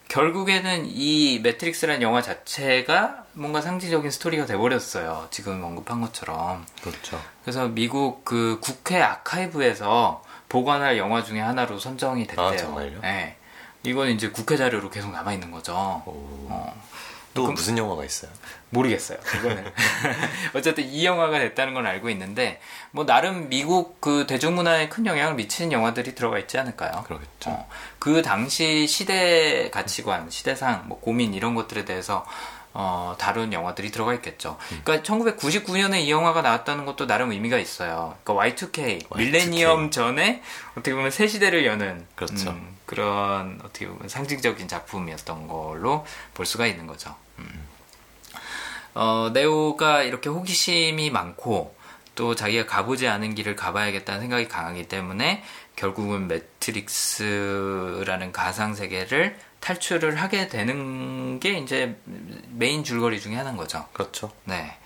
결국에는 0.09 0.85
이 0.87 1.41
매트릭스라는 1.43 2.03
영화 2.03 2.23
자체가 2.23 3.25
뭔가 3.33 3.61
상징적인 3.61 4.11
스토리가 4.11 4.47
돼버렸어요. 4.47 5.27
지금 5.31 5.63
언급한 5.65 6.01
것처럼. 6.01 6.65
그렇죠. 6.81 7.21
그래서 7.43 7.69
미국 7.69 8.25
그 8.25 8.59
국회 8.61 9.01
아카이브에서 9.03 10.23
보관할 10.49 10.97
영화 10.97 11.25
중에 11.25 11.41
하나로 11.41 11.79
선정이 11.79 12.27
됐대요. 12.29 12.47
아, 12.47 12.57
정말요? 12.57 13.01
네. 13.01 13.37
이건 13.83 14.11
이제 14.11 14.31
국회 14.31 14.57
자료로 14.57 14.91
계속 14.91 15.11
남아 15.11 15.33
있는 15.33 15.51
거죠. 15.51 15.73
어. 15.75 16.83
또 17.35 17.43
그럼, 17.43 17.55
무슨 17.55 17.77
영화가 17.77 18.05
있어요? 18.05 18.31
모르겠어요. 18.71 19.19
그거는 19.19 19.65
어쨌든 20.55 20.85
이 20.85 21.05
영화가 21.05 21.39
됐다는 21.39 21.75
건 21.75 21.87
알고 21.87 22.11
있는데 22.11 22.61
뭐 22.91 23.07
나름 23.07 23.49
미국 23.49 24.01
그 24.01 24.27
대중문화에 24.27 24.89
큰 24.89 25.07
영향을 25.07 25.35
미치는 25.35 25.73
영화들이 25.73 26.15
들어가 26.15 26.39
있지 26.39 26.59
않을까요? 26.59 27.05
그렇겠죠. 27.07 27.51
어, 27.51 27.69
그 27.99 28.23
당시 28.23 28.87
시대 28.87 29.71
가치관, 29.71 30.31
시대상, 30.31 30.85
뭐 30.87 31.01
고민 31.01 31.35
이런 31.35 31.55
것들에 31.55 31.85
대해서 31.85 32.27
어, 32.79 33.15
다룬 33.19 33.55
영화들이 33.55 33.91
들어가 33.91 34.13
있겠죠. 34.15 34.59
음. 34.73 34.83
그러니까 34.85 35.11
1999년에 35.11 36.01
이 36.03 36.11
영화가 36.11 36.43
나왔다는 36.43 36.85
것도 36.85 37.07
나름 37.07 37.33
의미가 37.33 37.57
있어요. 37.57 38.17
그러니까 38.23 38.55
Y2K, 38.55 39.09
Y2K. 39.09 39.17
밀레니엄 39.17 39.91
전에 39.91 40.43
어떻게 40.73 40.95
보면 40.95 41.11
새 41.11 41.27
시대를 41.27 41.65
여는 41.65 42.07
그렇죠. 42.15 42.51
음, 42.51 42.77
그런 42.85 43.61
어떻게 43.65 43.87
보면 43.89 44.11
상징적인 44.11 44.69
작품이었던 44.69 45.49
걸로 45.49 46.05
볼 46.35 46.45
수가 46.45 46.67
있는 46.67 46.87
거죠. 46.87 47.15
음. 47.39 47.76
어, 48.99 49.29
네오가 49.35 50.03
이렇게 50.03 50.31
호기심이 50.31 51.11
많고 51.11 51.77
또 52.15 52.35
자기가 52.35 52.65
가보지 52.65 53.09
않은 53.09 53.35
길을 53.35 53.55
가봐야겠다는 53.55 54.23
생각이 54.23 54.49
강하기 54.49 54.89
때문에 54.89 55.45
결국은 55.77 56.29
매트릭스라는 56.29 58.33
가상 58.33 58.75
세계를 58.75 59.39
탈출을 59.61 60.17
하게 60.17 60.49
되는 60.49 61.39
게 61.41 61.59
이제 61.59 61.95
메인 62.53 62.85
줄거리 62.85 63.21
중에 63.21 63.35
하나인 63.35 63.59
거죠. 63.59 63.87
그렇죠. 63.93 64.33
네. 64.45 64.79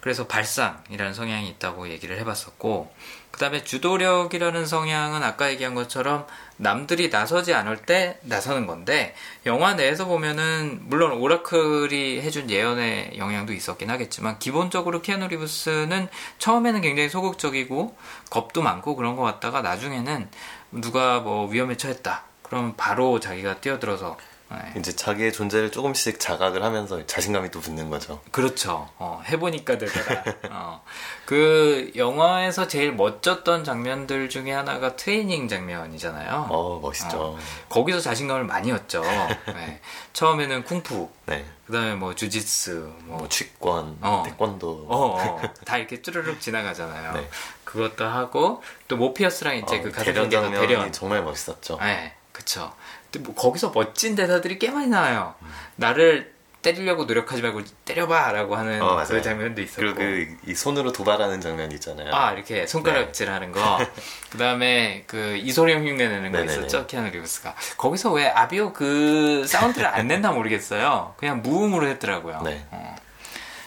그래서 0.00 0.28
발상이라는 0.28 1.12
성향이 1.12 1.48
있다고 1.48 1.88
얘기를 1.88 2.16
해봤었고, 2.20 2.94
그 3.36 3.40
다음에 3.40 3.64
주도력이라는 3.64 4.64
성향은 4.64 5.22
아까 5.22 5.50
얘기한 5.50 5.74
것처럼 5.74 6.26
남들이 6.56 7.10
나서지 7.10 7.52
않을 7.52 7.76
때 7.82 8.18
나서는 8.22 8.66
건데, 8.66 9.14
영화 9.44 9.74
내에서 9.74 10.06
보면은, 10.06 10.80
물론 10.84 11.12
오라클이 11.12 12.22
해준 12.22 12.48
예언의 12.48 13.18
영향도 13.18 13.52
있었긴 13.52 13.90
하겠지만, 13.90 14.38
기본적으로 14.38 15.02
키아누 15.02 15.28
리브스는 15.28 16.08
처음에는 16.38 16.80
굉장히 16.80 17.10
소극적이고, 17.10 17.94
겁도 18.30 18.62
많고 18.62 18.96
그런 18.96 19.16
것 19.16 19.22
같다가 19.24 19.60
나중에는 19.60 20.30
누가 20.72 21.20
뭐 21.20 21.46
위험에 21.46 21.76
처했다. 21.76 22.22
그럼 22.42 22.72
바로 22.78 23.20
자기가 23.20 23.60
뛰어들어서 23.60 24.16
네. 24.50 24.58
이제 24.76 24.94
자기의 24.94 25.32
존재를 25.32 25.72
조금씩 25.72 26.20
자각을 26.20 26.62
하면서 26.62 27.04
자신감이 27.06 27.50
또 27.50 27.60
붙는 27.60 27.90
거죠. 27.90 28.20
그렇죠. 28.30 28.88
어, 28.98 29.22
해보니까 29.26 29.78
되더라. 29.78 30.24
어. 30.50 30.82
그 31.24 31.90
영화에서 31.96 32.68
제일 32.68 32.92
멋졌던 32.92 33.64
장면들 33.64 34.28
중에 34.28 34.52
하나가 34.52 34.94
트레이닝 34.94 35.48
장면이잖아요. 35.48 36.46
어, 36.50 36.78
멋있죠. 36.80 37.18
어, 37.20 37.38
거기서 37.68 38.00
자신감을 38.00 38.44
많이 38.44 38.70
얻죠. 38.70 39.02
네. 39.46 39.80
처음에는 40.12 40.64
쿵푸. 40.64 41.08
네. 41.26 41.44
그다음에 41.66 41.94
뭐 41.94 42.14
주짓수, 42.14 42.92
뭐, 43.04 43.18
뭐 43.18 43.28
취권, 43.28 43.98
어. 44.00 44.22
태권도, 44.24 44.86
어, 44.88 45.16
어, 45.20 45.42
다 45.64 45.78
이렇게 45.78 46.00
쭈르륵 46.00 46.40
지나가잖아요. 46.40 47.12
네. 47.14 47.28
그것도 47.64 48.04
하고 48.04 48.62
또 48.86 48.96
모피어스랑 48.96 49.56
이제 49.56 49.78
어, 49.78 49.82
그 49.82 49.90
가상 49.90 50.04
대련 50.04 50.30
장면이 50.30 50.92
정말 50.92 51.24
멋있었죠. 51.24 51.78
네. 51.80 52.14
그쵸. 52.30 52.72
뭐 53.18 53.34
거기서 53.34 53.72
멋진 53.74 54.14
대사들이 54.14 54.58
꽤 54.58 54.70
많이 54.70 54.88
나와요. 54.88 55.34
음. 55.42 55.48
나를 55.76 56.36
때리려고 56.66 57.04
노력하지 57.04 57.42
말고 57.42 57.62
때려봐라고 57.84 58.56
하는 58.56 58.82
어, 58.82 58.96
그 59.06 59.22
장면도 59.22 59.62
있었고 59.62 59.80
그리고 59.80 59.98
그, 59.98 60.50
이 60.50 60.54
손으로 60.54 60.90
도발하는 60.90 61.40
장면 61.40 61.70
있잖아요. 61.72 62.12
아 62.12 62.32
이렇게 62.32 62.66
손가락질하는 62.66 63.52
네. 63.52 63.60
거. 63.60 63.78
그 64.30 64.38
다음에 64.38 65.04
그 65.06 65.36
이소룡 65.36 65.86
흉내 65.86 66.08
내는 66.08 66.32
거 66.32 66.38
네네네. 66.38 66.52
있었죠 66.66 66.86
키아누 66.88 67.10
리브스가. 67.10 67.54
거기서 67.76 68.12
왜 68.12 68.26
아비오 68.28 68.72
그 68.72 69.44
사운드를 69.46 69.86
안 69.86 70.08
낸다 70.08 70.32
모르겠어요. 70.32 71.14
그냥 71.18 71.42
무음으로 71.42 71.86
했더라고요. 71.86 72.42
네. 72.42 72.66
어. 72.72 72.96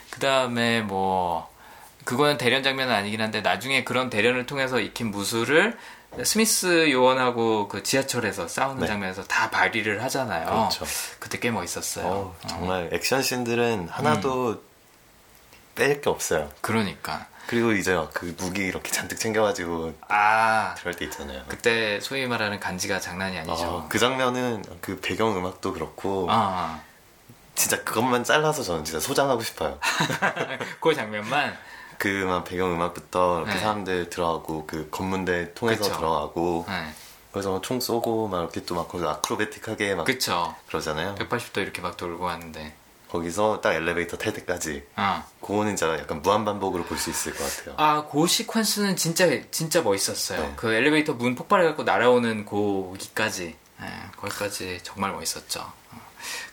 그 0.10 0.20
다음에 0.20 0.82
뭐 0.82 1.50
그거는 2.04 2.38
대련 2.38 2.64
장면은 2.64 2.94
아니긴 2.94 3.22
한데 3.22 3.40
나중에 3.40 3.86
그런 3.86 4.10
대련을 4.10 4.46
통해서 4.46 4.80
익힌 4.82 5.12
무술을 5.12 5.78
스미스 6.24 6.92
요원하고 6.92 7.68
그 7.68 7.84
지하철에서 7.84 8.48
싸우는 8.48 8.82
네. 8.82 8.88
장면에서 8.88 9.24
다 9.24 9.50
발휘를 9.50 10.04
하잖아요. 10.04 10.46
그렇죠. 10.46 10.86
그때 11.20 11.40
꽤 11.40 11.52
멋있었어요. 11.52 12.06
어, 12.06 12.36
정말 12.48 12.90
액션 12.94 13.22
씬들은 13.22 13.90
하나도 13.90 14.50
음. 14.50 14.60
뺄게 15.76 16.10
없어요. 16.10 16.50
그러니까. 16.62 17.28
그리고 17.48 17.72
이제 17.72 17.98
그 18.14 18.36
무기 18.38 18.62
이렇게 18.62 18.92
잔뜩 18.92 19.20
챙겨가지고 19.20 19.96
아 20.08 20.76
들어갈 20.76 20.94
때 20.94 21.06
있잖아요. 21.06 21.42
그때 21.48 22.00
소위 22.00 22.28
말하는 22.28 22.60
간지가 22.60 23.00
장난이 23.00 23.40
아니죠. 23.40 23.66
어, 23.66 23.86
그 23.90 23.98
장면은 23.98 24.64
그 24.82 25.00
배경 25.00 25.36
음악도 25.36 25.74
그렇고 25.74 26.28
아. 26.30 26.80
진짜 27.56 27.84
그것만 27.84 28.24
잘라서 28.24 28.62
저는 28.62 28.86
진짜 28.86 29.00
소장하고 29.00 29.42
싶어요. 29.42 29.80
그 30.80 30.94
장면만 30.94 31.58
그만 32.00 32.44
배경 32.44 32.74
음악부터 32.74 33.40
이렇게 33.42 33.54
네. 33.54 33.60
사람들 33.60 34.10
들어가고 34.10 34.66
그 34.66 34.88
검문대 34.90 35.54
통해서 35.54 35.84
그쵸. 35.84 35.96
들어가고 35.98 36.66
네. 36.68 36.94
그래서 37.32 37.62
총 37.62 37.80
쏘고 37.80 38.28
막 38.30 38.40
이렇게 38.40 38.64
또 38.66 38.74
막 38.76 38.88
거기 38.88 39.06
아크로베틱하게 39.06 39.94
막 39.96 40.06
그쵸. 40.06 40.56
그러잖아요. 40.68 41.14
180도 41.16 41.58
이렇게 41.58 41.82
막 41.82 41.96
돌고 41.98 42.28
하는데 42.28 42.74
거기서 43.12 43.62
딱 43.62 43.74
엘리베이터 43.74 44.18
탈 44.18 44.34
때까지 44.34 44.84
어. 44.96 45.24
그거는 45.42 45.76
진짜 45.76 45.98
약간 46.00 46.22
무한 46.22 46.46
반복으로 46.46 46.84
볼 46.86 46.98
수 46.98 47.10
있을 47.12 47.36
것 47.36 47.44
같아요. 47.58 47.76
아, 47.78 48.06
그 48.10 48.18
시퀀스는 48.20 48.96
진짜 48.98 49.28
진짜 49.52 49.82
멋있었어요. 49.82 50.42
네. 50.42 50.54
그 50.56 50.74
엘리베이터 50.74 51.14
문 51.14 51.36
폭발해갖고 51.36 51.84
날아오는 51.84 52.46
고기까지 52.46 53.56
네, 53.82 53.88
거기까지 54.18 54.80
정말 54.84 55.12
멋있었죠. 55.12 55.72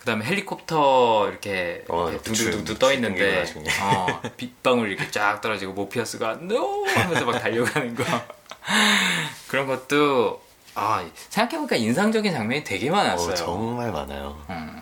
그 0.06 0.12
다음에 0.12 0.24
헬리콥터 0.24 1.30
이렇게, 1.30 1.84
어, 1.88 2.08
이렇게 2.08 2.22
둥둥둥둥 2.22 2.78
떠 2.78 2.92
있는데, 2.92 3.44
어, 3.82 4.22
빗방울 4.36 4.92
이렇게 4.92 5.10
쫙 5.10 5.40
떨어지고, 5.40 5.72
모피어스가, 5.72 6.38
NO! 6.42 6.86
하면서 6.86 7.24
막 7.24 7.40
달려가는 7.40 7.92
거. 7.96 8.04
그런 9.48 9.66
것도, 9.66 10.40
아, 10.76 11.04
생각해보니까 11.30 11.74
인상적인 11.74 12.32
장면이 12.32 12.62
되게 12.62 12.88
많았어요. 12.88 13.32
어, 13.32 13.34
정말 13.34 13.90
많아요. 13.90 14.40
음. 14.48 14.80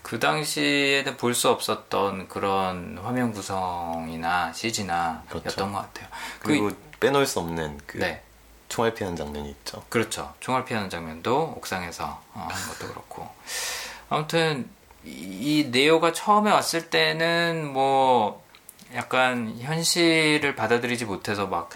그 0.00 0.18
당시에는 0.18 1.18
볼 1.18 1.34
수 1.34 1.50
없었던 1.50 2.28
그런 2.28 2.98
화면 3.04 3.32
구성이나 3.34 4.54
CG나 4.54 5.24
그렇죠. 5.28 5.48
였던 5.50 5.72
것 5.74 5.80
같아요. 5.80 6.08
그리고 6.38 6.68
그, 6.68 6.76
빼놓을 7.00 7.26
수 7.26 7.40
없는 7.40 7.80
그 7.84 7.98
네. 7.98 8.22
총알 8.70 8.94
피하는 8.94 9.14
장면이 9.14 9.50
있죠. 9.50 9.82
그렇죠. 9.90 10.32
총알 10.40 10.64
피하는 10.64 10.88
장면도 10.88 11.54
옥상에서 11.58 12.22
어, 12.32 12.48
한 12.50 12.68
것도 12.68 12.88
그렇고. 12.88 13.28
아무튼 14.14 14.68
이 15.04 15.68
네오가 15.70 16.12
처음에 16.12 16.50
왔을 16.50 16.88
때는 16.88 17.72
뭐 17.72 18.42
약간 18.94 19.56
현실을 19.58 20.54
받아들이지 20.54 21.04
못해서 21.04 21.46
막 21.46 21.70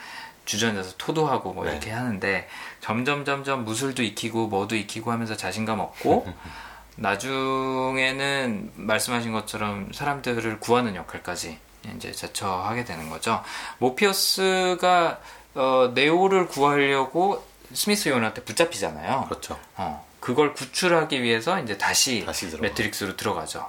주전에서 0.44 0.94
토도하고 0.96 1.52
뭐 1.52 1.64
네. 1.64 1.72
이렇게 1.72 1.90
하는데 1.90 2.48
점점 2.80 3.24
점점 3.24 3.64
무술도 3.64 4.02
익히고 4.02 4.46
뭐도 4.46 4.76
익히고 4.76 5.10
하면서 5.10 5.36
자신감 5.36 5.80
얻고 5.80 6.26
나중에는 6.96 8.72
말씀하신 8.74 9.32
것처럼 9.32 9.90
사람들을 9.92 10.60
구하는 10.60 10.94
역할까지 10.94 11.58
이제 11.96 12.12
자처하게 12.12 12.84
되는 12.84 13.10
거죠. 13.10 13.42
모피어스가 13.78 15.20
어, 15.54 15.92
네오를 15.94 16.46
구하려고 16.46 17.44
스미스 17.72 18.08
요원한테 18.08 18.42
붙잡히잖아요. 18.44 19.26
그렇죠. 19.28 19.58
어, 19.76 20.07
그걸 20.28 20.52
구출하기 20.52 21.22
위해서 21.22 21.58
이제 21.58 21.78
다시, 21.78 22.22
다시 22.26 22.54
매트릭스로 22.60 23.16
들어가죠. 23.16 23.66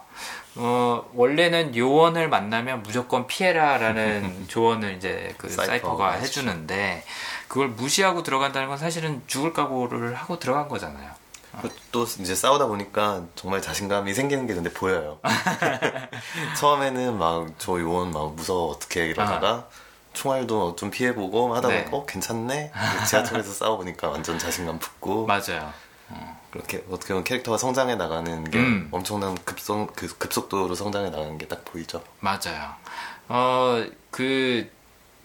어, 0.56 1.10
원래는 1.14 1.74
요원을 1.74 2.28
만나면 2.28 2.84
무조건 2.84 3.28
피해라라는 3.28 4.48
조언을 4.52 4.98
이제 4.98 5.34
그 5.38 5.48
사이퍼, 5.48 5.96
가 5.96 6.12
해주는데 6.12 7.06
그걸 7.48 7.70
무시하고 7.70 8.24
들어간다는 8.24 8.68
건 8.68 8.78
사실은 8.78 9.22
죽을 9.26 9.54
각오를 9.54 10.16
하고 10.16 10.38
들어간 10.38 10.68
거잖아요. 10.68 11.12
어. 11.54 11.62
또 11.94 12.04
이제 12.04 12.36
싸우다 12.36 12.68
보니까 12.68 13.24
정말 13.36 13.62
자신감이 13.62 14.14
생기는 14.14 14.46
게 14.46 14.54
근데 14.54 14.70
보여요. 14.70 15.20
처음에는 16.60 17.18
막 17.18 17.54
저 17.58 17.80
요원 17.80 18.12
막 18.12 18.36
무서워 18.36 18.70
어떻게 18.70 19.06
이러다가 19.06 19.48
아. 19.50 19.68
총알도 20.12 20.76
좀 20.76 20.92
피해보고 20.92 21.56
하다 21.56 21.70
보니까 21.70 21.90
네. 21.90 21.96
어 21.96 22.06
괜찮네 22.06 22.74
지하철에서 23.08 23.54
싸워보니까 23.64 24.10
완전 24.10 24.38
자신감 24.38 24.80
붙고 24.80 25.26
맞아요. 25.26 25.72
어. 26.10 26.39
그렇게 26.52 26.84
어떻게 26.90 27.10
보면 27.14 27.24
캐릭터가 27.24 27.58
성장해 27.58 27.96
나가는 27.96 28.44
게 28.50 28.58
음. 28.60 28.88
엄청난 28.92 29.36
급속 29.46 29.96
그 29.96 30.08
급속도로 30.18 30.74
성장해 30.76 31.10
나가는 31.12 31.38
게 31.38 31.48
딱 31.48 31.64
보이죠. 31.66 32.04
맞아요. 32.20 32.74
어 33.28 33.86
그 34.12 34.70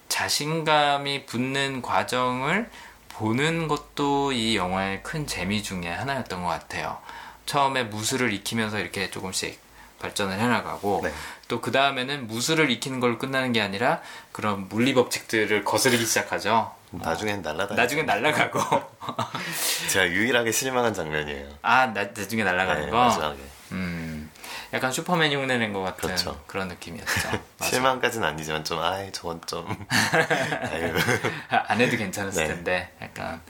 자신감이 0.08 1.26
붙는 1.26 1.82
과정을 1.82 2.70
보는 3.08 3.68
것도 3.68 4.32
이 4.32 4.56
영화의 4.56 5.02
큰 5.02 5.26
재미 5.26 5.62
중에 5.62 5.88
하나였던 5.88 6.42
것 6.42 6.48
같아요. 6.48 6.98
처음에 7.46 7.84
무술을 7.84 8.32
익히면서 8.32 8.78
이렇게 8.78 9.10
조금씩 9.10 9.58
발전을 10.00 10.38
해나가고 10.38 11.00
네. 11.04 11.12
또그 11.48 11.72
다음에는 11.72 12.26
무술을 12.26 12.70
익히는 12.70 13.00
걸로 13.00 13.18
끝나는 13.18 13.52
게 13.52 13.60
아니라 13.60 14.00
그런 14.32 14.68
물리 14.68 14.94
법칙들을 14.94 15.64
거스르기 15.64 16.04
시작하죠. 16.04 16.72
나중엔 17.02 17.42
날라다. 17.42 17.74
나중엔 17.74 18.06
날라가고. 18.06 18.60
제가 19.90 20.08
유일하게 20.08 20.52
실망한 20.52 20.94
장면이에요. 20.94 21.48
아 21.62 21.86
나, 21.86 22.02
나중에 22.04 22.44
날라가는 22.44 22.86
네, 22.86 22.90
거. 22.90 22.96
마지막에. 22.96 23.38
음. 23.72 24.30
약간 24.72 24.90
슈퍼맨 24.90 25.32
흉내낸 25.32 25.72
것 25.72 25.82
같은 25.82 26.08
그렇죠. 26.08 26.42
그런 26.46 26.68
느낌이었죠. 26.68 27.30
실망까지는 27.62 28.26
아니지만 28.26 28.64
좀 28.64 28.80
아이 28.80 29.12
저건 29.12 29.40
좀 29.46 29.66
안 31.48 31.80
해도 31.80 31.96
괜찮았을 31.96 32.42
네. 32.42 32.48
텐데 32.54 32.92
약간 33.00 33.40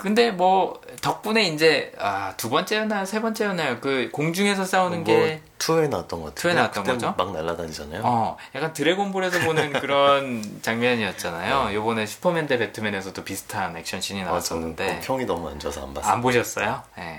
근데 0.00 0.30
뭐 0.30 0.80
덕분에 1.02 1.42
이제 1.42 1.92
아, 1.98 2.32
두 2.38 2.48
번째였나요 2.48 3.04
세 3.04 3.20
번째였나요 3.20 3.80
그 3.80 4.08
공중에서 4.12 4.64
싸우는 4.64 5.04
뭐, 5.04 5.14
게 5.14 5.42
투에 5.58 5.88
나왔던 5.88 6.20
것 6.20 6.26
같아요. 6.28 6.34
투에 6.34 6.54
나왔던 6.54 6.84
거죠. 6.84 7.14
막 7.18 7.32
날아다니잖아요. 7.32 8.00
어, 8.02 8.36
약간 8.54 8.72
드래곤볼에서 8.72 9.40
보는 9.40 9.74
그런 9.74 10.42
장면이었잖아요. 10.62 11.68
네. 11.68 11.74
요번에 11.74 12.06
슈퍼맨 12.06 12.46
대 12.46 12.56
배트맨에서도 12.56 13.22
비슷한 13.24 13.76
액션 13.76 14.00
씬이 14.00 14.22
나왔었는데 14.22 14.96
아, 14.96 15.00
평이 15.00 15.26
너무 15.26 15.50
안 15.50 15.60
좋아서 15.60 15.82
안 15.82 15.92
봤어요. 15.92 16.12
안 16.12 16.22
보셨어요? 16.22 16.82
네. 16.96 17.18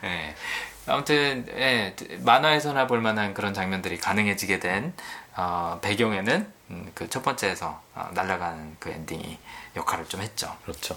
네. 0.00 0.34
아무튼 0.86 1.46
예, 1.56 1.94
만화에서나 2.20 2.86
볼 2.86 3.00
만한 3.00 3.34
그런 3.34 3.52
장면들이 3.52 3.98
가능해지게 3.98 4.60
된 4.60 4.94
어, 5.36 5.78
배경에는 5.82 6.46
음, 6.70 6.90
그첫 6.94 7.22
번째에서 7.22 7.82
어, 7.94 8.08
날아가는 8.12 8.76
그 8.78 8.90
엔딩이 8.90 9.38
역할을 9.76 10.06
좀 10.06 10.20
했죠. 10.20 10.56
그렇죠. 10.62 10.96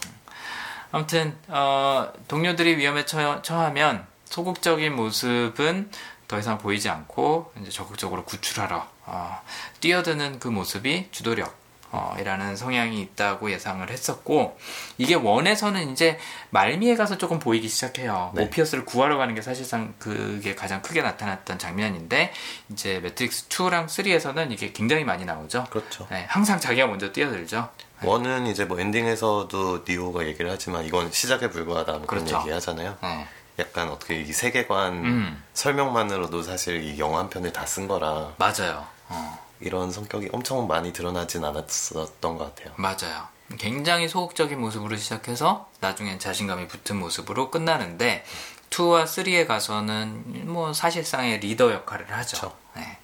아무튼 0.92 1.38
어, 1.48 2.12
동료들이 2.28 2.78
위험에 2.78 3.06
처, 3.06 3.42
처하면 3.42 4.06
소극적인 4.26 4.96
모습은 4.96 5.92
더 6.28 6.40
이상 6.40 6.58
보이지 6.58 6.90
않고 6.90 7.54
이제 7.62 7.70
적극적으로 7.70 8.26
구출하러 8.26 8.88
어, 9.06 9.42
뛰어드는 9.80 10.40
그 10.40 10.48
모습이 10.48 11.10
주도력 11.12 11.56
어, 11.90 12.16
이라는 12.20 12.58
성향이 12.58 13.02
있다고 13.02 13.50
예상을 13.50 13.90
했었고 13.90 14.60
이게 14.98 15.16
one에서는 15.16 15.90
이제 15.92 16.20
말미에 16.50 16.96
가서 16.96 17.18
조금 17.18 17.40
보이기 17.40 17.70
시작해요. 17.70 18.32
네. 18.36 18.44
모피어스를 18.44 18.84
구하러 18.84 19.18
가는 19.18 19.34
게 19.36 19.42
사실상 19.42 19.94
그게 19.98 20.54
가장 20.54 20.82
크게 20.82 21.02
나타났던 21.02 21.60
장면인데 21.60 22.34
이제 22.72 23.00
매트릭스 23.00 23.48
2랑 23.48 23.86
3에서는 23.86 24.52
이게 24.52 24.74
굉장히 24.74 25.06
많이 25.06 25.24
나오죠. 25.24 25.66
그렇죠. 25.70 26.08
네, 26.12 26.26
항상 26.28 26.60
자기가 26.60 26.88
먼저 26.88 27.14
뛰어들죠. 27.14 27.70
네. 28.02 28.08
one은 28.08 28.48
이제 28.48 28.66
뭐 28.66 28.80
엔딩에서도 28.80 29.84
니오가 29.88 30.26
얘기를 30.26 30.50
하지만 30.52 30.86
이건 30.86 31.12
시작에 31.12 31.50
불과하다 31.50 31.92
뭐 31.94 32.06
그런 32.08 32.26
그렇죠. 32.26 32.42
얘기 32.42 32.52
하잖아요. 32.52 32.98
네. 33.02 33.28
약간 33.60 33.90
어떻게 33.90 34.22
이 34.22 34.32
세계관 34.32 34.94
음. 34.94 35.44
설명만으로도 35.54 36.44
사실 36.44 36.84
이 36.84 37.00
영화 37.00 37.20
한 37.20 37.30
편을 37.30 37.54
다 37.54 37.66
쓴 37.66 37.88
거라. 37.88 38.34
맞아요. 38.38 38.86
어. 39.10 39.48
이런 39.60 39.92
성격이 39.92 40.30
엄청 40.32 40.68
많이 40.68 40.94
드러나진 40.94 41.44
않았었던 41.44 42.38
것 42.38 42.56
같아요. 42.56 42.74
맞아요. 42.78 43.28
굉장히 43.58 44.08
소극적인 44.08 44.60
모습으로 44.60 44.96
시작해서 44.98 45.70
나중엔 45.80 46.20
자신감이 46.20 46.68
붙은 46.68 46.98
모습으로 46.98 47.50
끝나는데 47.50 48.24
2와 48.70 49.06
3에 49.06 49.48
가서는 49.48 50.46
뭐 50.52 50.74
사실상의 50.74 51.40
리더 51.40 51.72
역할을 51.72 52.12
하죠. 52.12 52.54
네. 52.76 52.98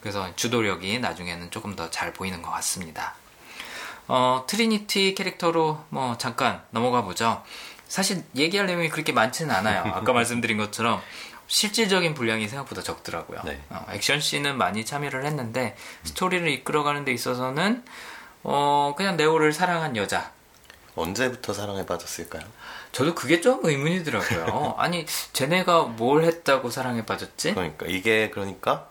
그래서 0.00 0.34
주도력이 0.36 1.00
나중에는 1.00 1.50
조금 1.50 1.76
더 1.76 1.90
잘 1.90 2.12
보이는 2.14 2.40
것 2.40 2.50
같습니다. 2.52 3.14
어, 4.12 4.42
트리니티 4.48 5.14
캐릭터로 5.14 5.84
뭐 5.88 6.18
잠깐 6.18 6.60
넘어가 6.70 7.02
보죠. 7.02 7.44
사실 7.86 8.24
얘기할 8.34 8.66
내용이 8.66 8.88
그렇게 8.88 9.12
많지는 9.12 9.54
않아요. 9.54 9.82
아까 9.94 10.12
말씀드린 10.12 10.58
것처럼 10.58 11.00
실질적인 11.46 12.14
분량이 12.14 12.48
생각보다 12.48 12.82
적더라고요. 12.82 13.42
네. 13.44 13.62
어, 13.70 13.86
액션 13.92 14.20
씬은 14.20 14.58
많이 14.58 14.84
참여를 14.84 15.24
했는데 15.24 15.76
스토리를 16.02 16.48
이끌어가는 16.48 17.04
데 17.04 17.12
있어서는 17.12 17.84
어, 18.42 18.94
그냥 18.96 19.16
네오를 19.16 19.52
사랑한 19.52 19.96
여자. 19.96 20.32
언제부터 20.96 21.52
사랑에 21.52 21.86
빠졌을까요? 21.86 22.42
저도 22.90 23.14
그게 23.14 23.40
좀 23.40 23.60
의문이더라고요. 23.62 24.74
아니, 24.78 25.06
쟤네가 25.32 25.84
뭘 25.84 26.24
했다고 26.24 26.70
사랑에 26.70 27.06
빠졌지? 27.06 27.54
그러니까 27.54 27.86
이게 27.86 28.28
그러니까 28.30 28.88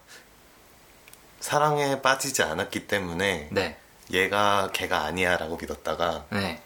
사랑에 1.41 2.01
빠지지 2.01 2.41
않았기 2.41 2.87
때문에 2.87 3.49
네. 3.51 3.77
얘가 4.11 4.69
걔가 4.73 5.03
아니야라고 5.05 5.57
믿었다가 5.61 6.25
네. 6.29 6.61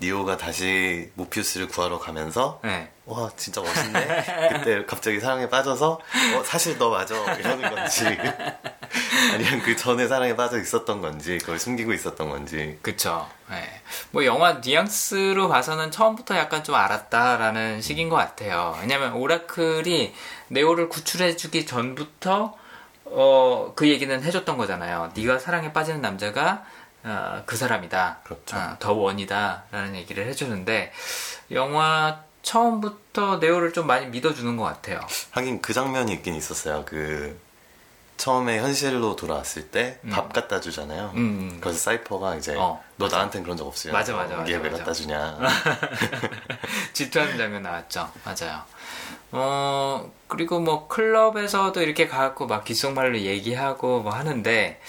니오가 0.00 0.36
다시 0.36 1.10
모피우스를 1.14 1.68
구하러 1.68 1.98
가면서 1.98 2.60
네. 2.62 2.88
와 3.04 3.30
진짜 3.36 3.60
멋있네. 3.60 4.50
그때 4.52 4.84
갑자기 4.86 5.18
사랑에 5.18 5.48
빠져서 5.48 5.92
어 6.36 6.44
사실 6.44 6.78
너 6.78 6.90
맞아. 6.90 7.14
이러는 7.34 7.70
건지. 7.70 8.04
아니면 9.32 9.60
그 9.62 9.76
전에 9.76 10.06
사랑에 10.06 10.36
빠져 10.36 10.60
있었던 10.60 11.00
건지 11.00 11.38
그걸 11.38 11.58
숨기고 11.58 11.92
있었던 11.92 12.28
건지. 12.28 12.78
그쵸. 12.82 13.28
네. 13.50 13.80
뭐 14.10 14.24
영화 14.24 14.60
뉘앙스로 14.64 15.48
봐서는 15.48 15.90
처음부터 15.90 16.36
약간 16.36 16.62
좀 16.62 16.74
알았다라는 16.74 17.80
식인 17.80 18.08
것 18.08 18.16
같아요. 18.16 18.76
왜냐면 18.80 19.14
오라클이 19.14 20.14
네오를 20.48 20.88
구출해주기 20.88 21.66
전부터 21.66 22.54
어, 23.10 23.72
그 23.74 23.88
얘기는 23.88 24.22
해줬던 24.22 24.58
거잖아요. 24.58 25.12
네가 25.14 25.38
사랑에 25.38 25.72
빠지는 25.72 26.02
남자가 26.02 26.64
어, 27.04 27.42
그 27.46 27.56
사람이다. 27.56 28.18
그렇죠. 28.24 28.56
어, 28.56 28.76
더 28.78 28.92
원이다라는 28.92 29.94
얘기를 29.96 30.26
해주는데 30.26 30.92
영화 31.52 32.20
처음부터 32.42 33.36
네오를 33.38 33.72
좀 33.72 33.86
많이 33.86 34.06
믿어주는 34.06 34.56
것 34.56 34.64
같아요. 34.64 35.00
하긴 35.30 35.60
그 35.60 35.72
장면이 35.72 36.12
있긴 36.12 36.34
있었어요. 36.34 36.84
그 36.86 37.38
처음에 38.16 38.58
현실로 38.58 39.14
돌아왔을 39.16 39.70
때밥 39.70 40.26
음. 40.26 40.28
갖다 40.30 40.60
주잖아요. 40.60 41.12
음, 41.14 41.18
음. 41.18 41.58
그래서 41.60 41.78
사이퍼가 41.78 42.34
이제 42.36 42.56
어, 42.56 42.82
너. 42.96 43.06
나한텐 43.06 43.44
그런 43.44 43.56
적 43.56 43.66
없어요. 43.66 43.92
맞아 43.92 44.14
맞아. 44.14 44.36
맞아 44.36 44.50
얘왜 44.50 44.70
갖다 44.70 44.92
주냐. 44.92 45.38
질투하는 46.92 47.38
장면 47.38 47.62
나왔죠. 47.62 48.10
맞아요. 48.24 48.62
어 49.30 50.10
그리고 50.26 50.58
뭐 50.60 50.88
클럽에서도 50.88 51.80
이렇게 51.82 52.06
가갖고 52.08 52.46
막 52.46 52.64
귓속말로 52.64 53.18
얘기하고 53.18 54.00
뭐 54.00 54.12
하는데 54.12 54.80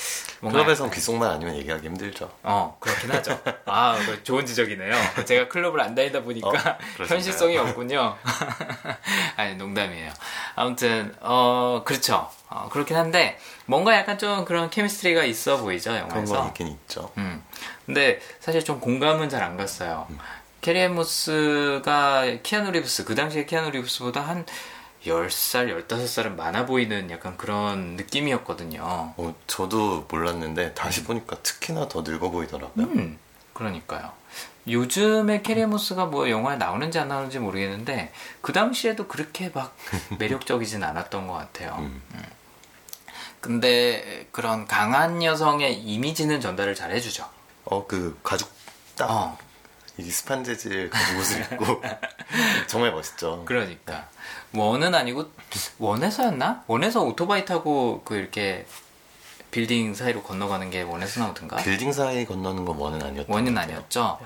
클럽에선 0.41 0.91
귓속말 0.91 1.29
아니면 1.29 1.55
얘기하기 1.57 1.85
힘들죠. 1.87 2.31
어 2.43 2.77
그렇긴 2.79 3.11
하죠. 3.11 3.37
아 3.65 3.97
좋은 4.23 4.45
지적이네요. 4.45 4.93
제가 5.25 5.49
클럽을 5.49 5.81
안 5.81 5.93
다니다 5.95 6.21
보니까 6.21 6.47
어, 6.47 7.03
현실성이 7.05 7.57
없군요. 7.57 8.15
아니 9.35 9.55
농담이에요. 9.55 10.11
아무튼 10.55 11.13
어 11.21 11.81
그렇죠. 11.85 12.29
어, 12.49 12.69
그렇긴 12.71 12.95
한데 12.97 13.37
뭔가 13.65 13.95
약간 13.95 14.17
좀 14.17 14.45
그런 14.45 14.69
chemistry가 14.69 15.23
있어 15.25 15.57
보이죠 15.57 15.91
영화에서. 15.91 16.09
그런 16.09 16.25
건 16.25 16.47
있긴 16.47 16.67
있죠. 16.67 17.11
음. 17.17 17.43
근데 17.85 18.19
사실 18.39 18.63
좀 18.63 18.79
공감은 18.79 19.27
잘 19.29 19.43
안 19.43 19.57
갔어요. 19.57 20.05
음. 20.09 20.17
캐리 20.61 21.20
앤 21.20 21.55
모스가 21.55 22.37
키아누 22.43 22.71
리브스 22.71 23.05
그 23.05 23.15
당시에 23.15 23.45
키아누 23.45 23.71
리브스보다 23.71 24.21
한 24.21 24.45
10살, 25.05 25.87
15살은 25.87 26.35
많아 26.35 26.65
보이는 26.65 27.09
약간 27.09 27.37
그런 27.37 27.95
느낌이었거든요. 27.95 28.81
어, 28.83 29.35
저도 29.47 30.05
몰랐는데 30.09 30.73
다시 30.73 31.03
보니까 31.03 31.37
특히나 31.41 31.87
더 31.87 32.01
늙어 32.01 32.29
보이더라고요. 32.29 32.85
음, 32.85 33.17
그러니까요. 33.53 34.11
요즘에 34.67 35.41
캐리 35.41 35.63
앤 35.63 35.76
모스가 35.76 36.05
뭐 36.05 36.29
영화에 36.29 36.57
나오는지 36.57 36.99
안 36.99 37.07
나오는지 37.07 37.39
모르겠는데 37.39 38.11
그 38.41 38.51
당시에도 38.51 39.07
그렇게 39.07 39.49
막 39.49 39.75
매력적이진 40.19 40.83
않았던 40.83 41.27
것 41.27 41.33
같아요. 41.33 41.75
음. 41.79 42.01
음. 42.13 42.23
근데 43.39 44.27
그런 44.31 44.67
강한 44.67 45.23
여성의 45.23 45.81
이미지는 45.81 46.41
전달을 46.41 46.75
잘 46.75 46.91
해주죠. 46.91 47.25
어, 47.65 47.87
그 47.87 48.19
가죽 48.21 48.51
딱 48.97 49.09
어. 49.09 49.37
이 49.99 50.09
스판 50.09 50.43
재질 50.43 50.89
옷을 51.19 51.41
입고 51.41 51.81
정말 52.67 52.91
멋있죠. 52.91 53.43
그러니까 53.45 54.07
원은 54.53 54.95
아니고 54.95 55.31
원에서였나? 55.77 56.63
원에서 56.67 57.01
오토바이 57.01 57.45
타고 57.45 58.01
그 58.05 58.15
이렇게 58.15 58.65
빌딩 59.51 59.93
사이로 59.93 60.23
건너가는 60.23 60.69
게 60.69 60.81
원에서 60.81 61.21
나오던가? 61.21 61.57
빌딩 61.57 61.91
사이 61.91 62.25
건너는 62.25 62.65
건 62.65 62.77
원은 62.77 63.01
아니었죠. 63.01 63.31
원은 63.31 63.57
아니었죠. 63.57 64.19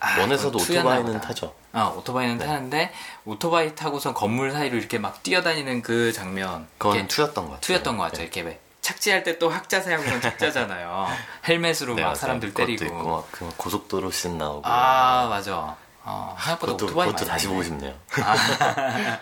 아, 0.00 0.20
원에서도 0.20 0.58
오토바이는 0.58 1.20
타죠. 1.20 1.54
아, 1.72 1.84
오토바이는 1.96 2.38
네. 2.38 2.46
타는데 2.46 2.92
오토바이 3.26 3.74
타고선 3.74 4.14
건물 4.14 4.50
사이로 4.50 4.76
이렇게 4.76 4.98
막 4.98 5.22
뛰어다니는 5.22 5.82
그 5.82 6.12
장면. 6.12 6.66
그건 6.78 7.06
투였던 7.06 7.44
것 7.44 7.50
같아요. 7.52 7.60
투였던 7.60 7.96
것 7.98 8.04
같아요. 8.04 8.18
네. 8.18 8.24
이렇게 8.24 8.60
착지할 8.80 9.22
때 9.22 9.38
또 9.38 9.48
학자 9.48 9.80
사용하는 9.80 10.20
착자잖아요. 10.20 11.06
헬멧으로 11.48 11.94
네, 11.94 12.02
막 12.02 12.14
사람들 12.16 12.54
때리고. 12.54 12.84
있고, 12.84 13.08
막, 13.08 13.28
그 13.30 13.48
고속도로 13.56 14.10
씬 14.10 14.38
나오고. 14.38 14.62
아 14.66 15.26
맞아. 15.28 15.76
어, 16.02 16.36
생각보다 16.40 16.72
그것도, 16.72 16.86
오토바이 16.86 17.06
그것도 17.08 17.26
다시 17.26 17.46
보고 17.46 17.62
싶네요. 17.62 17.94
아, 18.22 18.34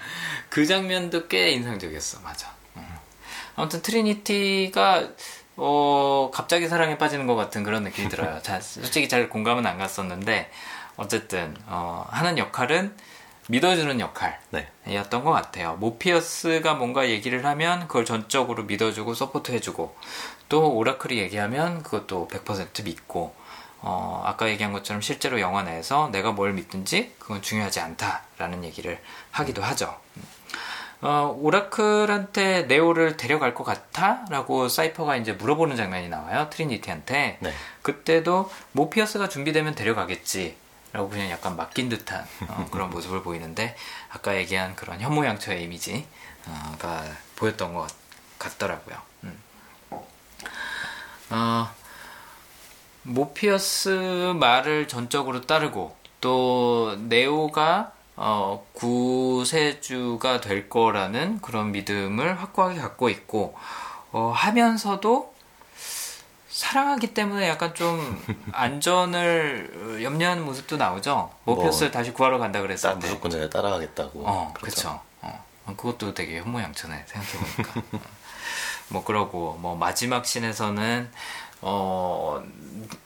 그 0.48 0.64
장면도 0.66 1.26
꽤 1.28 1.50
인상적이었어. 1.50 2.20
맞아. 2.20 2.48
음. 2.76 2.86
아무튼 3.56 3.82
트리니티가 3.82 5.09
어, 5.56 6.30
갑자기 6.32 6.68
사랑에 6.68 6.96
빠지는 6.98 7.26
것 7.26 7.34
같은 7.34 7.64
그런 7.64 7.82
느낌이 7.82 8.09
들어요. 8.09 8.40
자, 8.42 8.61
솔직히 8.61 9.09
잘 9.09 9.28
공감은 9.28 9.66
안 9.66 9.76
갔었는데, 9.76 10.52
어쨌든, 10.96 11.56
어, 11.66 12.06
하는 12.11 12.38
역할은 12.38 12.96
믿어주는 13.49 13.99
역할이었던 13.99 14.70
네. 14.84 15.03
것 15.11 15.30
같아요. 15.30 15.76
모피어스가 15.80 16.74
뭔가 16.74 17.09
얘기를 17.09 17.44
하면 17.44 17.88
그걸 17.88 18.05
전적으로 18.05 18.64
믿어주고 18.64 19.14
support해주고, 19.14 19.96
또 20.49 20.74
오라클이 20.74 21.18
얘기하면 21.18 21.82
그것도 21.82 22.28
100% 22.28 22.84
믿고, 22.84 23.34
어, 23.80 24.22
아까 24.24 24.49
얘기한 24.49 24.72
것처럼 24.72 25.01
실제로 25.01 25.40
영화 25.40 25.62
내에서 25.62 26.11
내가 26.12 26.32
뭘 26.32 26.53
믿든지 26.53 27.14
그건 27.18 27.40
중요하지 27.42 27.80
않다라는 27.80 28.64
얘기를 28.64 29.01
하기도 29.30 29.62
하죠. 29.62 29.96
어, 31.01 31.34
오라클한테 31.40 32.62
네오를 32.62 33.16
데려갈 33.16 33.55
것 33.55 33.62
같아? 33.62 34.24
라고 34.30 34.68
사이퍼가 34.68 35.16
이제 35.16 35.32
물어보는 35.32 35.76
장면이 35.76 36.09
나와요. 36.09 36.49
트리니티한테. 36.51 37.38
네. 37.40 37.53
그때도 37.82 38.51
모피어스가 38.72 39.28
준비되면 39.28 39.74
데려가겠지. 39.76 40.57
라고 40.93 41.09
그냥 41.09 41.30
약간 41.30 41.57
맡긴 41.57 41.89
듯한 41.89 42.26
어, 42.49 42.66
그런 42.70 42.91
모습을 42.91 43.22
보이는데 43.22 43.76
아까 44.11 44.36
얘기한 44.36 44.74
그런 44.74 45.01
현모양처의 45.01 45.62
이미지가 45.64 46.05
보였던 47.36 47.74
것 47.74 47.89
같더라고요. 48.39 48.97
음. 49.24 49.39
어, 51.30 51.70
모피어스 53.03 54.34
말을 54.39 54.89
전적으로 54.89 55.43
따르고 55.43 55.97
또 56.20 56.97
네오가 57.01 57.93
어, 58.16 58.66
구세주가 58.72 60.41
될 60.41 60.68
거라는 60.68 61.41
그런 61.41 61.70
믿음을 61.70 62.41
확고하게 62.41 62.80
갖고 62.80 63.09
있고 63.09 63.57
어, 64.11 64.32
하면서도 64.34 65.34
사랑하기 66.59 67.14
때문에 67.14 67.48
약간 67.48 67.72
좀 67.72 68.20
안전을 68.50 70.00
염려하는 70.02 70.44
모습도 70.44 70.76
나오죠. 70.76 71.30
모피어스를 71.44 71.90
뭐, 71.90 71.92
다시 71.92 72.12
구하러 72.12 72.38
간다 72.38 72.61
그랬을 72.61 72.90
때 72.90 72.96
무조건 72.96 73.30
제가 73.30 73.48
따라가겠다고. 73.48 74.24
어, 74.26 74.52
그렇죠. 74.54 75.00
어, 75.20 75.44
그것도 75.76 76.14
되게 76.14 76.40
현모양처네 76.40 77.04
생각해보니까. 77.06 77.80
어. 77.96 78.00
뭐 78.88 79.04
그러고 79.04 79.56
뭐 79.61 79.76
마지막 79.76 80.26
씬에서는 80.26 81.09
어 81.61 82.42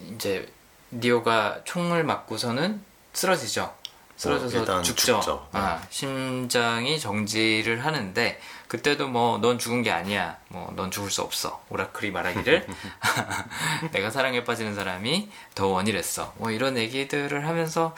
이제 0.00 0.50
니오가 0.90 1.61
총을 1.64 2.05
맞고서는 2.05 2.82
쓰러지죠. 3.12 3.74
쓰러져서 4.22 4.78
어, 4.78 4.82
죽죠. 4.82 5.18
죽죠. 5.18 5.48
아, 5.52 5.78
네. 5.80 5.86
심장이 5.90 7.00
정지를 7.00 7.84
하는데 7.84 8.40
그때도 8.68 9.08
뭐 9.08 9.38
넌 9.40 9.58
죽은 9.58 9.82
게 9.82 9.90
아니야. 9.90 10.36
뭐 10.48 10.72
넌 10.76 10.90
죽을 10.92 11.10
수 11.10 11.22
없어. 11.22 11.60
오라클이 11.70 12.12
말하기를 12.12 12.66
내가 13.92 14.10
사랑에 14.10 14.44
빠지는 14.44 14.74
사람이 14.76 15.28
더 15.56 15.66
원이랬어. 15.66 16.34
뭐 16.38 16.50
이런 16.52 16.76
얘기들을 16.78 17.46
하면서 17.48 17.94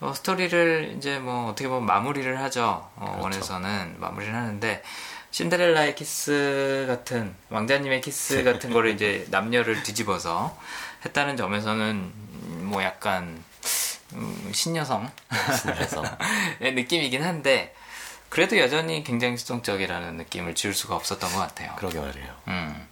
어, 0.00 0.12
스토리를 0.14 0.94
이제 0.96 1.18
뭐 1.18 1.50
어떻게 1.50 1.66
보면 1.68 1.86
마무리를 1.86 2.40
하죠. 2.42 2.88
어, 2.96 3.04
그렇죠. 3.06 3.22
one에서는 3.22 3.96
마무리를 3.98 4.32
하는데 4.32 4.82
신데렐라의 5.32 5.96
키스 5.96 6.84
같은 6.86 7.34
왕자님의 7.50 8.00
키스 8.00 8.44
같은 8.44 8.70
거를 8.72 8.92
이제 8.92 9.26
남녀를 9.30 9.82
뒤집어서 9.82 10.56
했다는 11.04 11.36
점에서는 11.36 12.12
뭐 12.62 12.80
약간 12.84 13.42
음, 14.14 14.50
신여성 14.52 15.10
신여성의 15.60 16.74
느낌이긴 16.74 17.22
한데 17.22 17.74
그래도 18.28 18.58
여전히 18.58 19.04
굉장히 19.04 19.36
수동적이라는 19.36 20.16
느낌을 20.16 20.54
지울 20.54 20.74
수가 20.74 20.96
없었던 20.96 21.32
것 21.32 21.38
같아요. 21.38 21.72
그러게 21.76 22.00
말이에요. 22.00 22.34
음. 22.48 22.88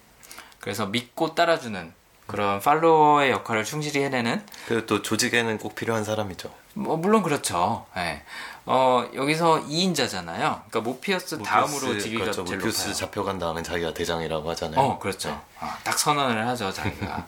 그래서 0.59 0.85
믿고 0.85 1.35
따라주는 1.35 1.93
그런 2.27 2.61
팔로워의 2.61 3.31
역할을 3.31 3.65
충실히 3.65 4.01
해내는. 4.03 4.45
그리고 4.67 4.85
또 4.85 5.01
조직에는 5.01 5.57
꼭 5.57 5.75
필요한 5.75 6.05
사람이죠. 6.05 6.53
뭐 6.75 6.95
물론 6.95 7.21
그렇죠. 7.21 7.85
네. 7.95 8.23
어 8.65 9.05
여기서 9.13 9.65
2인자잖아요. 9.67 10.37
그러니까 10.37 10.79
모피어스, 10.79 11.35
모피어스 11.35 11.43
다음으로 11.43 11.99
지위가 11.99 12.21
그렇죠. 12.21 12.45
제일 12.45 12.57
모피어스 12.59 12.79
높아요. 12.79 12.93
잡혀간 12.93 13.39
다음에 13.39 13.61
자기가 13.61 13.93
대장이라고 13.93 14.49
하잖아요. 14.51 14.79
어 14.79 14.99
그렇죠. 14.99 15.29
네. 15.29 15.35
어, 15.59 15.69
딱 15.83 15.99
선언을 15.99 16.47
하죠 16.47 16.71
자기가. 16.71 17.17
어. 17.17 17.27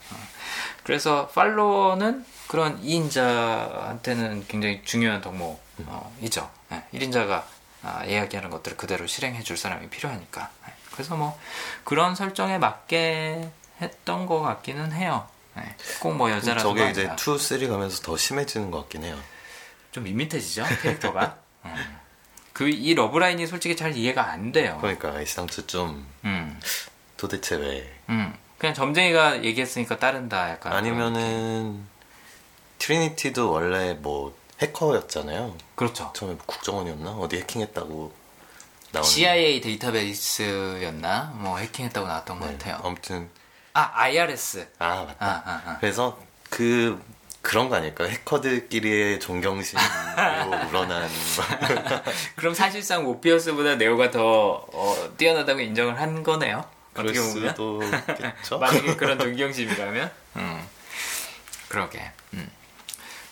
그래서 0.84 1.28
팔로워는 1.28 2.26
그런 2.48 2.82
2인자한테는 2.82 4.48
굉장히 4.48 4.82
중요한 4.84 5.22
덕목이죠. 5.22 6.50
음. 6.72 6.82
네. 6.92 7.00
1인자가 7.00 7.44
아, 7.84 8.04
이야기하는 8.06 8.50
것들을 8.50 8.78
그대로 8.78 9.06
실행해 9.08 9.44
줄 9.44 9.58
사람이 9.58 9.90
필요하니까. 9.90 10.50
네. 10.66 10.74
그래서 10.92 11.16
뭐 11.16 11.40
그런 11.84 12.16
설정에 12.16 12.58
맞게 12.58 13.50
했던 13.82 14.26
것 14.26 14.42
같기는 14.42 14.92
해요. 14.94 15.28
네. 15.56 15.76
꼭뭐 16.00 16.32
여자라서. 16.32 16.68
저게 16.68 16.90
이제 16.90 17.04
2, 17.04 17.38
3 17.38 17.70
가면서 17.70 18.02
더 18.02 18.18
심해지는 18.18 18.72
것 18.72 18.80
같긴 18.82 19.04
해요. 19.04 19.18
좀 19.92 20.04
밋밋해지죠 20.04 20.66
캐릭터가. 20.82 21.38
음. 21.66 22.00
그이 22.54 22.94
러브라인이 22.94 23.48
솔직히 23.48 23.76
잘 23.76 23.96
이해가 23.96 24.32
안 24.32 24.52
돼요. 24.52 24.78
그러니까 24.80 25.22
이상트 25.22 25.68
좀 25.68 26.08
음. 26.24 26.60
도대체 27.18 27.56
왜? 27.58 27.94
음. 28.10 28.34
그냥 28.58 28.74
점쟁이가 28.74 29.44
얘기했으니까 29.44 30.00
따른다 30.00 30.50
약간. 30.50 30.74
아니면은 30.74 31.86
트리니티도 32.80 33.52
원래 33.52 33.94
뭐 33.94 34.36
해커였잖아요. 34.62 35.56
그렇죠. 35.76 36.12
처음에 36.16 36.36
국정원이었나 36.46 37.12
어디 37.12 37.38
해킹했다고 37.38 38.14
나오는. 38.92 39.10
CIA 39.10 39.62
데이터베이스였나 39.62 41.34
뭐 41.36 41.58
해킹했다고 41.58 42.08
나왔던 42.08 42.40
네, 42.40 42.46
것 42.46 42.52
같아요. 42.58 42.80
아무튼 42.84 43.30
아 43.74 43.92
IRS. 43.94 44.68
아 44.80 45.04
맞다. 45.04 45.26
아, 45.26 45.44
아, 45.46 45.62
아. 45.66 45.78
그래서 45.80 46.18
그 46.50 47.02
그런 47.42 47.70
거 47.70 47.76
아닐까요? 47.76 48.08
해커들끼리의 48.10 49.20
존경심으로 49.20 49.84
우러난. 50.70 51.08
그럼 52.36 52.54
사실상 52.56 53.04
모피어스보다 53.04 53.76
네오가 53.76 54.10
더 54.10 54.66
어, 54.72 55.14
뛰어나다고 55.18 55.60
인정을 55.60 56.00
한 56.00 56.24
거네요. 56.24 56.66
어떻게 56.94 57.20
보면. 57.20 57.50
수도 57.50 57.80
겠죠. 58.18 58.58
만약에 58.60 58.96
그런 58.96 59.20
존경심이라면. 59.20 60.12
음. 60.38 60.68
그러게. 61.68 62.12
음. 62.34 62.50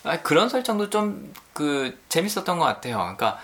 아, 0.04 0.22
그런 0.22 0.50
설정도 0.50 0.90
좀 0.90 1.34
그 1.54 2.00
재밌었던 2.10 2.58
것 2.58 2.66
같아요. 2.66 2.98
그러니까 2.98 3.40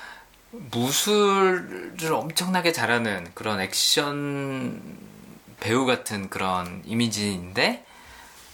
무술을 0.52 2.12
엄청나게 2.12 2.72
잘하는 2.72 3.30
그런 3.36 3.62
액션 3.62 4.82
배우 5.60 5.86
같은 5.86 6.30
그런 6.30 6.82
이미지인데 6.86 7.86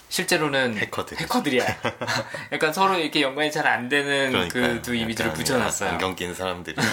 실제로는 0.09 0.77
해커들. 0.77 1.19
해커들이야. 1.21 1.65
약간 2.51 2.73
서로 2.73 2.97
이렇게 2.99 3.21
연관이 3.21 3.51
잘 3.51 3.65
안 3.65 3.87
되는 3.89 4.49
그 4.49 4.81
두 4.81 4.93
이미지를 4.93 5.31
붙여놨어요. 5.33 5.91
안경 5.91 6.15
낀 6.15 6.33
사람들이랑 6.33 6.85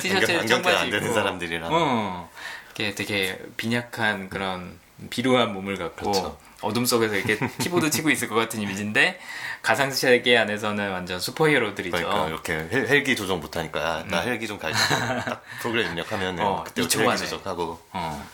티셔츠에 0.00 0.46
청바지 0.46 0.76
안 0.76 0.90
되는 0.90 1.14
사람들이랑 1.14 1.68
어, 1.72 2.28
이렇게 2.76 2.94
되게 2.94 3.40
빈약한 3.56 4.28
그런 4.28 4.78
비루한 5.10 5.52
몸을 5.52 5.78
갖고 5.78 6.10
그렇죠. 6.10 6.38
어둠 6.62 6.86
속에서 6.86 7.14
이렇게 7.16 7.38
키보드 7.60 7.90
치고 7.90 8.10
있을 8.10 8.28
것 8.28 8.34
같은 8.34 8.60
이미지인데 8.60 9.18
가상 9.60 9.90
세계 9.90 10.36
안에서는 10.38 10.90
완전 10.90 11.20
슈퍼히어로들이죠. 11.20 11.96
그러니까 11.96 12.28
이렇게 12.28 12.68
헬, 12.72 13.02
기 13.04 13.14
조정 13.14 13.40
못하니까 13.40 14.04
나 14.08 14.22
음. 14.22 14.28
헬기 14.28 14.46
좀 14.46 14.58
가르쳐. 14.58 14.78
프로그램 15.60 15.88
입력하면 15.88 16.38
어, 16.40 16.64
그때 16.64 16.82
헬기 16.82 17.18
조정하고. 17.18 17.80
어. 17.92 18.26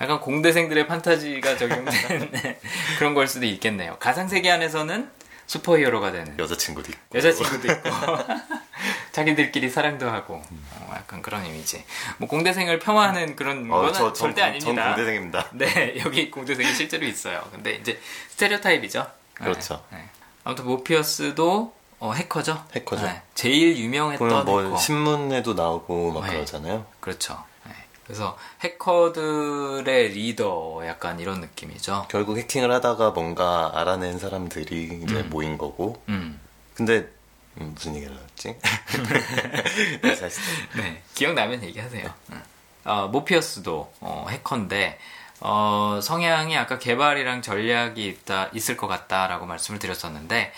약간 0.00 0.20
공대생들의 0.20 0.86
판타지가 0.86 1.56
적용된 1.56 2.30
그런 2.98 3.14
걸 3.14 3.26
수도 3.26 3.46
있겠네요. 3.46 3.96
가상 3.98 4.28
세계 4.28 4.50
안에서는 4.50 5.10
슈퍼히어로가 5.46 6.12
되는 6.12 6.38
여자친구도 6.38 6.90
있고 6.90 7.18
여자친구도 7.18 7.72
있고 7.72 7.90
자기들끼리 9.12 9.70
사랑도 9.70 10.08
하고 10.08 10.42
어, 10.72 10.92
약간 10.94 11.22
그런 11.22 11.44
이미지. 11.46 11.84
뭐 12.18 12.28
공대생을 12.28 12.78
폄하하는 12.78 13.36
그런 13.36 13.70
어, 13.70 13.80
건 13.82 13.92
저, 13.94 14.12
절대 14.12 14.42
전, 14.42 14.50
아닙니다. 14.50 14.74
전 14.74 14.86
공대생입니다. 14.94 15.48
네 15.54 15.94
여기 16.04 16.30
공대생이 16.30 16.72
실제로 16.74 17.06
있어요. 17.06 17.42
근데 17.50 17.72
이제 17.76 18.00
스테레오타입이죠. 18.30 19.06
그렇죠. 19.34 19.82
네, 19.90 19.98
네. 19.98 20.08
아무튼 20.44 20.66
모피어스도 20.66 21.74
어, 21.98 22.12
해커죠. 22.12 22.66
해커죠. 22.74 23.06
네, 23.06 23.22
제일 23.34 23.76
유명했던 23.78 24.44
뭐 24.44 24.62
해커. 24.62 24.76
신문에도 24.76 25.54
나오고 25.54 26.12
막 26.12 26.26
네. 26.26 26.34
그러잖아요. 26.34 26.84
그렇죠. 27.00 27.42
그래서 28.06 28.38
해커들의 28.60 30.10
리더 30.10 30.80
약간 30.86 31.18
이런 31.18 31.40
느낌이죠. 31.40 32.06
결국 32.08 32.38
해킹을 32.38 32.70
하다가 32.70 33.10
뭔가 33.10 33.72
알아낸 33.74 34.18
사람들이 34.18 35.02
이제 35.02 35.16
음. 35.16 35.30
모인 35.30 35.58
거고. 35.58 36.00
음. 36.08 36.40
근데 36.74 37.08
음, 37.60 37.72
무슨 37.74 37.96
얘기를 37.96 38.14
하지? 38.14 38.56
네, 40.02 40.28
네, 40.76 41.02
기억나면 41.14 41.64
얘기하세요. 41.64 42.14
어, 42.84 43.08
모피어스도 43.08 43.92
어, 44.00 44.26
해커인데 44.30 44.98
어, 45.40 45.98
성향이 46.00 46.56
아까 46.56 46.78
개발이랑 46.78 47.42
전략이 47.42 48.06
있다 48.06 48.50
있을 48.54 48.76
것 48.76 48.86
같다라고 48.86 49.46
말씀을 49.46 49.80
드렸었는데 49.80 50.52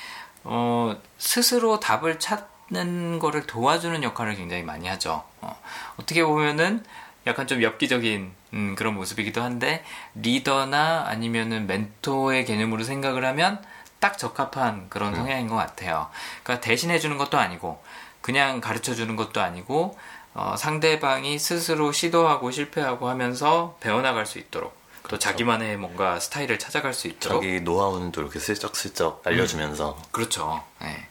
어, 0.45 1.01
스스로 1.17 1.81
답을 1.81 2.19
찾는 2.19 3.19
거를 3.19 3.47
도와주는 3.47 4.03
역할을 4.03 4.37
굉장히 4.37 4.63
많이 4.63 4.87
하죠. 4.89 5.25
어, 5.41 5.59
떻게 5.99 6.23
보면은 6.23 6.85
약간 7.29 7.47
좀 7.47 7.63
엽기적인 7.63 8.33
음, 8.55 8.75
그런 8.75 8.95
모습이기도 8.95 9.43
한데 9.43 9.85
리더나 10.15 11.05
아니면은 11.07 11.67
멘토의 11.67 12.45
개념으로 12.47 12.83
생각을 12.83 13.25
하면 13.25 13.63
딱 14.01 14.17
적합한 14.17 14.89
그런 14.89 15.13
음. 15.13 15.17
성향인 15.17 15.49
것 15.49 15.57
같아요. 15.57 16.09
그러니까 16.43 16.63
대신해 16.65 16.99
주는 16.99 17.19
것도 17.19 17.39
아니고 17.39 17.83
그냥 18.23 18.61
가르쳐 18.61 18.95
주는 18.95 19.15
것도 19.15 19.41
아니고 19.41 19.99
어, 20.35 20.55
상대방이 20.57 21.39
스스로 21.39 21.93
시도하고 21.93 22.51
실패하고 22.51 23.09
하면서 23.09 23.77
배워나갈 23.81 24.25
수 24.25 24.39
있도록 24.39 24.77
또 25.03 25.09
그렇죠. 25.09 25.23
자기만의 25.25 25.77
뭔가 25.77 26.21
스타일을 26.21 26.59
찾아갈 26.59 26.95
수 26.95 27.09
있도록 27.09 27.43
자기 27.43 27.61
노하우는 27.61 28.13
또 28.13 28.23
이렇게 28.23 28.39
슬쩍슬쩍 28.39 29.23
알려주면서 29.27 29.97
음, 29.99 30.05
그렇죠. 30.13 30.63
네. 30.81 31.08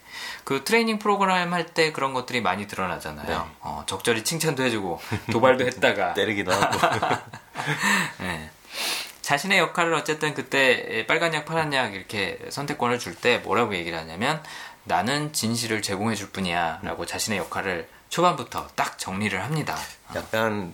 그 0.48 0.64
트레이닝 0.64 0.98
프로그램 0.98 1.52
할 1.52 1.66
때 1.74 1.92
그런 1.92 2.14
것들이 2.14 2.40
많이 2.40 2.66
드러나잖아요. 2.66 3.26
네. 3.26 3.34
어, 3.60 3.84
적절히 3.86 4.24
칭찬도 4.24 4.62
해주고 4.62 4.98
도발도 5.30 5.66
했다가 5.68 6.14
때리기도 6.14 6.50
하고. 6.50 6.78
네. 8.20 8.48
자신의 9.20 9.58
역할을 9.58 9.92
어쨌든 9.92 10.32
그때 10.32 11.04
빨간 11.06 11.34
약, 11.34 11.44
파란 11.44 11.74
약 11.74 11.94
이렇게 11.94 12.38
선택권을 12.48 12.98
줄 12.98 13.14
때 13.14 13.36
뭐라고 13.44 13.74
얘기를 13.74 13.98
하냐면 13.98 14.42
나는 14.84 15.34
진실을 15.34 15.82
제공해 15.82 16.14
줄 16.14 16.30
뿐이야 16.30 16.80
라고 16.82 17.04
자신의 17.04 17.38
역할을 17.40 17.86
초반부터 18.08 18.68
딱 18.74 18.98
정리를 18.98 19.38
합니다. 19.44 19.76
약간 20.14 20.72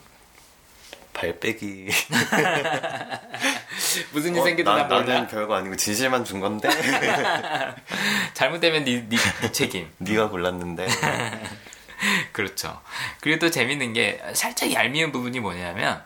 발빼기 1.15 1.89
무슨 4.13 4.35
일 4.35 4.41
어, 4.41 4.45
생기든 4.45 4.73
난, 4.73 4.89
나는 4.89 5.27
별거 5.29 5.55
아니고 5.55 5.77
진실만 5.77 6.25
준 6.25 6.41
건데. 6.41 6.69
잘못되면 8.35 8.85
네, 8.85 9.07
네, 9.09 9.17
네 9.41 9.53
책임. 9.53 9.91
네가 9.99 10.29
골랐는데. 10.29 10.87
그렇죠. 12.33 12.81
그리고 13.21 13.39
또 13.39 13.51
재밌는 13.51 13.93
게 13.93 14.23
살짝 14.35 14.73
얄미운 14.73 15.13
부분이 15.13 15.41
뭐냐면 15.41 16.03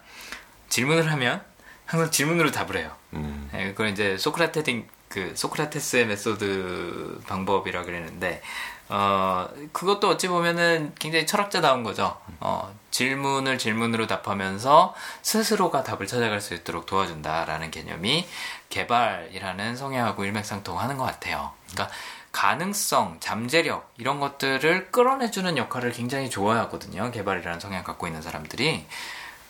질문을 0.69 1.11
하면 1.13 1.43
항상 1.87 2.11
질문으로 2.11 2.51
답을 2.51 2.77
해요. 2.77 2.95
음. 3.15 3.49
네, 3.53 3.69
그걸 3.69 3.89
이제 3.89 4.17
소크라테스 4.19 4.85
그 5.09 5.33
소크라테스의 5.35 6.07
method 6.07 7.23
방법이라 7.27 7.85
그랬는데 7.85 8.43
어, 8.89 9.49
그것도 9.73 10.09
어찌 10.09 10.29
보면은 10.29 10.95
굉장히 10.99 11.27
철학자다운 11.27 11.83
거죠. 11.83 12.17
어, 12.41 12.75
질문을 12.91 13.59
질문으로 13.59 14.07
답하면서 14.07 14.95
스스로가 15.23 15.83
답을 15.85 16.07
찾아갈 16.07 16.41
수 16.41 16.55
있도록 16.55 16.87
도와준다라는 16.87 17.71
개념이 17.71 18.27
개발이라는 18.71 19.77
성향하고 19.77 20.25
일맥상통하는 20.25 20.97
것 20.97 21.05
같아요. 21.05 21.53
그러니까 21.71 21.95
가능성, 22.33 23.19
잠재력 23.21 23.93
이런 23.99 24.21
것들을 24.21 24.91
끌어내주는 24.91 25.57
역할을 25.57 25.93
굉장히 25.93 26.31
좋아하거든요. 26.31 27.11
개발이라는 27.11 27.61
성향 27.61 27.85
갖고 27.85 28.07
있는 28.07 28.23
사람들이 28.23 28.87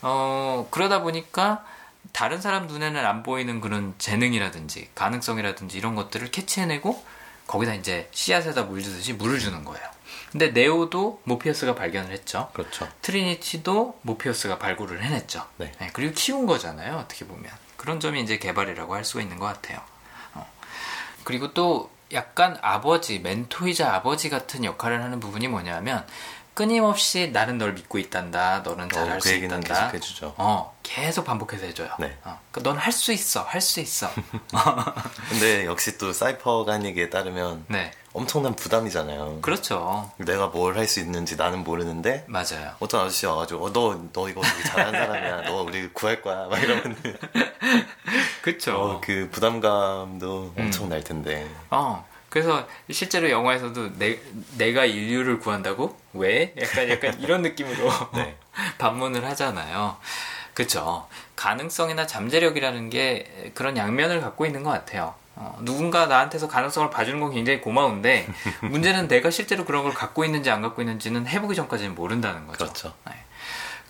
어, 0.02 0.66
그러다 0.70 1.02
보니까 1.02 1.64
다른 2.12 2.40
사람 2.40 2.66
눈에는 2.66 3.04
안 3.04 3.22
보이는 3.22 3.60
그런 3.60 3.94
재능이라든지 3.98 4.90
가능성이라든지 4.94 5.76
이런 5.76 5.94
것들을 5.94 6.30
캐치해내고 6.30 7.04
거기다 7.48 7.74
이제 7.74 8.08
씨앗에다 8.12 8.62
물 8.62 8.80
주듯이 8.82 9.14
물을 9.14 9.40
주는 9.40 9.64
거예요. 9.64 9.84
근데 10.30 10.50
네오도 10.50 11.22
모피어스가 11.24 11.74
발견을 11.74 12.12
했죠. 12.12 12.50
그렇죠. 12.52 12.86
트리니티도 13.02 13.98
모피어스가 14.02 14.58
발굴을 14.58 15.02
해냈죠. 15.02 15.44
네. 15.56 15.72
네, 15.80 15.90
그리고 15.92 16.12
키운 16.14 16.46
거잖아요. 16.46 16.98
어떻게 16.98 17.26
보면 17.26 17.50
그런 17.76 17.98
점이 17.98 18.20
이제 18.22 18.38
개발이라고 18.38 18.94
할 18.94 19.04
수가 19.04 19.22
있는 19.22 19.38
것 19.38 19.46
같아요. 19.46 19.80
어. 20.34 20.46
그리고 21.24 21.54
또 21.54 21.90
약간 22.12 22.58
아버지, 22.60 23.18
멘토이자 23.18 23.94
아버지 23.94 24.28
같은 24.28 24.64
역할을 24.64 25.02
하는 25.02 25.18
부분이 25.18 25.48
뭐냐면 25.48 26.06
끊임없이 26.58 27.30
나는 27.32 27.56
널 27.56 27.72
믿고 27.74 27.98
있단다. 27.98 28.62
너는 28.64 28.88
잘할 28.88 29.18
어, 29.18 29.20
수 29.20 29.28
그 29.28 29.44
있단다. 29.44 29.74
계속 29.90 29.94
해주죠. 29.94 30.34
어, 30.38 30.76
계속 30.82 31.24
반복해서 31.24 31.66
해줘요. 31.66 31.88
네. 32.00 32.16
어, 32.24 32.40
그러니까 32.50 32.72
넌할 32.72 32.90
수 32.90 33.12
있어, 33.12 33.42
할 33.42 33.60
수 33.60 33.78
있어. 33.78 34.10
근데 35.30 35.66
역시 35.66 35.96
또 35.98 36.12
사이퍼가 36.12 36.72
한 36.72 36.84
얘기에 36.84 37.10
따르면 37.10 37.66
네. 37.68 37.92
엄청난 38.12 38.56
부담이잖아요. 38.56 39.38
그렇죠. 39.40 40.10
내가 40.16 40.48
뭘 40.48 40.76
할 40.76 40.88
수 40.88 40.98
있는지 40.98 41.36
나는 41.36 41.62
모르는데 41.62 42.24
맞아요. 42.26 42.74
어떤 42.80 43.02
아저씨 43.06 43.24
와가지고 43.26 43.64
어, 43.66 43.72
너, 43.72 44.00
너 44.12 44.28
이거 44.28 44.40
되게 44.42 44.62
잘하는 44.64 44.98
사람이야. 45.06 45.42
너 45.42 45.62
우리 45.62 45.88
구할 45.92 46.20
거야. 46.20 46.46
막 46.48 46.60
이러면 46.60 46.96
그쵸. 48.42 48.74
어, 48.74 49.00
그 49.00 49.28
부담감도 49.30 50.54
엄청 50.58 50.86
음. 50.86 50.88
날 50.88 51.04
텐데. 51.04 51.48
어. 51.70 52.04
그래서 52.28 52.66
실제로 52.90 53.30
영화에서도 53.30 53.98
내, 53.98 54.18
내가 54.56 54.84
인류를 54.84 55.38
구한다고? 55.38 55.98
왜? 56.12 56.54
약간 56.60 56.88
약간 56.90 57.20
이런 57.20 57.42
느낌으로 57.42 57.90
네. 58.14 58.36
반문을 58.78 59.24
하잖아요. 59.24 59.96
그렇죠. 60.54 61.06
가능성이나 61.36 62.06
잠재력이라는 62.06 62.90
게 62.90 63.52
그런 63.54 63.76
양면을 63.76 64.20
갖고 64.20 64.44
있는 64.44 64.62
것 64.62 64.70
같아요. 64.70 65.14
어, 65.36 65.56
누군가 65.62 66.06
나한테서 66.06 66.48
가능성을 66.48 66.90
봐주는 66.90 67.20
건 67.20 67.32
굉장히 67.32 67.60
고마운데 67.60 68.26
문제는 68.62 69.06
내가 69.06 69.30
실제로 69.30 69.64
그런 69.64 69.84
걸 69.84 69.94
갖고 69.94 70.24
있는지 70.24 70.50
안 70.50 70.62
갖고 70.62 70.82
있는지는 70.82 71.28
해보기 71.28 71.54
전까지는 71.54 71.94
모른다는 71.94 72.46
거죠. 72.48 72.64
그렇죠. 72.64 72.92
네. 73.06 73.12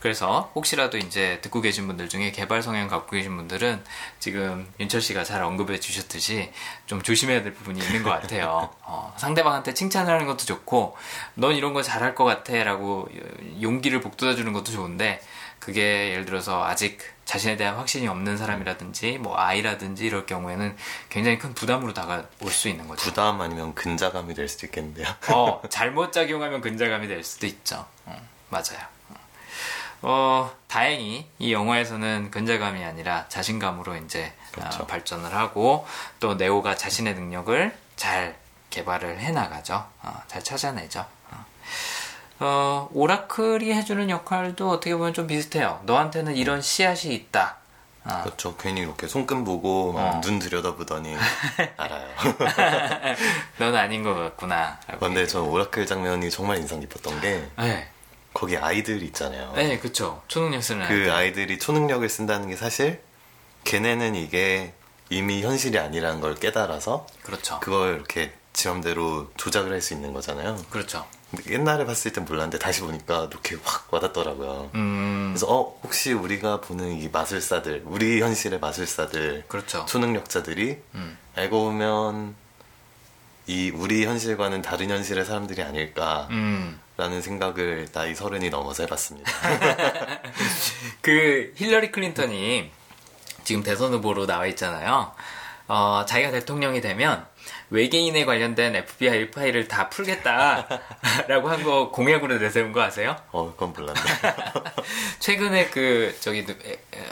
그래서 0.01 0.51
혹시라도 0.55 0.97
이제 0.99 1.41
듣고 1.43 1.61
계신 1.61 1.87
분들 1.87 2.09
중에 2.09 2.31
개발 2.31 2.63
성향 2.63 2.89
갖고 2.89 3.13
계신 3.13 3.37
분들은 3.37 3.83
지금 4.21 4.73
윤철 4.79 5.01
씨가 5.01 5.25
잘 5.25 5.43
언급해 5.43 5.81
주셨듯이 5.81 6.53
좀 6.87 7.03
조심해야 7.03 7.43
될 7.43 7.53
부분이 7.55 7.81
있는 7.81 8.03
것 8.03 8.11
같아요. 8.11 8.71
어, 8.83 9.15
상대방한테 9.17 9.75
칭찬을 9.75 10.13
하는 10.13 10.27
것도 10.27 10.45
좋고, 10.45 10.97
넌 11.35 11.55
이런 11.55 11.75
거 11.75 11.83
잘할 11.83 12.15
것 12.15 12.25
같아 12.25 12.63
라고 12.63 13.09
용기를 13.61 14.01
북돋아 14.01 14.35
주는 14.35 14.53
것도 14.53 14.71
좋은데, 14.71 15.21
그게 15.59 16.13
예를 16.13 16.25
들어서 16.25 16.65
아직 16.65 16.99
자신에 17.25 17.57
대한 17.57 17.77
확신이 17.77 18.07
없는 18.07 18.37
사람이라든지, 18.37 19.19
뭐 19.19 19.37
아이라든지 19.37 20.07
이럴 20.07 20.25
경우에는 20.27 20.77
굉장히 21.09 21.39
큰 21.39 21.53
부담으로 21.55 21.93
다가올 21.93 22.51
수 22.51 22.69
있는 22.69 22.87
거죠. 22.87 23.03
부담 23.03 23.41
아니면 23.41 23.75
근자감이 23.75 24.35
될 24.35 24.49
수도 24.49 24.67
있겠는데요. 24.67 25.07
어, 25.33 25.61
잘못 25.69 26.13
작용하면 26.13 26.61
근자감이 26.61 27.09
될 27.09 27.25
수도 27.25 27.47
있죠. 27.47 27.85
어, 28.07 28.17
맞아요. 28.49 28.98
어, 30.03 30.51
다행히 30.69 31.27
이 31.39 31.53
영화에서는 31.53 32.31
근자감이 32.31 32.85
아니라 32.85 33.27
자신감으로 33.29 33.97
이제 33.97 34.33
어, 34.37 34.53
그렇죠. 34.53 34.83
어, 34.83 34.87
발전을 34.87 35.35
하고 35.35 35.87
또 36.21 36.35
네오가 36.35 36.77
자신의 36.77 37.15
능력을 37.15 37.77
잘 37.97 38.37
개발을 38.71 39.19
해 39.19 39.31
나가죠. 39.33 39.85
어, 40.03 40.23
잘 40.29 40.45
찾아내죠. 40.45 41.05
어. 41.31 41.45
어, 42.41 42.89
오라클이 42.93 43.73
해주는 43.73 44.09
역할도 44.11 44.71
어떻게 44.71 44.95
보면 44.95 45.15
좀 45.15 45.27
비슷해요. 45.27 45.81
너한테는 45.85 46.37
이런 46.37 46.63
씨앗이 46.63 47.15
있다. 47.15 47.57
어. 48.05 48.23
그렇죠. 48.23 48.57
괜히 48.57 48.81
이렇게 48.81 49.09
손금 49.09 49.45
보고 49.45 49.95
어. 49.97 50.21
눈 50.23 50.39
들여다보더니 50.39 51.17
알아요. 51.77 52.09
넌 53.59 53.75
아닌 53.75 54.03
것 54.03 54.15
같구나. 54.15 54.79
근데 55.01 55.27
저 55.27 55.43
오라클 55.43 55.87
장면이 55.87 56.31
정말 56.31 56.59
인상 56.59 56.81
깊었던 56.81 57.21
게 57.21 57.49
네. 57.59 57.89
거기 58.35 58.57
아이들 58.57 59.03
있잖아요. 59.03 59.53
네, 59.57 59.79
그쵸. 59.79 60.23
초능력 60.29 60.63
쓰는 60.63 60.87
그 60.87 60.95
아이들. 60.95 61.11
아이들이 61.13 61.59
초능력을 61.59 62.09
쓴다는 62.09 62.49
게 62.49 62.57
사실 62.57 63.01
걔네는 63.65 64.15
이게 64.15 64.73
이미 65.11 65.43
현실이 65.43 65.79
아니라는 65.79 66.21
걸 66.21 66.35
깨달아서 66.35 67.07
그렇죠. 67.23 67.61
그걸 67.61 67.97
이렇게 67.97 68.33
지맘대로 68.53 69.31
조작을 69.37 69.73
할 69.73 69.81
수 69.81 69.95
있는 69.95 70.13
거잖아요. 70.13 70.57
그렇죠. 70.71 71.07
옛날에 71.49 71.85
봤을 71.85 72.13
땐 72.13 72.25
몰랐는데 72.25 72.59
다시 72.59 72.81
보니까 72.81 73.29
이렇게 73.31 73.57
확 73.63 73.93
와닿더라고요. 73.93 74.71
음... 74.75 75.31
그래서 75.35 75.47
어 75.47 75.79
혹시 75.83 76.13
우리가 76.13 76.61
보는 76.63 76.93
이 77.01 77.09
마술사들, 77.11 77.83
우리 77.85 78.21
현실의 78.23 78.61
마술사들, 78.61 79.45
그렇죠. 79.47 79.85
초능력자들이 79.87 80.79
음. 80.95 81.19
알고 81.37 81.65
보면 81.65 82.35
이 83.47 83.71
우리 83.75 84.05
현실과는 84.07 84.63
다른 84.63 84.91
현실의 84.91 85.25
사람들이 85.25 85.63
아닐까. 85.63 86.29
음. 86.31 86.81
라는 86.99 87.23
생각을 87.23 87.87
나이 87.93 88.13
서른이 88.13 88.51
넘어서 88.51 88.83
해봤습니다. 88.83 89.31
그 91.01 91.53
힐러리 91.55 91.93
클린턴이 91.93 92.73
지금 93.45 93.63
대선 93.63 93.93
후보로 93.93 94.27
나와 94.27 94.47
있잖아요. 94.47 95.13
어, 95.69 96.05
자기가 96.09 96.33
대통령이 96.33 96.81
되면 96.81 97.25
외계인에 97.71 98.25
관련된 98.25 98.75
FBI 98.77 99.31
파일을 99.31 99.69
다 99.69 99.89
풀겠다라고 99.91 101.49
한 101.49 101.63
거 101.63 101.91
공약으로 101.91 102.39
내세운 102.39 102.73
거 102.73 102.81
아세요? 102.83 103.17
어, 103.33 103.51
그건 103.53 103.73
몰랐네. 103.73 104.01
최근에 105.19 105.67
그 105.71 106.17
저기 106.21 106.47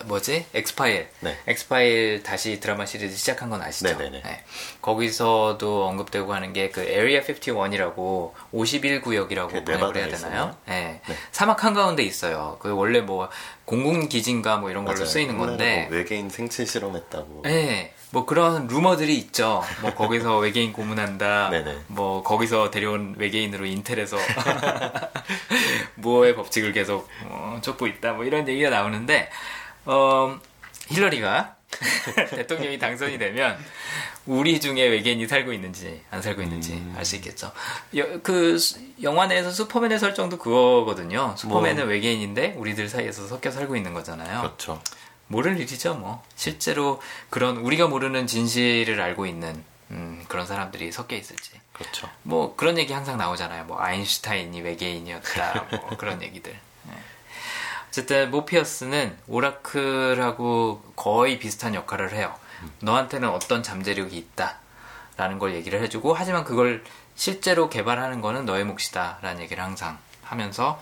뭐지 0.04 0.46
엑스파일, 0.54 1.08
네. 1.20 1.36
엑스파일 1.46 2.22
다시 2.22 2.60
드라마 2.60 2.86
시리즈 2.86 3.16
시작한 3.16 3.50
건 3.50 3.60
아시죠? 3.60 3.88
네네네. 3.88 4.22
네. 4.22 4.44
거기서도 4.82 5.86
언급되고 5.88 6.32
하는 6.32 6.52
게 6.52 6.70
그 6.70 6.80
Area 6.82 7.22
51이라고 7.22 8.32
51구역이라고 8.52 9.64
번역을 9.64 9.96
해야 9.96 10.08
되나요? 10.08 10.56
네. 10.66 11.00
네. 11.06 11.14
사막 11.32 11.64
한 11.64 11.74
가운데 11.74 12.02
있어요. 12.02 12.58
그 12.60 12.70
원래 12.74 13.00
뭐 13.00 13.28
공군 13.64 14.08
기진가 14.08 14.58
뭐 14.58 14.70
이런 14.70 14.84
걸로 14.84 15.04
쓰이는 15.04 15.38
건데 15.38 15.86
뭐 15.88 15.96
외계인 15.98 16.28
생체 16.30 16.64
실험했다고. 16.64 17.42
네. 17.44 17.92
뭐 18.16 18.24
그런 18.24 18.66
루머들이 18.66 19.14
있죠. 19.18 19.62
뭐 19.82 19.94
거기서 19.94 20.38
외계인 20.40 20.72
고문한다. 20.72 21.50
네네. 21.50 21.80
뭐 21.88 22.22
거기서 22.22 22.70
데려온 22.70 23.14
외계인으로 23.18 23.66
인텔에서 23.66 24.16
무어의 25.96 26.34
법칙을 26.34 26.72
계속 26.72 27.10
어, 27.24 27.58
쫓고 27.60 27.86
있다. 27.86 28.14
뭐 28.14 28.24
이런 28.24 28.48
얘기가 28.48 28.70
나오는데 28.70 29.28
어, 29.84 30.40
힐러리가 30.88 31.56
대통령이 32.30 32.78
당선이 32.78 33.18
되면 33.18 33.58
우리 34.24 34.60
중에 34.60 34.88
외계인이 34.88 35.28
살고 35.28 35.52
있는지 35.52 36.00
안 36.10 36.22
살고 36.22 36.40
있는지 36.40 36.72
음. 36.72 36.94
알수 36.96 37.16
있겠죠. 37.16 37.52
여, 37.98 38.22
그 38.22 38.56
영화 39.02 39.26
내에서 39.26 39.50
슈퍼맨의 39.50 39.98
설정도 39.98 40.38
그거거든요. 40.38 41.34
슈퍼맨은 41.36 41.82
뭐. 41.82 41.92
외계인인데 41.92 42.54
우리들 42.56 42.88
사이에서 42.88 43.26
섞여 43.26 43.50
살고 43.50 43.76
있는 43.76 43.92
거잖아요. 43.92 44.40
그렇죠. 44.40 44.80
모를 45.28 45.58
일이죠, 45.58 45.94
뭐. 45.94 46.22
실제로 46.36 47.00
그런 47.30 47.56
우리가 47.58 47.86
모르는 47.86 48.26
진실을 48.26 49.00
알고 49.00 49.26
있는 49.26 49.64
음, 49.90 50.24
그런 50.28 50.46
사람들이 50.46 50.92
섞여 50.92 51.16
있을지. 51.16 51.60
그렇죠. 51.72 52.08
뭐 52.22 52.56
그런 52.56 52.78
얘기 52.78 52.92
항상 52.92 53.18
나오잖아요. 53.18 53.64
뭐 53.64 53.80
아인슈타인이 53.80 54.60
외계인이었다. 54.62 55.66
뭐 55.70 55.96
그런 55.96 56.22
얘기들. 56.22 56.52
네. 56.84 56.94
어쨌든 57.88 58.30
모피어스는 58.30 59.16
오라클하고 59.28 60.92
거의 60.96 61.38
비슷한 61.38 61.74
역할을 61.74 62.12
해요. 62.12 62.34
음. 62.62 62.72
너한테는 62.80 63.28
어떤 63.28 63.62
잠재력이 63.62 64.16
있다. 64.16 64.58
라는 65.16 65.38
걸 65.38 65.54
얘기를 65.54 65.80
해주고 65.82 66.14
하지만 66.14 66.44
그걸 66.44 66.84
실제로 67.14 67.70
개발하는 67.70 68.20
거는 68.20 68.44
너의 68.44 68.64
몫이다. 68.64 69.18
라는 69.22 69.40
얘기를 69.42 69.62
항상 69.62 69.98
하면서 70.22 70.80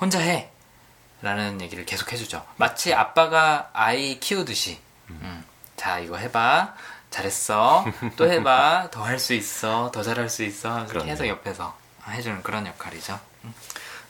혼자 0.00 0.18
해. 0.18 0.50
라는 1.22 1.60
얘기를 1.60 1.84
계속 1.84 2.12
해주죠. 2.12 2.44
마치 2.56 2.94
아빠가 2.94 3.68
아이 3.72 4.18
키우듯이. 4.20 4.78
음, 5.10 5.44
자, 5.76 5.98
이거 5.98 6.16
해봐. 6.16 6.74
잘했어. 7.10 7.84
또 8.16 8.24
해봐. 8.30 8.88
더 8.90 9.02
할 9.04 9.18
수 9.18 9.34
있어. 9.34 9.90
더 9.92 10.02
잘할 10.02 10.28
수 10.28 10.44
있어. 10.44 10.70
하면서 10.70 11.00
계속 11.04 11.26
옆에서 11.26 11.76
해주는 12.08 12.42
그런 12.42 12.66
역할이죠. 12.66 13.18
음. 13.44 13.54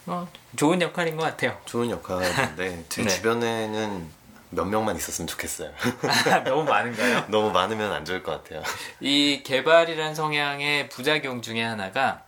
어, 0.06 0.28
좋은 0.56 0.80
역할인 0.82 1.16
것 1.16 1.24
같아요. 1.24 1.58
좋은 1.66 1.90
역할인데, 1.90 2.84
제 2.88 3.02
네. 3.02 3.08
주변에는 3.08 4.08
몇 4.50 4.64
명만 4.64 4.96
있었으면 4.96 5.26
좋겠어요. 5.28 5.70
너무 6.44 6.64
많은가요? 6.64 7.26
너무 7.28 7.50
많으면 7.52 7.92
안 7.92 8.04
좋을 8.04 8.22
것 8.22 8.42
같아요. 8.42 8.62
이 9.00 9.42
개발이란 9.44 10.14
성향의 10.14 10.88
부작용 10.88 11.40
중에 11.42 11.62
하나가 11.62 12.22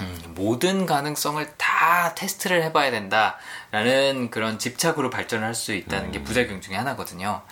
음, 0.00 0.34
모든 0.34 0.86
가능성을 0.86 1.54
다 1.56 2.14
테스트를 2.14 2.62
해봐야 2.64 2.90
된다라는 2.90 4.30
그런 4.30 4.58
집착으로 4.58 5.10
발전을 5.10 5.46
할 5.46 5.54
수 5.54 5.74
있다는 5.74 6.06
음. 6.06 6.12
게 6.12 6.22
부작용 6.22 6.60
중에 6.60 6.76
하나거든요. 6.76 7.42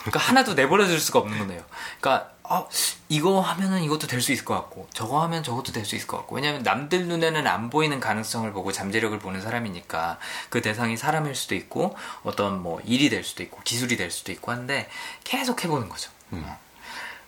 그러니까 0.00 0.18
하나도 0.18 0.54
내버려 0.54 0.86
둘 0.86 0.98
수가 0.98 1.20
없는 1.20 1.38
거네요. 1.38 1.62
그러니까 2.00 2.30
어, 2.42 2.68
이거 3.08 3.40
하면은 3.40 3.82
이것도 3.82 4.06
될 4.06 4.20
수 4.20 4.32
있을 4.32 4.44
것 4.44 4.54
같고 4.54 4.88
저거 4.92 5.22
하면 5.22 5.42
저것도 5.42 5.72
될 5.72 5.84
수 5.86 5.94
있을 5.96 6.06
것 6.08 6.16
같고 6.18 6.36
왜냐하면 6.36 6.62
남들 6.62 7.06
눈에는 7.06 7.46
안 7.46 7.70
보이는 7.70 8.00
가능성을 8.00 8.52
보고 8.52 8.72
잠재력을 8.72 9.16
보는 9.18 9.40
사람이니까 9.40 10.18
그 10.50 10.60
대상이 10.60 10.96
사람일 10.96 11.34
수도 11.34 11.54
있고 11.54 11.96
어떤 12.24 12.60
뭐 12.62 12.80
일이 12.84 13.08
될 13.08 13.22
수도 13.24 13.42
있고 13.42 13.60
기술이 13.62 13.96
될 13.96 14.10
수도 14.10 14.32
있고 14.32 14.50
한데 14.52 14.88
계속 15.22 15.62
해보는 15.64 15.88
거죠. 15.88 16.10
음. 16.32 16.44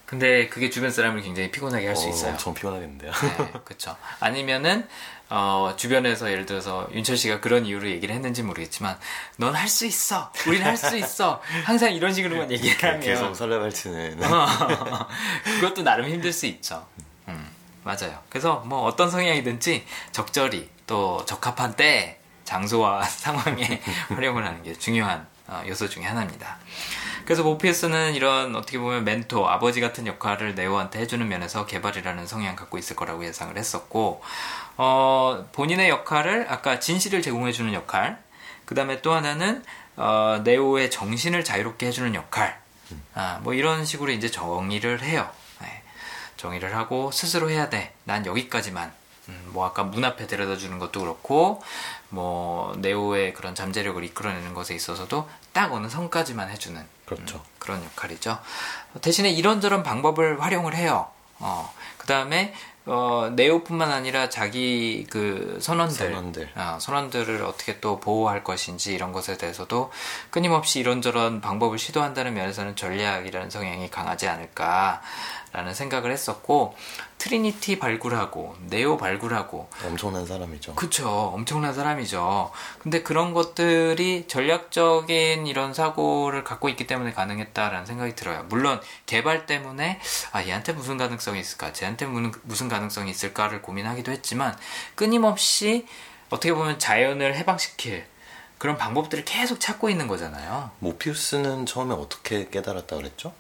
근데 0.07 0.49
그게 0.49 0.71
주변 0.71 0.91
사람을 0.91 1.21
굉장히 1.23 1.51
피곤하게 1.51 1.87
할수 1.89 2.07
어, 2.07 2.11
있어요. 2.11 2.31
엄청 2.33 2.55
피곤하겠는데요. 2.55 3.13
네, 3.13 3.53
그렇죠. 3.65 3.97
아니면은 4.21 4.87
어, 5.29 5.75
주변에서 5.77 6.31
예를 6.31 6.47
들어서 6.47 6.89
윤철 6.93 7.17
씨가 7.17 7.41
그런 7.41 7.67
이유로 7.67 7.89
얘기를 7.91 8.15
했는지 8.15 8.45
모르겠지만 8.45 8.97
넌 9.39 9.55
할 9.57 9.69
수 9.69 9.85
있어. 9.85 10.33
우린 10.47 10.63
할 10.63 10.77
수 10.77 10.97
있어. 10.97 11.43
항상 11.65 11.93
이런 11.93 12.13
식으로만 12.15 12.53
얘기를 12.53 12.77
하면 12.89 13.01
계속 13.01 13.35
설레발치는 13.35 14.21
그것도 15.61 15.83
나름 15.83 16.09
힘들 16.09 16.33
수 16.33 16.47
있죠. 16.47 16.87
음, 17.29 17.49
맞아요. 17.83 18.21
그래서 18.29 18.63
뭐 18.67 18.83
어떤 18.85 19.11
성향이든지 19.11 19.85
적절히 20.13 20.71
또 20.87 21.25
적합한 21.27 21.75
때 21.75 22.21
장소와 22.45 23.03
상황에 23.11 23.83
활용을 24.09 24.47
하는 24.47 24.63
게 24.63 24.73
중요한 24.75 25.21
어, 25.23 25.36
요소 25.67 25.89
중에 25.89 26.05
하나입니다. 26.05 26.59
그래서 27.25 27.43
모피우스는 27.43 28.15
이런 28.15 28.55
어떻게 28.55 28.79
보면 28.79 29.05
멘토, 29.05 29.49
아버지 29.49 29.81
같은 29.81 30.07
역할을 30.07 30.55
네오한테 30.55 31.01
해주는 31.01 31.27
면에서 31.27 31.67
개발이라는 31.67 32.27
성향 32.27 32.55
갖고 32.57 32.79
있을 32.79 32.95
거라고 32.95 33.25
예상을 33.25 33.57
했었고, 33.57 34.23
어, 34.77 35.49
본인의 35.53 35.89
역할을 35.89 36.47
아까 36.49 36.79
진실을 36.79 37.23
제공해주는 37.23 37.73
역할, 37.75 38.19
그 38.65 38.75
다음에 38.75 39.03
또 39.03 39.13
하나는 39.13 39.65
어, 39.97 40.41
네오의 40.45 40.91
정신을 40.91 41.43
자유롭게 41.43 41.87
해주는 41.87 42.15
역할, 42.15 42.61
아, 43.15 43.41
뭐 43.43 43.55
이런 43.55 43.85
식으로 43.85 44.13
이제 44.13 44.31
정의를 44.31 45.03
해요. 45.03 45.29
네. 45.61 45.83
정의를 46.37 46.77
하고 46.77 47.11
스스로 47.11 47.51
해야 47.51 47.69
돼. 47.69 47.95
난 48.05 48.27
여기까지만. 48.27 48.93
음, 49.29 49.49
뭐 49.49 49.67
아까 49.67 49.83
문 49.83 50.05
앞에 50.05 50.29
데려다 50.29 50.57
주는 50.57 50.79
것도 50.79 51.01
그렇고 51.01 51.61
뭐 52.09 52.75
네오의 52.79 53.35
그런 53.35 53.55
잠재력을 53.55 54.03
이끌어내는 54.05 54.55
것에 54.55 54.75
있어서도 54.75 55.29
딱 55.53 55.73
어느 55.73 55.89
선까지만 55.89 56.51
해주는 56.51 56.81
그렇죠. 57.05 57.37
음, 57.37 57.41
그런 57.59 57.85
역할이죠. 57.85 58.39
대신에 59.01 59.31
이런저런 59.31 59.83
방법을 59.83 60.43
활용을 60.43 60.75
해요. 60.75 61.09
어, 61.39 61.73
그 61.99 62.07
다음에 62.07 62.55
어, 62.87 63.33
네오뿐만 63.35 63.91
아니라 63.91 64.29
자기 64.29 65.07
그 65.11 65.59
선원들, 65.61 65.97
선원들. 65.97 66.51
어, 66.55 66.79
선원들을 66.81 67.43
어떻게 67.43 67.81
또 67.81 67.99
보호할 67.99 68.45
것인지 68.45 68.95
이런 68.95 69.13
것에 69.13 69.37
대해서도 69.37 69.91
끊임없이 70.31 70.79
이런저런 70.79 71.41
방법을 71.41 71.79
시도한다는 71.79 72.35
면에서는 72.35 72.77
전략이라는 72.77 73.51
성향이 73.51 73.91
강하지 73.91 74.29
않을까 74.29 75.03
라는 75.57 75.73
생각을 75.73 76.13
했었고 76.13 76.77
트리니티 77.17 77.79
발굴하고 77.79 78.57
네오 78.69 78.99
발굴하고 78.99 79.71
엄청난 79.87 80.27
사람이죠. 80.27 80.75
그쵸 80.75 81.09
엄청난 81.09 81.73
사람이죠. 81.73 82.53
근데 82.79 83.03
그런 83.03 83.33
것들이 83.33 84.27
전략적인 84.29 85.47
이런 85.47 85.73
사고를 85.73 86.45
갖고 86.45 86.69
있기 86.69 86.87
때문에 86.87 87.15
가능했다라는 87.15 87.87
생각이 87.87 88.15
들어요. 88.15 88.45
물론 88.51 88.83
개발 89.07 89.47
때문에 89.47 89.99
아 90.33 90.45
얘한테 90.45 90.75
무슨 90.75 90.99
가능성이 90.99 91.41
있을까, 91.41 91.73
쟤한테 91.73 92.05
무슨 92.43 92.69
가능성이 92.69 93.11
있을까를 93.11 93.63
고민하기도 93.63 94.13
했지만 94.13 94.55
끊임없이 94.95 95.87
어떻게 96.29 96.53
보면 96.53 96.79
자이언을 96.79 97.35
해방시킬 97.35 98.05
그런 98.59 98.77
방법들을 98.77 99.25
계속 99.25 99.59
찾고 99.59 99.89
있는 99.89 100.07
거잖아요. 100.07 100.71
모피우스는 100.81 101.65
처음에 101.65 101.95
어떻게 101.95 102.51
깨달았다 102.51 102.97
그랬죠? 102.97 103.33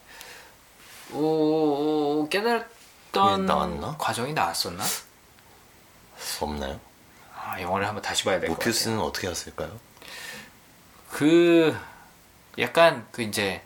오, 1.12 2.28
깨달았던 2.30 3.46
나왔나? 3.46 3.96
과정이 3.98 4.32
나왔었나? 4.32 4.84
없나요? 6.40 6.80
아, 7.34 7.60
영화를 7.60 7.86
한번 7.86 8.02
다시 8.02 8.24
봐야 8.24 8.40
될 8.40 8.48
것 8.48 8.54
같아요. 8.54 8.68
모피우스는 8.68 9.00
어떻게 9.00 9.28
했을까요? 9.28 9.70
그 11.10 11.76
약간 12.58 13.06
그 13.12 13.22
이제 13.22 13.62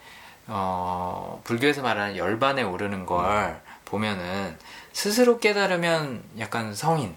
어, 0.46 1.40
불교에서 1.44 1.80
말하는 1.82 2.16
열반에 2.16 2.62
오르는 2.62 3.06
걸 3.06 3.24
음. 3.24 3.60
보면은 3.84 4.58
스스로 4.92 5.38
깨달으면 5.40 6.22
약간 6.38 6.74
성인, 6.74 7.14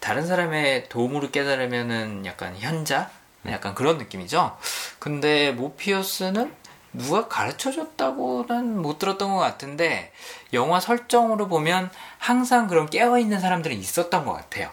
다른 0.00 0.26
사람의 0.26 0.88
도움으로 0.88 1.30
깨달으면은 1.30 2.24
약간 2.26 2.56
현자, 2.56 3.10
약간 3.46 3.74
그런 3.74 3.98
느낌이죠. 3.98 4.56
근데 4.98 5.52
모피어스는 5.52 6.54
누가 6.94 7.28
가르쳐 7.28 7.70
줬다고는 7.70 8.80
못 8.80 8.98
들었던 8.98 9.32
것 9.32 9.38
같은데 9.38 10.12
영화 10.52 10.80
설정으로 10.80 11.48
보면 11.48 11.90
항상 12.18 12.66
그런 12.66 12.88
깨어 12.88 13.18
있는 13.18 13.40
사람들은 13.40 13.76
있었던 13.76 14.24
것 14.24 14.32
같아요. 14.32 14.70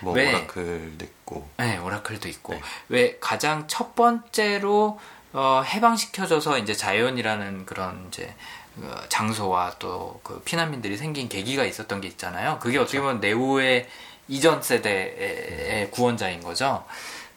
뭐 0.00 0.12
왜, 0.14 0.28
오라클도 0.28 1.04
있고. 1.04 1.48
네, 1.58 1.78
오라클도 1.78 2.28
있고. 2.28 2.54
네. 2.54 2.60
왜 2.88 3.18
가장 3.20 3.64
첫 3.66 3.94
번째로 3.94 5.00
어, 5.32 5.62
해방시켜줘서 5.66 6.58
이제 6.58 6.74
자연이라는 6.74 7.66
그런 7.66 8.06
이제 8.08 8.34
그 8.74 9.06
장소와 9.08 9.76
또 9.78 10.20
그 10.22 10.40
피난민들이 10.44 10.96
생긴 10.96 11.28
계기가 11.28 11.64
있었던 11.64 12.00
게 12.00 12.08
있잖아요. 12.08 12.58
그게 12.60 12.78
어떻게 12.78 13.00
보면 13.00 13.20
네오의 13.20 13.88
이전 14.28 14.62
세대의 14.62 15.90
구원자인 15.90 16.42
거죠. 16.42 16.84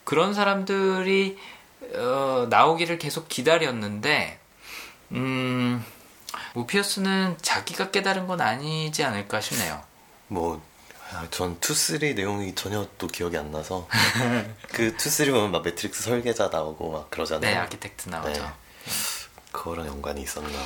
그런 0.03 0.33
사람들이 0.33 1.37
어, 1.93 2.47
나오기를 2.49 2.97
계속 2.97 3.27
기다렸는데 3.29 4.39
음, 5.11 5.83
모피어스는 6.53 7.37
자기가 7.41 7.91
깨달은 7.91 8.27
건 8.27 8.41
아니지 8.41 9.03
않을까 9.03 9.41
싶네요. 9.41 9.81
뭐, 10.27 10.61
아, 11.11 11.27
전 11.29 11.59
two 11.59 11.80
three 11.80 12.15
내용이 12.15 12.55
전혀 12.55 12.87
또 12.97 13.07
기억이 13.07 13.37
안 13.37 13.51
나서 13.51 13.87
그 14.73 14.95
two 14.97 15.10
three 15.10 15.31
보면 15.31 15.51
막 15.51 15.63
매트릭스 15.63 16.03
설계자 16.03 16.47
나오고 16.47 16.91
막 16.91 17.09
그러잖아요. 17.11 17.51
네, 17.53 17.57
Architect 17.57 18.09
나오죠. 18.09 18.41
네. 18.41 18.49
그거랑 19.51 19.87
연관이 19.87 20.21
있었나. 20.21 20.57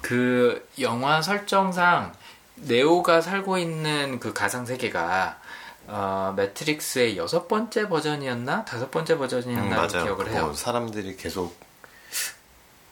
그 0.00 0.68
영화 0.80 1.20
설정상 1.20 2.14
네오가 2.56 3.20
살고 3.20 3.58
있는 3.58 4.18
그 4.20 4.32
가상 4.32 4.66
세계가 4.66 5.40
어, 5.88 6.34
매트릭스의 6.36 7.16
여섯 7.16 7.48
번째 7.48 7.88
버전이었나 7.88 8.64
다섯 8.64 8.90
번째 8.90 9.16
버전이었나 9.16 9.82
음, 9.82 9.88
기억을 9.88 10.30
해요. 10.30 10.52
사람들이 10.54 11.16
계속 11.16 11.56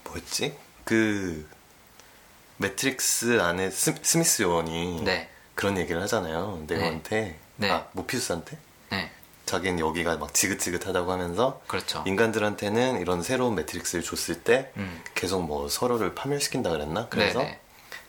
뭐였지? 0.04 0.56
그 0.84 1.46
매트릭스 2.56 3.40
안에 3.40 3.70
스, 3.70 3.94
미스 4.16 4.42
요원이 4.42 5.02
네. 5.04 5.28
그런 5.54 5.76
얘기를 5.76 6.00
하잖아요. 6.02 6.64
네오한테 6.66 7.38
네. 7.56 7.70
아 7.70 7.86
모피우스한테 7.92 8.56
네. 8.90 9.10
자기는 9.44 9.78
여기가 9.78 10.16
막 10.16 10.32
지긋지긋하다고 10.32 11.12
하면서 11.12 11.60
그렇죠. 11.66 12.02
인간들한테는 12.06 13.00
이런 13.00 13.22
새로운 13.22 13.54
매트릭스를 13.56 14.02
줬을 14.02 14.42
때 14.42 14.72
음. 14.78 15.02
계속 15.14 15.42
뭐 15.42 15.68
서로를 15.68 16.14
파멸시킨다 16.14 16.70
그랬나? 16.70 17.08
그래서 17.08 17.40
네네. 17.40 17.60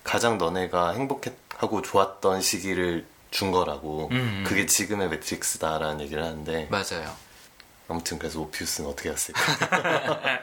가장 0.03 0.37
너네가 0.37 0.91
행복하고 0.93 1.81
좋았던 1.81 2.41
시기를 2.41 3.05
준 3.37 3.51
거라고 3.51 4.09
음, 4.11 4.15
음. 4.17 4.43
그게 4.47 4.65
지금의 4.65 5.09
매트릭스다라는 5.09 6.01
얘기를 6.01 6.23
하는데 6.23 6.67
맞아요. 6.71 7.15
아무튼 7.87 8.17
그래서 8.17 8.41
오피우스는 8.41 8.89
어떻게 8.89 9.11
했을까? 9.11 9.39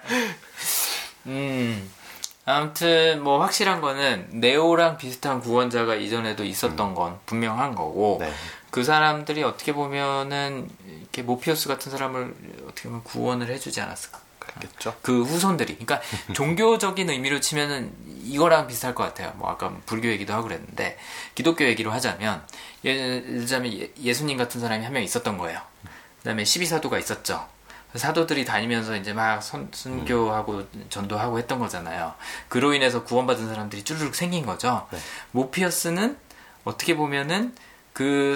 음. 1.27 1.91
아무튼 2.45 3.25
뭐 3.25 3.41
확실한 3.41 3.81
거는 3.81 4.29
네오랑 4.31 4.99
비슷한 4.99 5.41
구원자가 5.41 5.97
이전에도 5.97 6.45
있었던 6.45 6.91
음. 6.91 6.95
건 6.95 7.19
분명한 7.27 7.75
거고 7.75 8.19
네. 8.21 8.33
그 8.71 8.85
사람들이 8.85 9.43
어떻게 9.43 9.73
보면은 9.73 10.71
이렇게 10.87 11.23
모피우스 11.23 11.67
같은 11.67 11.91
사람을 11.91 12.33
어떻게 12.69 12.89
보면 12.89 13.03
구원을 13.03 13.49
해주지 13.49 13.81
않았을까? 13.81 14.21
그렇겠죠. 14.59 14.97
그 15.03 15.23
후손들이. 15.23 15.75
그러니까 15.77 16.01
종교적인 16.35 17.11
의미로 17.11 17.41
치면은 17.41 17.93
이거랑 18.23 18.67
비슷할 18.67 18.95
것 18.95 19.03
같아요. 19.05 19.33
뭐 19.37 19.51
아까 19.51 19.75
불교 19.87 20.09
얘기도 20.09 20.33
하고 20.33 20.45
그랬는데 20.45 20.99
기독교 21.35 21.65
얘기로 21.65 21.91
하자면 21.93 22.43
예를 22.85 23.23
들자면 23.25 23.89
예수님 24.01 24.37
같은 24.39 24.61
사람이 24.61 24.85
한 24.85 24.93
명 24.95 25.03
있었던 25.03 25.37
거예요. 25.39 25.61
그다음에 26.19 26.43
12사도가 26.45 26.99
있었죠. 26.99 27.47
사도들이 27.95 28.45
다니면서 28.45 28.97
이제 28.97 29.13
막 29.13 29.41
선, 29.43 29.69
순교하고 29.73 30.67
전도하고 30.89 31.39
했던 31.39 31.59
거잖아요. 31.61 32.15
그로 32.49 32.75
인해서 32.75 33.05
구원받은 33.05 33.47
사람들이 33.47 33.85
쭈르륵 33.85 34.15
생긴 34.17 34.45
거죠. 34.47 34.87
네. 34.91 34.99
모피어스는 35.33 36.17
어떻게 36.65 36.97
보면은 36.97 37.55
그 37.93 38.35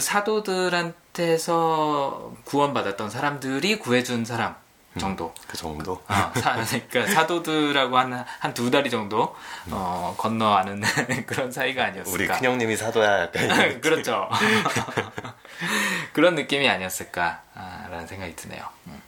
사도들한테서 1.12 2.35
구원받았던 2.45 3.11
사람들이 3.11 3.79
구해준 3.81 4.25
사람 4.25 4.51
음, 4.53 4.57
정도. 4.99 5.34
그 5.46 5.57
정도. 5.57 5.92
어, 6.09 6.32
사, 6.34 6.57
그러니까 6.90 7.07
사도들하고 7.12 7.96
한 7.99 8.12
한 8.40 8.55
두 8.55 8.70
다리 8.70 8.90
정도 8.90 9.34
음. 9.66 9.70
어, 9.72 10.14
건너 10.18 10.55
아는 10.55 10.82
그런 11.26 11.51
사이가 11.53 11.84
아니었을까. 11.86 12.12
우리 12.14 12.26
큰형님이 12.26 12.76
사도야. 12.76 13.22
약간 13.22 13.80
그렇죠. 13.80 14.28
그런 16.12 16.34
느낌이 16.34 16.68
아니었을까라는 16.68 18.07
생각이 18.07 18.34
드네요. 18.36 18.62
음. 18.88 19.01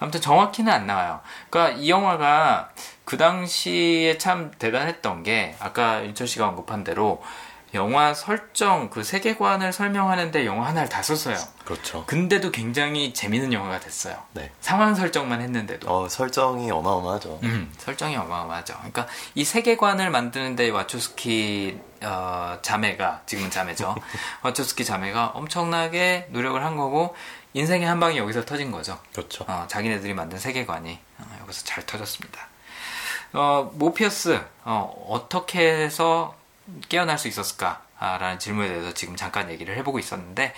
아무튼 0.00 0.20
정확히는 0.20 0.72
안 0.72 0.86
나와요. 0.86 1.20
그러니까 1.48 1.78
이 1.80 1.88
영화가 1.90 2.70
그 3.04 3.16
당시에 3.16 4.18
참 4.18 4.50
대단했던 4.58 5.22
게 5.22 5.54
아까 5.60 6.04
윤철 6.04 6.26
씨가 6.26 6.48
언급한 6.48 6.82
대로 6.82 7.22
영화 7.74 8.12
설정 8.12 8.90
그 8.90 9.02
세계관을 9.02 9.72
설명하는데 9.72 10.44
영화 10.44 10.68
하나를 10.68 10.88
다 10.88 11.02
썼어요. 11.02 11.36
그렇죠. 11.64 12.04
근데도 12.06 12.50
굉장히 12.50 13.14
재밌는 13.14 13.52
영화가 13.52 13.80
됐어요. 13.80 14.16
네. 14.32 14.50
상황 14.60 14.94
설정만 14.94 15.40
했는데도. 15.40 15.88
어, 15.90 16.08
설정이 16.08 16.70
어마어마하죠. 16.70 17.40
음, 17.44 17.72
설정이 17.78 18.16
어마어마하죠. 18.16 18.74
그러니까 18.74 19.06
이 19.34 19.44
세계관을 19.44 20.10
만드는데 20.10 20.68
와초스키 20.70 21.80
어, 22.02 22.58
자매가 22.60 23.22
지금은 23.26 23.50
자매죠. 23.50 23.94
와초스키 24.42 24.84
자매가 24.84 25.28
엄청나게 25.28 26.28
노력을 26.30 26.62
한 26.62 26.76
거고 26.76 27.14
인생의 27.54 27.86
한 27.86 28.00
방이 28.00 28.18
여기서 28.18 28.44
터진 28.44 28.70
거죠. 28.70 28.98
그렇죠. 29.12 29.44
어, 29.48 29.66
자기네들이 29.68 30.12
만든 30.12 30.38
세계관이 30.38 30.98
어, 31.18 31.38
여기서 31.42 31.64
잘 31.64 31.86
터졌습니다. 31.86 32.48
어, 33.32 33.70
모피어스 33.74 34.40
어, 34.64 35.06
어떻게 35.08 35.60
해서 35.60 36.34
깨어날 36.88 37.18
수 37.18 37.28
있었을까라는 37.28 38.38
질문에 38.38 38.68
대해서 38.68 38.94
지금 38.94 39.16
잠깐 39.16 39.50
얘기를 39.50 39.76
해보고 39.76 39.98
있었는데 39.98 40.54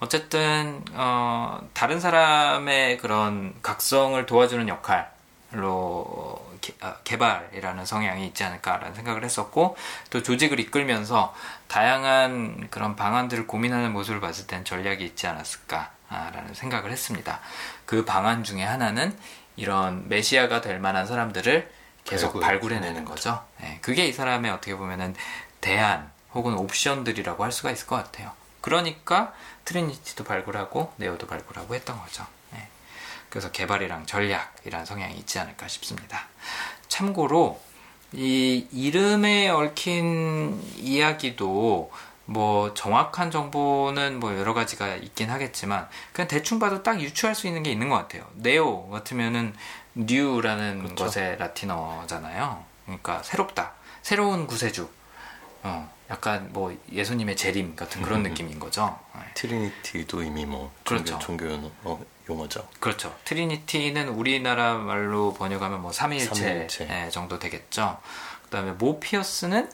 어쨌든 0.00 0.82
어, 0.92 1.58
다른 1.74 1.98
사람의 2.00 2.98
그런 2.98 3.54
각성을 3.62 4.24
도와주는 4.26 4.68
역할로 4.68 6.46
개, 6.60 6.74
어, 6.80 6.94
개발이라는 7.02 7.84
성향이 7.84 8.26
있지 8.26 8.44
않을까라는 8.44 8.94
생각을 8.94 9.24
했었고 9.24 9.76
또 10.10 10.22
조직을 10.22 10.60
이끌면서 10.60 11.34
다양한 11.66 12.68
그런 12.70 12.94
방안들을 12.94 13.46
고민하는 13.46 13.92
모습을 13.92 14.20
봤을 14.20 14.46
땐 14.46 14.64
전략이 14.64 15.04
있지 15.04 15.26
않았을까라는 15.26 16.54
생각을 16.54 16.92
했습니다. 16.92 17.40
그 17.84 18.04
방안 18.04 18.44
중에 18.44 18.62
하나는 18.62 19.16
이런 19.56 20.08
메시아가 20.08 20.60
될 20.60 20.78
만한 20.78 21.06
사람들을 21.06 21.78
계속 22.04 22.40
발굴. 22.40 22.72
해내는 22.72 23.04
거죠. 23.04 23.44
네, 23.60 23.78
그게 23.82 24.06
이 24.06 24.12
사람의 24.12 24.50
어떻게 24.50 24.74
보면은 24.74 25.14
대안 25.60 26.10
혹은 26.34 26.54
옵션들이라고 26.54 27.44
할 27.44 27.52
수가 27.52 27.70
있을 27.70 27.86
것 27.86 27.96
같아요. 27.96 28.32
그러니까 28.60 29.32
트리니티도 29.64 30.24
발굴하고 30.24 30.92
네오도 30.96 31.26
발굴하고 31.26 31.74
했던 31.74 31.98
거죠. 32.00 32.26
네. 32.52 32.68
그래서 33.28 33.50
개발이랑 33.50 34.06
전략이란 34.06 34.84
성향이 34.84 35.16
있지 35.16 35.38
않을까 35.38 35.68
싶습니다. 35.68 36.26
참고로 36.88 37.60
이 38.12 38.66
이름에 38.72 39.48
얽힌 39.48 40.60
이야기도 40.76 41.90
뭐 42.24 42.74
정확한 42.74 43.30
정보는 43.30 44.20
뭐 44.20 44.36
여러 44.36 44.52
가지가 44.52 44.96
있긴 44.96 45.30
하겠지만 45.30 45.88
그냥 46.12 46.28
대충 46.28 46.58
봐도 46.58 46.82
딱 46.82 47.00
유추할 47.00 47.34
수 47.34 47.46
있는 47.46 47.62
게 47.62 47.70
있는 47.70 47.88
것 47.88 47.96
같아요. 47.96 48.26
네오 48.34 48.90
같으면은 48.90 49.54
new라는 49.94 50.94
그렇죠. 50.94 51.20
것의 51.20 51.38
라틴어잖아요. 51.38 52.64
그러니까 52.84 53.22
새롭다, 53.22 53.72
새로운 54.02 54.46
구세주. 54.46 54.88
어, 55.62 55.90
약간 56.10 56.48
뭐 56.52 56.76
예수님의 56.90 57.36
재림 57.36 57.76
같은 57.76 58.02
그런 58.02 58.20
음. 58.20 58.22
느낌인 58.30 58.58
거죠. 58.58 58.98
네. 59.14 59.22
트리니티도 59.34 60.22
이미 60.22 60.46
뭐 60.46 60.72
종교, 60.84 61.04
그렇죠. 61.04 61.18
종교 61.18 61.70
어, 61.84 62.04
용어죠. 62.28 62.66
그렇죠. 62.80 63.14
트리니티는 63.24 64.08
우리나라 64.08 64.74
말로 64.74 65.34
번역하면 65.34 65.82
뭐 65.82 65.92
삼일체, 65.92 66.34
삼일체. 66.34 66.84
네, 66.86 67.10
정도 67.10 67.38
되겠죠. 67.38 67.98
그다음에 68.44 68.72
모피어스는 68.72 69.70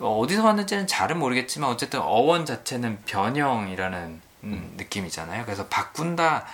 어디서 0.00 0.44
왔는지는 0.44 0.86
잘은 0.86 1.18
모르겠지만 1.18 1.70
어쨌든 1.70 2.00
어원 2.00 2.44
자체는 2.44 2.98
변형이라는 3.06 4.20
음, 4.44 4.52
음. 4.52 4.74
느낌이잖아요. 4.76 5.44
그래서 5.44 5.66
바꾼다, 5.68 6.46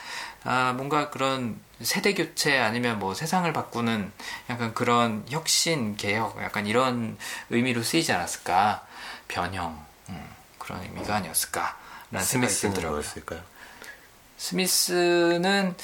아, 0.44 0.72
뭔가 0.76 1.10
그런 1.10 1.60
세대 1.80 2.14
교체 2.14 2.58
아니면 2.58 2.98
뭐 2.98 3.14
세상을 3.14 3.50
바꾸는 3.52 4.12
약간 4.50 4.74
그런 4.74 5.24
혁신, 5.28 5.96
개혁, 5.96 6.40
약간 6.42 6.66
이런 6.66 7.16
의미로 7.50 7.82
쓰이지 7.82 8.12
않았을까? 8.12 8.86
변형, 9.28 9.84
음, 10.08 10.28
그런 10.58 10.82
의미가 10.82 11.16
아니었을까? 11.16 11.78
라는 12.10 12.26
생각이 12.26 12.52
들더라고요. 12.54 13.02
스미스는 14.36 15.74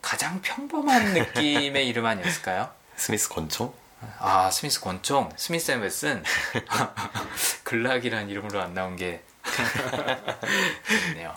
가장 0.00 0.40
평범한 0.42 1.14
느낌의 1.14 1.86
이름 1.88 2.06
아니었을까요? 2.06 2.70
스미스 2.96 3.28
권총? 3.28 3.72
아, 4.18 4.50
스미스 4.50 4.80
권총? 4.80 5.30
스미스 5.36 5.70
앤 5.70 5.80
웨슨? 5.80 6.24
글락이라는 7.62 8.28
이름으로 8.28 8.60
안 8.60 8.74
나온 8.74 8.96
게 8.96 9.22
좋네요. 11.06 11.36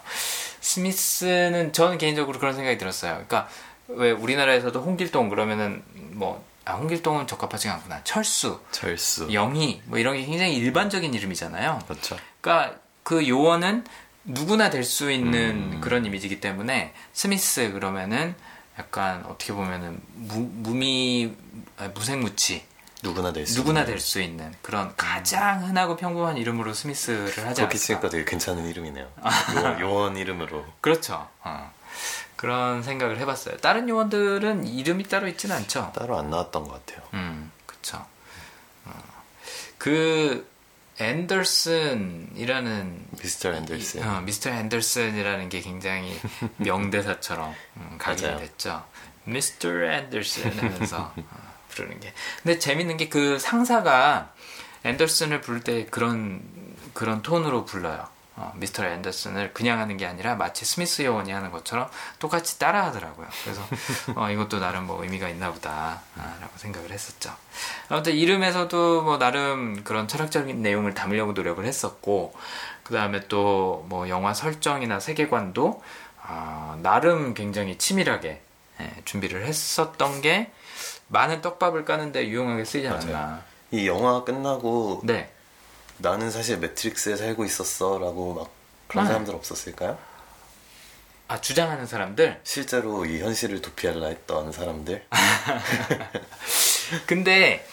스미스는 0.66 1.74
저는 1.74 2.00
개인적으로 2.00 2.40
그런 2.40 2.56
생각이 2.56 2.78
들었어요. 2.80 3.14
그러니까 3.14 3.48
왜 3.88 4.10
우리나라에서도 4.10 4.82
홍길동 4.82 5.30
그러면은 5.30 5.84
뭐 5.94 6.44
아, 6.66 6.74
홍길동은 6.74 7.28
적합하지 7.28 7.70
않구나. 7.70 8.04
철수, 8.04 8.60
철수, 8.72 9.32
영희 9.32 9.84
뭐 9.86 10.00
이런 10.00 10.18
게 10.18 10.26
굉장히 10.26 10.56
일반적인 10.56 11.14
이름이잖아요. 11.14 11.84
그렇죠. 11.88 12.18
그러니까 12.42 12.80
그 13.04 13.28
요원은 13.28 13.84
누구나 14.24 14.72
될 14.72 14.84
수 14.84 15.12
있는 15.12 15.74
음. 15.74 15.82
그런 15.82 16.04
이미지이기 16.04 16.42
때문에 16.42 16.94
스미스 17.14 17.72
그러면은 17.72 18.34
약간 18.80 19.24
어떻게 19.28 19.54
보면은 19.54 20.02
무, 20.14 20.50
무미 20.52 21.32
아, 21.78 21.88
무생무치 21.90 22.64
누구나 23.06 23.32
될 23.34 23.46
수 23.48 23.60
누구나 23.60 23.86
될 23.86 24.00
수 24.00 24.22
있는 24.22 24.54
그런 24.62 24.94
가장 24.98 25.66
흔하고 25.68 25.96
평범한 25.96 26.38
이름으로 26.38 26.74
스미스를 26.74 27.28
하지 27.28 27.40
않을까. 27.44 27.54
그렇게 27.56 27.78
치니까 27.78 28.10
되게 28.10 28.26
괜찮은 28.26 28.66
이름이네요. 28.68 29.08
요원, 29.56 29.80
요원 29.80 30.18
이름으로. 30.18 30.66
그렇죠. 30.82 31.28
어. 31.44 31.72
그런 32.36 32.84
생각을 32.84 33.18
해봤어요. 33.20 33.58
다른 33.58 33.88
요원들은 33.88 34.68
이름이 34.68 35.06
따로 35.06 35.28
있지는 35.28 35.56
않죠. 35.56 35.92
따로 35.96 36.18
안 36.20 36.30
나왔던 36.30 36.66
것 36.66 36.86
같아요. 36.86 37.08
음, 37.14 37.52
그쵸. 37.66 38.06
어. 38.86 38.92
그 39.78 40.48
앤더슨이라는 41.00 43.06
미스터 43.22 43.54
앤더슨, 43.54 44.08
어, 44.08 44.22
미스터 44.22 44.50
앤더슨이라는 44.50 45.50
게 45.50 45.62
굉장히 45.62 46.18
명대사처럼 46.58 47.54
음, 47.78 47.96
각인이 47.98 48.38
됐죠. 48.40 48.84
미스터 49.26 49.70
앤더슨 49.70 50.58
하면서 50.58 51.14
어, 51.76 51.84
부르는 51.84 52.00
게. 52.00 52.14
근데 52.44 52.60
재밌는 52.60 52.98
게 52.98 53.10
그 53.10 53.38
상사가 53.40 54.32
앤더슨을 54.84 55.42
부를 55.42 55.62
때 55.62 55.86
그런 55.86 56.42
그런 56.94 57.22
톤으로 57.22 57.66
불러요. 57.66 58.08
어, 58.38 58.52
미스터 58.58 58.84
앤더슨을 58.86 59.54
그냥 59.54 59.80
하는 59.80 59.96
게 59.96 60.06
아니라 60.06 60.36
마치 60.36 60.66
스미스 60.66 61.04
요원이 61.04 61.32
하는 61.32 61.52
것처럼 61.52 61.88
똑같이 62.20 62.60
따라 62.60 62.86
하더라고요. 62.88 63.28
그래서 63.44 63.62
어, 64.16 64.30
이것도 64.30 64.60
나름 64.60 64.86
뭐 64.88 65.02
의미가 65.04 65.30
있나 65.30 65.52
보다 65.54 66.02
아, 66.18 66.38
라고 66.42 66.52
생각을 66.58 66.92
했었죠. 66.92 67.34
아무튼 67.88 68.14
이름에서도 68.14 69.04
뭐 69.04 69.18
나름 69.18 69.84
그런 69.86 70.08
철학적인 70.10 70.62
내용을 70.62 70.94
담으려고 70.94 71.32
노력을 71.32 71.64
했었고 71.64 72.34
그 72.84 72.94
다음에 72.94 73.28
또 73.28 73.86
뭐 73.88 74.10
영화 74.10 74.34
설정이나 74.34 75.00
세계관도 75.00 75.82
어, 76.28 76.80
나름 76.82 77.34
굉장히 77.34 77.78
치밀하게 77.78 78.42
예, 78.82 78.92
준비를 79.06 79.46
했었던 79.46 80.22
게 80.22 80.52
많은 81.08 81.42
떡밥을 81.42 81.86
까는데 81.86 82.28
유용하게 82.28 82.66
쓰이지 82.66 82.88
않았나. 82.88 83.44
이 83.72 83.88
영화 83.88 84.24
끝나고 84.24 85.02
네. 85.04 85.32
나는 85.98 86.32
사실 86.32 86.58
매트릭스에 86.58 87.16
살고 87.16 87.46
있었어라고 87.46 88.34
막 88.34 88.50
그런 88.88 89.06
아. 89.06 89.08
사람들 89.08 89.34
없었을까요? 89.34 89.98
아 91.28 91.42
주장하는 91.42 91.88
사람들? 91.88 92.40
실제로 92.44 93.06
이 93.06 93.20
현실을 93.22 93.62
도피하려 93.62 94.08
했던 94.08 94.52
사람들? 94.52 95.06
근데 97.08 97.66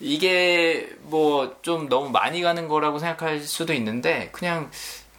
이게 0.00 0.90
뭐 1.02 1.56
좀 1.62 1.88
너무 1.88 2.10
많이 2.10 2.42
가는 2.42 2.68
거라고 2.68 2.98
생각할 2.98 3.40
수도 3.40 3.72
있는데 3.72 4.28
그냥 4.32 4.70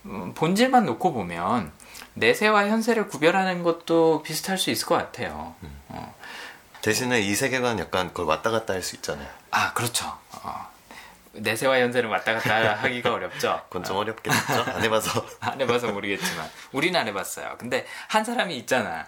음, 0.06 0.34
본질만 0.36 0.86
놓고 0.86 1.12
보면 1.14 1.72
내세와 2.14 2.68
현세를 2.68 3.08
구별하는 3.08 3.64
것도 3.64 4.22
비슷할 4.24 4.58
수 4.58 4.70
있을 4.70 4.88
것 4.88 4.96
같아요. 4.96 5.56
음. 5.64 5.82
어. 5.90 6.16
대신에 6.86 7.20
이 7.20 7.34
세계관 7.34 7.80
약간 7.80 8.10
그걸 8.10 8.26
왔다 8.28 8.52
갔다 8.52 8.74
할 8.74 8.84
수 8.84 8.96
있잖아요. 8.98 9.28
아 9.50 9.74
그렇죠. 9.74 10.06
어. 10.44 10.70
내세와 11.34 11.80
현세를 11.80 12.08
왔다 12.10 12.34
갔다 12.36 12.76
하기가 12.84 13.12
어렵죠. 13.12 13.60
그건 13.70 13.84
좀 13.84 13.98
어렵겠죠. 13.98 14.54
안 14.68 14.84
해봐서. 14.84 15.26
안 15.42 15.60
해봐서 15.60 15.88
모르겠지만 15.88 16.48
우리는 16.74 17.00
안 17.00 17.08
해봤어요. 17.08 17.56
근데 17.58 17.88
한 18.08 18.24
사람이 18.24 18.56
있잖아. 18.58 19.08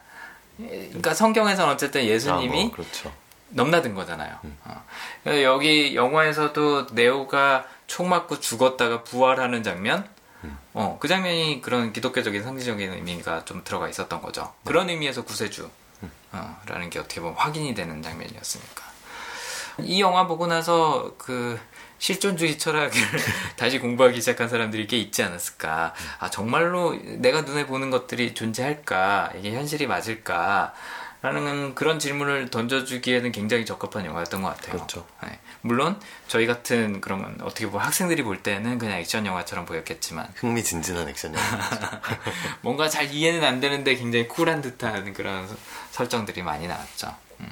그러니까 0.57 1.13
성경에서는 1.13 1.71
어쨌든 1.71 2.03
예수님이 2.03 2.59
아, 2.59 2.63
뭐, 2.63 2.71
그렇죠. 2.71 3.13
넘나든 3.49 3.93
거잖아요. 3.93 4.39
음. 4.43 4.57
어. 4.65 4.83
여기 5.43 5.95
영화에서도 5.95 6.87
네오가 6.93 7.67
총 7.85 8.09
맞고 8.09 8.39
죽었다가 8.39 9.03
부활하는 9.03 9.61
장면, 9.61 10.09
음. 10.43 10.57
어, 10.73 10.97
그 10.99 11.07
장면이 11.07 11.61
그런 11.61 11.93
기독교적인 11.93 12.41
상징적인 12.41 12.91
의미가 12.93 13.45
좀 13.45 13.63
들어가 13.63 13.87
있었던 13.87 14.19
거죠. 14.23 14.51
네. 14.63 14.71
그런 14.71 14.89
의미에서 14.89 15.23
구세주, 15.23 15.65
음. 15.65 15.86
어, 16.31 16.61
라는 16.67 16.89
게 16.89 16.99
어떻게 16.99 17.21
보면 17.21 17.35
확인이 17.35 17.73
되는 17.73 18.01
장면이었으니까. 18.01 18.83
이 19.79 20.01
영화 20.01 20.25
보고 20.25 20.47
나서 20.47 21.13
그 21.17 21.59
실존주의 21.99 22.57
철학을 22.57 22.91
다시 23.57 23.79
공부하기 23.79 24.19
시작한 24.19 24.49
사람들이 24.49 24.87
꽤 24.87 24.97
있지 24.97 25.23
않았을까. 25.23 25.93
아, 26.19 26.29
정말로 26.29 26.95
내가 27.17 27.41
눈에 27.41 27.65
보는 27.65 27.89
것들이 27.89 28.33
존재할까? 28.33 29.33
이게 29.37 29.53
현실이 29.53 29.87
맞을까? 29.87 30.73
라는 31.21 31.73
그런 31.73 31.97
질문을 31.99 32.49
던져주기에는 32.49 33.31
굉장히 33.31 33.65
적합한 33.65 34.05
영화였던 34.05 34.41
것 34.43 34.49
같아요. 34.49 34.75
그렇죠. 34.75 35.05
네. 35.23 35.39
물론 35.61 35.99
저희 36.27 36.45
같은 36.45 37.01
그런 37.01 37.37
어떻게 37.41 37.65
보면 37.65 37.85
학생들이 37.85 38.23
볼 38.23 38.43
때는 38.43 38.77
그냥 38.77 38.99
액션 38.99 39.25
영화처럼 39.25 39.65
보였겠지만 39.65 40.27
흥미진진한 40.35 41.09
액션 41.09 41.33
영화. 41.33 41.45
뭔가 42.61 42.87
잘 42.87 43.11
이해는 43.11 43.43
안 43.43 43.59
되는데 43.59 43.95
굉장히 43.95 44.27
쿨한 44.27 44.61
듯한 44.61 45.13
그런 45.13 45.47
설정들이 45.91 46.43
많이 46.43 46.67
나왔죠. 46.67 47.13
음. 47.39 47.49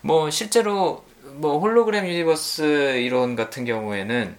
뭐 0.00 0.30
실제로 0.30 1.04
뭐 1.22 1.58
홀로그램 1.60 2.06
universe 2.06 2.98
이론 2.98 3.36
같은 3.36 3.64
경우에는 3.64 4.36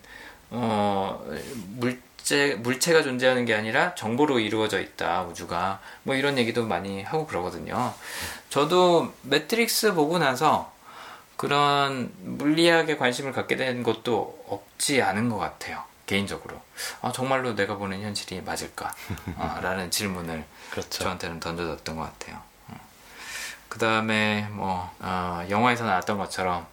어 0.51 1.23
물체 1.77 2.55
물체가 2.55 3.03
존재하는 3.03 3.45
게 3.45 3.53
아니라 3.53 3.95
정보로 3.95 4.39
이루어져 4.39 4.79
있다 4.81 5.23
우주가 5.23 5.79
뭐 6.03 6.15
이런 6.15 6.37
얘기도 6.37 6.65
많이 6.65 7.03
하고 7.03 7.25
그러거든요. 7.25 7.93
저도 8.49 9.13
매트릭스 9.23 9.93
보고 9.93 10.17
나서 10.17 10.71
그런 11.37 12.11
물리학에 12.19 12.97
관심을 12.97 13.31
갖게 13.31 13.55
된 13.55 13.83
것도 13.83 14.43
없지 14.47 15.01
않은 15.01 15.29
것 15.29 15.37
같아요. 15.37 15.83
개인적으로 16.05 16.59
아, 17.01 17.11
정말로 17.11 17.55
내가 17.55 17.75
보는 17.77 18.01
현실이 18.01 18.41
맞을까? 18.41 18.93
아, 19.37 19.59
라는 19.63 19.91
질문을 19.91 20.43
그렇죠. 20.71 20.89
저한테는 20.89 21.39
던져줬던 21.39 21.95
것 21.95 22.01
같아요. 22.01 22.41
어. 22.67 22.79
그 23.69 23.77
다음에 23.77 24.47
뭐 24.51 24.91
어, 24.99 25.45
영화에서 25.49 25.85
나왔던 25.85 26.17
것처럼 26.17 26.65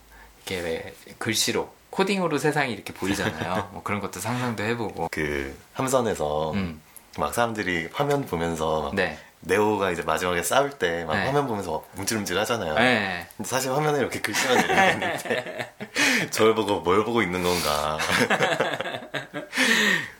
이렇게 0.46 0.62
왜 0.62 0.94
글씨로 1.18 1.70
코딩으로 1.90 2.38
세상이 2.38 2.72
이렇게 2.72 2.92
보이잖아요. 2.94 3.68
뭐 3.72 3.82
그런 3.82 4.00
것도 4.00 4.20
상상도 4.20 4.62
해보고. 4.62 5.08
그 5.10 5.56
함선에서 5.74 6.52
음. 6.52 6.80
막 7.18 7.34
사람들이 7.34 7.90
화면 7.92 8.24
보면서 8.26 8.82
막 8.82 8.94
네. 8.94 9.18
네오가 9.40 9.90
이제 9.90 10.02
마지막에 10.02 10.42
싸울 10.42 10.70
때막 10.70 11.16
네. 11.16 11.26
화면 11.26 11.46
보면서 11.46 11.84
움찔움찔 11.96 12.38
하잖아요. 12.40 12.74
네. 12.74 13.26
근데 13.36 13.48
사실 13.48 13.70
화면에 13.70 13.98
이렇게 13.98 14.20
글씨만 14.20 14.58
들어있는데 14.66 15.74
저를 16.30 16.54
보고 16.54 16.80
뭘 16.80 17.04
보고 17.04 17.22
있는 17.22 17.42
건가. 17.42 17.98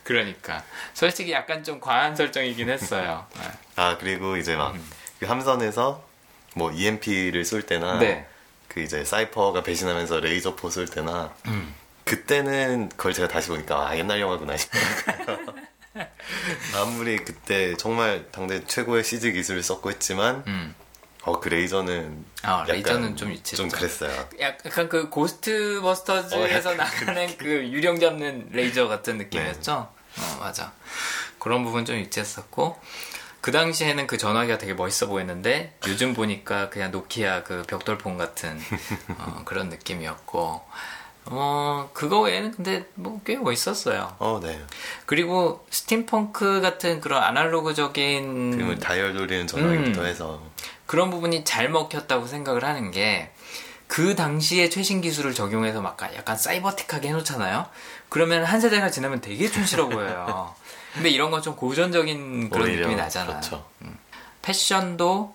그러니까 0.03 0.63
솔직히 0.93 1.31
약간 1.31 1.63
좀 1.63 1.79
과한 1.79 2.15
설정이긴 2.15 2.69
했어요. 2.69 3.25
네. 3.35 3.41
아 3.75 3.97
그리고 3.99 4.37
이제 4.37 4.55
막그 4.55 4.77
음. 4.77 5.27
함선에서 5.29 6.03
뭐 6.55 6.71
EMP를 6.71 7.43
쏠 7.45 7.61
때나 7.63 7.99
네. 7.99 8.25
그 8.67 8.79
이제 8.81 9.03
사이퍼가 9.03 9.63
배신하면서 9.63 10.19
레이저 10.21 10.55
포 10.55 10.69
쏠 10.69 10.85
때나 10.87 11.33
음. 11.47 11.73
그때는 12.05 12.89
그걸 12.89 13.13
제가 13.13 13.27
다시 13.27 13.49
보니까 13.49 13.89
아 13.89 13.97
옛날 13.97 14.21
영화구나 14.21 14.55
싶더라고요. 14.55 15.55
아무리 16.75 17.17
그때 17.17 17.75
정말 17.77 18.27
당대 18.31 18.63
최고의 18.65 19.03
CG 19.03 19.31
기술을 19.31 19.63
썼고 19.63 19.89
했지만 19.91 20.43
음. 20.47 20.75
어, 21.27 21.41
그 21.41 21.49
레이저는. 21.49 22.25
아, 22.43 22.63
레이저는 22.67 23.17
좀. 23.17 23.35
좀 23.43 23.67
그랬어요. 23.67 24.29
약간 24.39 24.87
그 24.87 25.09
고스트버스터즈에서 25.09 26.69
어, 26.69 26.73
나가는 26.75 27.37
그 27.37 27.67
유령 27.67 27.99
잡는 27.99 28.47
레이저 28.51 28.87
같은 28.87 29.17
느낌이었죠? 29.17 29.89
네. 30.15 30.23
어, 30.23 30.37
맞아. 30.39 30.71
그런 31.37 31.65
부분 31.65 31.83
좀 31.83 31.97
유치했었고. 31.97 32.79
그 33.41 33.51
당시에는 33.51 34.07
그 34.07 34.17
전화기가 34.17 34.57
되게 34.57 34.73
멋있어 34.73 35.07
보였는데 35.07 35.77
요즘 35.87 36.13
보니까 36.13 36.69
그냥 36.69 36.91
노키아 36.91 37.43
그 37.43 37.63
벽돌폰 37.67 38.17
같은 38.17 38.59
어, 39.17 39.41
그런 39.45 39.69
느낌이었고 39.69 40.65
어 41.29 41.89
그거 41.93 42.21
외에는 42.21 42.51
근데 42.51 42.85
뭐 42.95 43.19
꽤 43.25 43.35
멋있었어요. 43.35 44.15
어, 44.19 44.39
네. 44.41 44.61
그리고 45.05 45.65
스팀펑크 45.69 46.61
같은 46.61 47.01
그런 47.01 47.21
아날로그적인 47.23 48.57
그 48.57 48.79
다이얼 48.79 49.13
돌리는 49.13 49.47
전화기부터 49.47 50.01
음, 50.01 50.05
해서 50.05 50.41
그런 50.85 51.09
부분이 51.09 51.43
잘 51.43 51.69
먹혔다고 51.69 52.27
생각을 52.27 52.63
하는 52.63 52.91
게 52.91 53.31
그 53.89 54.15
당시에 54.15 54.67
최신 54.67 54.99
기술을 54.99 55.33
적용해서 55.33 55.79
막 55.81 55.97
약간 56.13 56.35
사이버틱하게 56.35 57.07
해놓잖아요. 57.07 57.65
그러면 58.09 58.43
한 58.43 58.59
세대가 58.59 58.91
지나면 58.91 59.21
되게 59.21 59.49
촌스러워 59.49 59.87
보여요. 59.89 60.53
근데 60.93 61.09
이런 61.09 61.31
건 61.31 61.41
좀 61.41 61.55
고전적인 61.55 62.49
그런 62.49 62.69
느낌이 62.69 62.95
나잖아. 62.95 63.27
그렇죠. 63.27 63.65
음. 63.83 63.97
패션도 64.41 65.33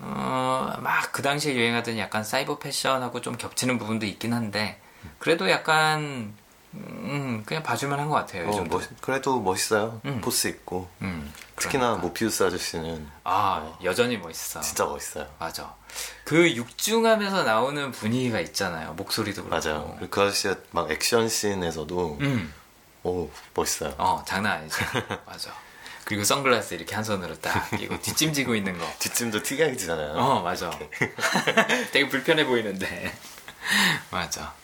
어, 0.00 0.72
막 0.78 1.10
그 1.10 1.22
당시에 1.22 1.54
유행하던 1.56 1.98
약간 1.98 2.22
사이버 2.22 2.58
패션하고 2.60 3.20
좀 3.20 3.36
겹치는 3.36 3.78
부분도 3.78 4.06
있긴 4.06 4.32
한데 4.32 4.78
그래도 5.18 5.48
약간 5.50 6.34
음, 6.74 7.42
그냥 7.46 7.62
봐줄만 7.62 7.98
한것 7.98 8.26
같아요. 8.26 8.50
어, 8.50 8.64
멋, 8.64 8.82
그래도 9.00 9.40
멋있어요. 9.40 10.00
음. 10.04 10.20
포스 10.20 10.48
있고. 10.48 10.88
음, 11.00 11.32
특히나 11.56 11.84
그러니까. 11.84 12.06
모피우스 12.06 12.42
아저씨는. 12.42 13.06
아, 13.24 13.60
어, 13.62 13.78
여전히 13.82 14.18
멋있어. 14.18 14.60
진짜 14.60 14.84
멋있어요. 14.84 15.26
맞아. 15.38 15.74
그 16.24 16.54
육중하면서 16.54 17.44
나오는 17.44 17.90
분위기가 17.92 18.40
있잖아요. 18.40 18.92
목소리도 18.94 19.44
그렇고. 19.44 19.66
맞아요. 19.68 19.98
그 20.10 20.20
아저씨가 20.22 20.56
막 20.72 20.90
액션 20.90 21.28
씬에서도 21.28 22.18
음. 22.20 22.52
오 23.04 23.30
멋있어요. 23.54 23.94
어 23.96 24.22
장난 24.26 24.58
아니죠. 24.58 24.76
맞아. 25.26 25.54
그리고 26.04 26.22
선글라스 26.24 26.74
이렇게 26.74 26.94
한 26.94 27.02
손으로 27.02 27.36
딱 27.40 27.70
끼고 27.70 28.00
뒷짐 28.02 28.32
지고 28.34 28.54
있는 28.54 28.78
거. 28.78 28.86
뒷짐도 28.98 29.42
특이하게 29.42 29.76
지잖아요. 29.76 30.12
어 30.12 30.42
맞아. 30.42 30.70
되게 31.92 32.08
불편해 32.08 32.44
보이는데 32.44 33.12
맞아. 34.10 34.54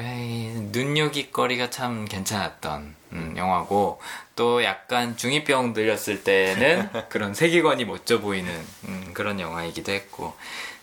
에이, 0.00 0.50
눈요깃거리가 0.72 1.70
참 1.70 2.04
괜찮았던 2.04 2.94
음, 3.12 3.34
영화고 3.36 4.00
또 4.34 4.64
약간 4.64 5.16
중이병 5.16 5.72
들렸을 5.72 6.24
때는 6.24 6.88
그런 7.08 7.34
세계관이 7.34 7.84
멋져 7.84 8.20
보이는 8.20 8.52
음, 8.88 9.10
그런 9.14 9.38
영화이기도 9.38 9.92
했고 9.92 10.34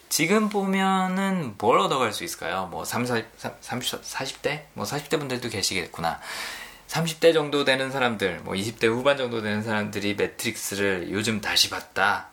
지금 0.07 0.49
보면은 0.49 1.55
뭘 1.57 1.79
얻어갈 1.79 2.13
수 2.13 2.23
있을까요? 2.23 2.67
뭐 2.69 2.83
3, 2.83 3.05
40, 3.05 3.25
30, 3.61 4.01
40대? 4.01 4.63
뭐 4.73 4.85
40대 4.85 5.17
분들도 5.17 5.49
계시겠구나. 5.49 6.19
30대 6.89 7.33
정도 7.33 7.63
되는 7.63 7.89
사람들, 7.89 8.41
뭐 8.43 8.53
20대 8.53 8.87
후반 8.87 9.15
정도 9.15 9.41
되는 9.41 9.63
사람들이 9.63 10.15
매트릭스를 10.15 11.07
요즘 11.11 11.39
다시 11.39 11.69
봤다. 11.69 12.27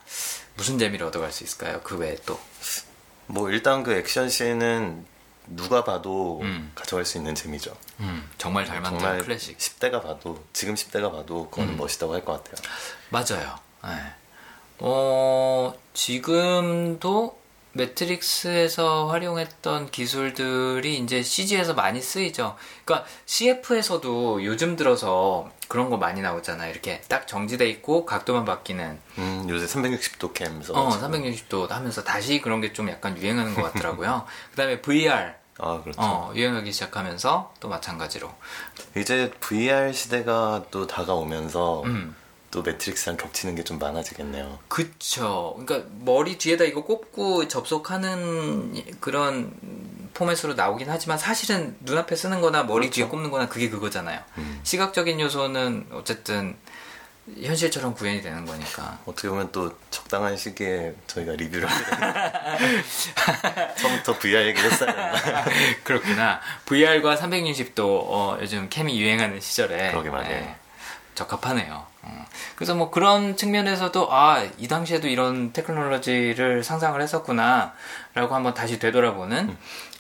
무슨 0.57 0.77
재미를 0.77 1.07
얻어갈 1.07 1.31
수 1.31 1.45
있을까요? 1.45 1.81
그 1.85 1.97
외에 1.97 2.17
또. 2.27 2.41
뭐 3.27 3.51
일단 3.51 3.85
그 3.85 3.95
액션 3.95 4.29
씬은 4.29 5.07
누가 5.51 5.85
봐도 5.85 6.41
음. 6.43 6.71
가져갈 6.75 7.05
수 7.05 7.17
있는 7.19 7.35
재미죠. 7.35 7.75
음, 8.01 8.29
정말 8.39 8.67
잘 8.67 8.81
만든 8.81 8.99
정말 9.01 9.23
클래식. 9.23 9.57
10대가 9.59 10.03
봐도 10.03 10.45
지금 10.53 10.75
10대가 10.75 11.11
봐도 11.13 11.49
그건 11.51 11.71
음. 11.71 11.77
멋있다고 11.77 12.13
할 12.15 12.25
것 12.25 12.43
같아요. 12.45 12.69
맞아요. 13.11 13.59
네. 13.85 14.13
어, 14.81 15.75
지금도 15.95 17.39
매트릭스에서 17.73 19.07
활용했던 19.07 19.91
기술들이 19.91 20.99
이제 20.99 21.23
CG에서 21.23 21.75
많이 21.75 22.01
쓰이죠. 22.01 22.57
그러니까 22.85 23.07
CF에서도 23.27 24.45
요즘 24.45 24.75
들어서 24.75 25.51
그런 25.69 25.91
거 25.91 25.97
많이 25.97 26.21
나오잖아요. 26.23 26.71
이렇게 26.71 27.03
딱 27.09 27.29
정지돼 27.29 27.69
있고 27.69 28.05
각도만 28.07 28.45
바뀌는. 28.45 28.99
음, 29.19 29.47
요새 29.49 29.67
360도 29.67 30.33
캠 30.33 30.63
어, 30.71 30.89
360도 30.91 31.69
하면서 31.69 32.03
다시 32.03 32.41
그런 32.41 32.61
게 32.61 32.73
좀 32.73 32.89
약간 32.89 33.17
유행하는 33.19 33.55
것 33.55 33.63
같더라고요. 33.73 34.25
그다음에 34.53 34.81
VR. 34.81 35.35
아, 35.59 35.81
그렇죠. 35.83 36.01
어, 36.01 36.33
유행하기 36.35 36.73
시작하면서 36.73 37.55
또 37.61 37.69
마찬가지로. 37.69 38.33
이제 38.97 39.31
VR 39.41 39.93
시대가 39.93 40.65
또 40.71 40.87
다가오면서 40.87 41.83
음. 41.85 42.15
또 42.51 42.63
매트릭스랑 42.63 43.17
겹치는 43.19 43.55
게 43.57 43.63
좀 43.65 43.79
많아지겠네요. 43.79 44.59
그쵸. 44.69 45.55
그러니까 45.59 45.89
머리 46.01 46.39
뒤에다 46.39 46.65
이거 46.65 46.85
꽂고 46.85 47.49
접속하는 47.49 48.83
그런 49.01 49.53
포맷으로 50.15 50.55
나오긴 50.55 50.89
하지만 50.91 51.19
사실은 51.19 51.77
눈앞에 51.81 52.17
쓰는 52.17 52.41
거나 52.41 52.63
머리 52.63 52.87
그렇죠. 52.87 52.95
뒤에 52.95 53.05
꼽는 53.09 53.31
거나 53.31 53.49
그게 53.49 53.69
그거잖아요. 53.69 54.21
음. 54.39 54.61
시각적인 54.63 55.21
요소는 55.21 55.89
어쨌든 55.93 56.57
현실처럼 57.43 57.95
구현이 57.95 58.23
되는 58.23 58.45
거니까. 58.45 58.99
어떻게 59.07 59.29
보면 59.29 59.51
또 59.53 59.77
적당한 59.91 60.37
시기에 60.37 60.95
저희가 61.07 61.33
리뷰를 61.33 61.69
하게 61.69 62.83
처음부터 63.77 64.19
VR 64.19 64.47
얘기를 64.49 64.71
했어야 64.71 64.91
했나. 64.91 65.45
그렇구나. 65.85 66.41
VR과 66.67 67.17
360도 67.17 67.81
어, 67.81 68.39
요즘 68.41 68.69
캠이 68.69 69.01
유행하는 69.01 69.41
시절에. 69.41 69.91
그러게 69.91 70.11
말이에요. 70.11 70.41
네, 70.41 70.57
적합하네요. 71.15 71.87
어. 72.03 72.27
그래서 72.57 72.75
뭐 72.75 72.91
그런 72.91 73.37
측면에서도 73.37 74.13
아, 74.13 74.45
이 74.57 74.69
당시에도 74.69 75.09
이런 75.09 75.53
테크놀로지를 75.53 76.63
상상을 76.65 77.01
했었구나 77.01 77.75
라고 78.15 78.35
한번 78.35 78.55
다시 78.55 78.79
되돌아보는 78.79 79.49
음. 79.51 79.59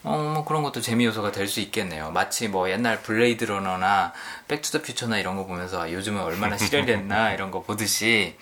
어, 0.09 0.17
뭐 0.35 0.45
그런 0.45 0.63
것도 0.63 0.81
재미 0.81 1.05
요소가 1.05 1.33
될 1.33 1.49
수 1.49 1.61
있겠네요. 1.61 2.11
마치 2.11 2.49
뭐 2.49 2.71
옛날 2.71 3.03
블레이드 3.03 3.45
러너나 3.45 4.13
백투더 4.49 4.83
퓨처나 4.83 5.19
이런 5.19 5.37
거 5.37 5.47
보면서 5.47 5.83
아, 5.83 5.91
요즘은 5.91 6.23
얼마나 6.23 6.57
실현됐나 6.59 7.33
이런 7.33 7.51
거 7.51 7.63
보듯이 7.63 8.37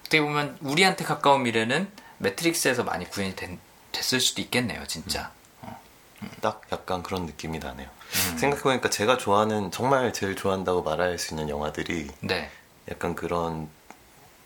어떻게 0.00 0.20
보면 0.20 0.56
우리한테 0.60 1.04
가까운 1.04 1.42
미래는 1.42 1.88
매트릭스에서 2.18 2.84
많이 2.84 3.08
구현이 3.08 3.36
된, 3.36 3.58
됐을 3.92 4.20
수도 4.20 4.40
있겠네요, 4.42 4.86
진짜. 4.86 5.30
어. 5.60 5.80
음. 6.22 6.30
딱 6.40 6.62
약간 6.72 7.02
그런 7.02 7.26
느낌이 7.26 7.58
나네요. 7.58 7.88
음. 7.88 8.38
생각해보니까 8.38 8.88
제가 8.90 9.18
좋아하는 9.18 9.70
정말 9.70 10.12
제일 10.12 10.34
좋아한다고 10.34 10.82
말할 10.82 11.18
수 11.18 11.34
있는 11.34 11.48
영화들이 11.48 12.08
네. 12.20 12.50
약간 12.90 13.14
그런 13.14 13.68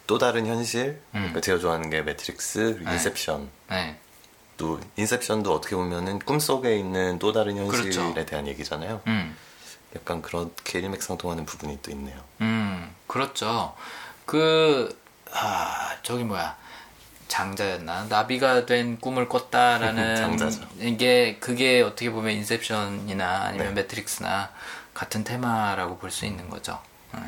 또 0.07 0.19
다른 0.19 0.47
현실 0.47 1.01
음. 1.15 1.21
그러니까 1.21 1.41
제가 1.41 1.59
좋아하는 1.59 1.89
게 1.91 2.03
매트릭스, 2.03 2.81
네. 2.85 2.93
인셉션. 2.93 3.49
네. 3.71 3.97
또 4.63 4.79
인셉션도 4.95 5.53
어떻게 5.53 5.75
보면은 5.75 6.21
꿈속에 6.21 6.77
있는 6.79 7.19
또 7.19 7.33
다른 7.33 7.57
현실에 7.57 7.91
그렇죠. 7.91 8.15
대한 8.27 8.47
얘기잖아요. 8.47 9.01
음. 9.09 9.37
약간 9.97 10.23
그렇게 10.23 10.79
일맥상통하는 10.79 11.45
부분이 11.47 11.81
또 11.83 11.91
있네요. 11.91 12.17
음, 12.43 12.95
그렇죠. 13.09 13.75
그, 14.25 14.97
아, 15.33 15.97
저기 16.05 16.23
뭐야. 16.23 16.57
장자였나? 17.27 18.05
나비가 18.09 18.65
된 18.65 19.01
꿈을 19.01 19.29
꿨다라는. 19.29 20.15
장자죠. 20.39 20.61
이게, 20.79 21.39
그게 21.41 21.83
어떻게 21.83 22.11
보면 22.11 22.33
인셉션이나 22.33 23.43
아니면 23.47 23.75
네. 23.75 23.83
매트릭스나 23.83 24.51
같은 24.95 25.25
테마라고 25.25 25.99
볼 25.99 26.11
수 26.13 26.25
있는 26.25 26.49
거죠. 26.49 26.79
네. 27.15 27.21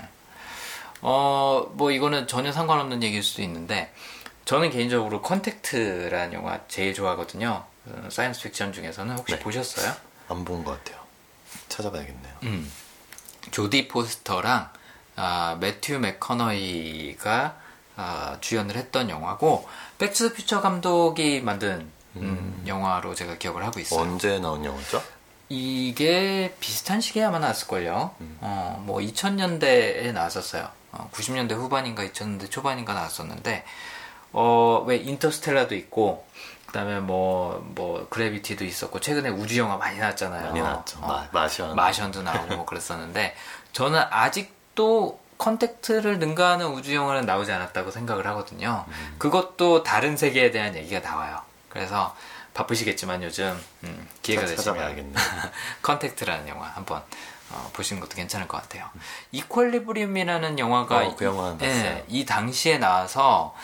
어, 1.01 1.69
뭐 1.73 1.91
이거는 1.91 2.29
전혀 2.29 2.53
상관없는 2.53 3.03
얘기일 3.03 3.25
수도 3.25 3.43
있는데, 3.43 3.93
저는 4.45 4.71
개인적으로 4.71 5.23
컨택트라는 5.23 6.33
영화 6.35 6.61
제일 6.69 6.93
좋아하거든요. 6.95 7.65
어, 7.87 8.09
사이언스 8.11 8.43
픽션 8.43 8.73
중에서는 8.73 9.17
혹시 9.17 9.35
네. 9.35 9.41
보셨어요? 9.41 9.93
안 10.29 10.45
본 10.45 10.65
것 10.65 10.73
같아요. 10.85 11.03
찾아봐야겠네요. 11.69 12.35
음. 12.45 12.71
조디 13.51 13.89
포스터랑 13.89 14.71
아, 15.17 15.57
매튜 15.61 15.99
맥커너이가 15.99 17.57
아, 17.97 18.37
주연을 18.41 18.77
했던 18.77 19.09
영화고 19.11 19.69
백투더 19.99 20.35
퓨처 20.35 20.61
감독이 20.61 21.41
만든 21.41 21.91
음, 22.17 22.23
음. 22.23 22.65
영화로 22.67 23.15
제가 23.15 23.39
기억을 23.39 23.65
하고 23.65 23.81
있어요. 23.81 24.01
언제 24.01 24.39
나온 24.39 24.65
영화죠? 24.65 25.03
이게 25.49 26.55
비슷한 26.59 27.01
시기에 27.01 27.25
아마 27.25 27.39
나왔을걸요. 27.39 28.15
음. 28.21 28.39
어, 28.41 28.83
뭐 28.85 28.99
2000년대에 29.01 30.13
나왔었어요. 30.13 30.69
어, 30.93 31.11
90년대 31.13 31.53
후반인가 31.53 32.03
2000년대 32.05 32.51
초반인가 32.51 32.95
나왔었는데 32.95 33.65
어, 34.35 34.85
왜 34.87 34.97
인터스텔라도 34.97 35.75
있고 35.77 36.27
그다음에 36.67 36.99
뭐뭐 36.99 37.73
뭐 37.75 38.07
그래비티도 38.11 38.65
있었고 38.65 38.99
최근에 39.01 39.29
우주 39.29 39.59
영화 39.59 39.77
많이 39.77 39.99
나왔잖아요. 39.99 40.49
많이 40.49 40.61
나왔죠. 40.61 40.99
어, 41.01 41.25
마션. 41.33 41.77
마션도 41.77 42.23
나오고 42.23 42.57
뭐 42.57 42.65
그랬었는데 42.67 43.35
저는 43.73 44.03
아직도 44.11 45.21
컨택트를 45.39 46.19
능가하는 46.19 46.67
우주 46.67 46.95
영화는 46.95 47.27
나오지 47.27 47.53
않았다고 47.53 47.93
생각을 47.93 48.27
하거든요. 48.29 48.85
음. 48.89 49.15
그것도 49.19 49.85
다른 49.85 50.17
세계에 50.17 50.51
대한 50.51 50.75
얘기가 50.75 51.01
나와요. 51.01 51.41
그래서 51.69 52.15
바쁘시겠지만 52.55 53.23
요즘 53.23 53.57
음, 53.85 54.09
기회가 54.23 54.47
되시면 54.47 55.15
컨택트라는 55.83 56.49
영화 56.49 56.67
한번 56.67 57.03
어, 57.51 57.71
보시는 57.73 58.01
것도 58.01 58.17
괜찮을 58.17 58.49
것 58.49 58.61
같아요. 58.63 58.89
이퀼리브리엄이라는 59.33 60.59
영화가 60.59 61.07
어, 61.07 61.17
그 61.17 61.25
영화는 61.25 61.63
예, 61.63 62.05
이 62.09 62.25
당시에 62.25 62.79
나와서 62.79 63.55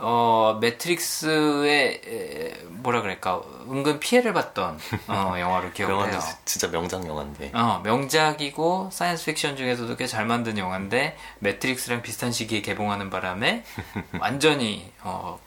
어, 0.00 0.58
매트릭스의 0.60 2.54
뭐라 2.68 3.02
그럴까 3.02 3.42
은근 3.70 4.00
피해를 4.00 4.32
봤던 4.32 4.78
어, 5.08 5.34
영화로 5.38 5.72
기억을 5.72 6.10
해요. 6.12 6.20
진짜 6.44 6.68
명작 6.70 7.06
영화인데. 7.06 7.50
어, 7.54 7.80
명작이고 7.84 8.90
사이언스 8.92 9.24
픽션 9.26 9.56
중에서도 9.56 9.96
꽤 9.96 10.06
잘 10.08 10.24
만든 10.24 10.56
영화인데 10.56 11.16
매트릭스랑 11.40 12.00
비슷한 12.02 12.32
시기에 12.32 12.62
개봉하는 12.62 13.10
바람에 13.10 13.64
완전히 14.20 14.90
어, 15.02 15.38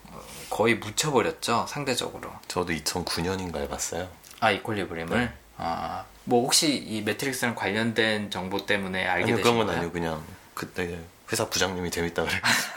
거의 0.50 0.76
묻혀버렸죠 0.76 1.66
상대적으로. 1.68 2.30
저도 2.48 2.72
2009년인가에 2.72 3.68
봤어요. 3.68 4.08
아 4.40 4.50
이퀼리브리엄을. 4.50 5.18
네. 5.18 5.32
아, 5.56 6.04
뭐 6.24 6.42
혹시 6.42 6.74
이 6.76 7.02
매트릭스랑 7.02 7.54
관련된 7.54 8.30
정보 8.30 8.64
때문에 8.66 9.06
알게 9.06 9.26
되신 9.34 9.42
거예요? 9.42 9.54
그런 9.54 9.66
건 9.66 9.76
아니고 9.76 9.92
그냥 9.92 10.22
그때 10.54 10.98
회사 11.32 11.48
부장님이 11.48 11.90
재밌다 11.90 12.24
그래. 12.24 12.40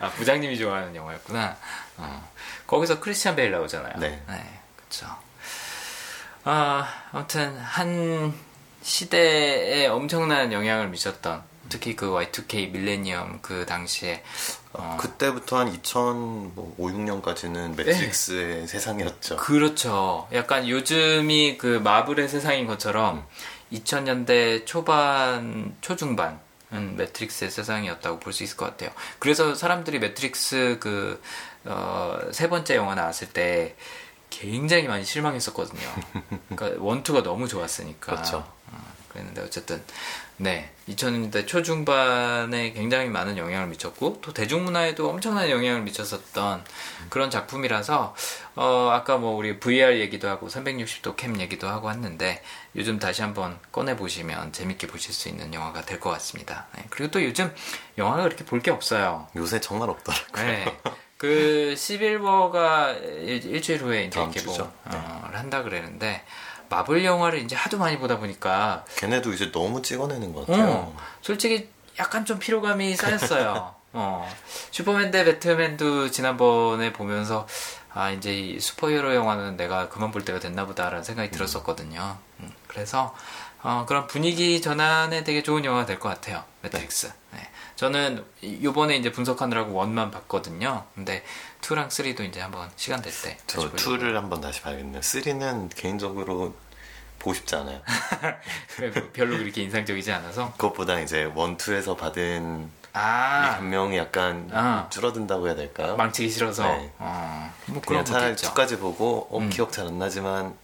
아 0.00 0.10
부장님이 0.16 0.56
좋아하는 0.56 0.94
영화였구나. 0.94 1.56
어. 1.96 2.28
거기서 2.68 3.00
크리스찬 3.00 3.34
베일 3.34 3.50
나오잖아요. 3.50 3.94
네. 3.98 4.22
네, 4.28 4.60
그렇죠. 4.76 5.06
아 6.44 6.88
아무튼 7.12 7.58
한 7.58 8.32
시대에 8.82 9.88
엄청난 9.88 10.52
영향을 10.52 10.88
미쳤던 10.88 11.42
특히 11.68 11.96
그 11.96 12.06
Y2K 12.10 12.70
밀레니엄 12.70 13.40
그 13.42 13.66
당시에 13.66 14.22
어. 14.72 14.96
그때부터 15.00 15.58
한 15.58 15.68
2005, 15.68 16.76
6년까지는 16.78 17.76
매트릭스의 17.76 18.60
네. 18.60 18.66
세상이었죠. 18.66 19.36
그렇죠. 19.36 20.28
약간 20.32 20.68
요즘이 20.68 21.58
그 21.58 21.80
마블의 21.82 22.28
세상인 22.28 22.66
것처럼 22.66 23.18
음. 23.18 23.24
2000년대 23.72 24.66
초반, 24.66 25.74
초중반 25.80 26.32
음, 26.32 26.43
매트릭스의 26.96 27.50
세상이었다고 27.50 28.20
볼 28.20 28.32
수 28.32 28.42
있을 28.44 28.56
것 28.56 28.66
같아요. 28.66 28.90
그래서 29.18 29.54
사람들이 29.54 29.98
매트릭스 29.98 30.78
그, 30.80 31.20
어, 31.64 32.18
세 32.32 32.48
번째 32.48 32.76
영화 32.76 32.94
나왔을 32.94 33.28
때 33.28 33.76
굉장히 34.30 34.88
많이 34.88 35.04
실망했었거든요. 35.04 35.88
그러니까 36.54 36.82
one, 36.82 37.00
two가 37.00 37.22
너무 37.22 37.46
좋았으니까. 37.48 38.12
그렇죠. 38.14 38.38
어, 38.72 38.92
그랬는데 39.10 39.42
어쨌든 39.42 39.82
네 40.36 40.70
2000년대 40.88 41.46
초중반에 41.46 42.72
굉장히 42.72 43.08
많은 43.08 43.38
영향을 43.38 43.68
미쳤고 43.68 44.18
또 44.20 44.34
대중문화에도 44.34 45.08
엄청난 45.08 45.48
영향을 45.48 45.82
미쳤었던 45.82 46.64
그런 47.08 47.30
작품이라서 47.30 48.14
어 48.56 48.90
아까 48.92 49.16
뭐 49.16 49.36
우리 49.36 49.58
VR 49.60 50.00
얘기도 50.00 50.28
하고 50.28 50.48
360도 50.48 51.16
캠 51.16 51.40
얘기도 51.40 51.68
하고 51.68 51.90
했는데 51.90 52.42
요즘 52.76 52.98
다시 52.98 53.22
한번 53.22 53.58
꺼내 53.72 53.96
보시면 53.96 54.52
재밌게 54.52 54.88
보실 54.88 55.14
수 55.14 55.28
있는 55.28 55.54
영화가 55.54 55.82
될 55.82 56.00
것 56.00 56.10
같습니다. 56.10 56.66
네, 56.76 56.84
그리고 56.90 57.10
또 57.12 57.24
요즘 57.24 57.54
영화가 57.96 58.24
그렇게 58.24 58.44
볼 58.44 58.60
게 58.60 58.70
없어요. 58.70 59.28
요새 59.36 59.60
정말 59.60 59.88
없더라고요. 59.88 60.44
네. 60.44 60.80
그 61.16 61.74
시빌버가 61.76 62.92
일주일 62.92 63.80
후에 63.82 64.04
이제 64.04 64.20
개봉을 64.32 64.58
네. 64.90 64.98
한다 65.32 65.62
그랬는데 65.62 66.22
마블 66.74 67.04
영화를 67.04 67.38
이제 67.40 67.54
하도 67.54 67.78
많이 67.78 67.98
보다 67.98 68.18
보니까 68.18 68.84
걔네도 68.96 69.32
이제 69.32 69.52
너무 69.52 69.80
찍어내는 69.80 70.32
것 70.32 70.46
같아요. 70.46 70.66
어, 70.68 70.96
솔직히 71.22 71.68
약간 72.00 72.24
좀 72.24 72.38
피로감이 72.40 72.96
쌓였어요. 72.96 73.74
어, 73.92 74.28
슈퍼맨 74.72 75.12
대 75.12 75.24
배트맨도 75.24 76.10
지난번에 76.10 76.92
보면서 76.92 77.46
아 77.92 78.10
이제 78.10 78.34
이 78.36 78.58
슈퍼히어로 78.58 79.14
영화는 79.14 79.56
내가 79.56 79.88
그만 79.88 80.10
볼 80.10 80.24
때가 80.24 80.40
됐나 80.40 80.66
보다라는 80.66 81.04
생각이 81.04 81.30
들었었거든요. 81.30 82.16
음, 82.40 82.50
그래서 82.66 83.14
어, 83.62 83.84
그런 83.86 84.08
분위기 84.08 84.60
전환에 84.60 85.22
되게 85.22 85.44
좋은 85.44 85.64
영화가 85.64 85.86
될 85.86 86.00
것 86.00 86.08
같아요. 86.08 86.42
매트릭스. 86.62 87.12
네. 87.34 87.48
저는 87.76 88.24
요번에 88.62 88.96
이제 88.96 89.10
분석하느라고 89.10 89.72
one만 89.74 90.10
봤거든요. 90.10 90.84
근데 90.94 91.24
2랑 91.60 91.88
3도 91.88 92.28
이제 92.28 92.40
한번 92.40 92.68
시간 92.76 93.00
될 93.00 93.12
때. 93.22 93.38
저 93.46 93.60
2를 93.72 94.14
한번 94.14 94.40
다시 94.40 94.60
봐야겠네요. 94.60 95.00
3는 95.00 95.70
개인적으로 95.74 96.54
보고 97.24 97.32
싶지 97.32 97.56
않아요. 97.56 97.80
별로 99.14 99.38
그렇게 99.38 99.62
인상적이지 99.62 100.12
않아서. 100.12 100.52
그것보다 100.52 101.00
이제 101.00 101.22
1, 101.22 101.32
2에서 101.34 101.96
받은 101.96 102.70
아. 102.92 103.56
감명이 103.56 103.96
약간 103.96 104.50
아. 104.52 104.86
줄어든다고 104.90 105.46
해야 105.46 105.56
될까요? 105.56 105.96
망치기 105.96 106.28
싫어서. 106.28 106.64
네. 106.68 106.92
어. 106.98 107.50
뭐 107.66 107.80
그냥 107.80 108.04
차라리 108.04 108.34
2까지 108.34 108.78
보고 108.78 109.26
어, 109.30 109.38
음. 109.38 109.48
기억 109.48 109.72
잘 109.72 109.86
안 109.86 109.98
나지만 109.98 110.54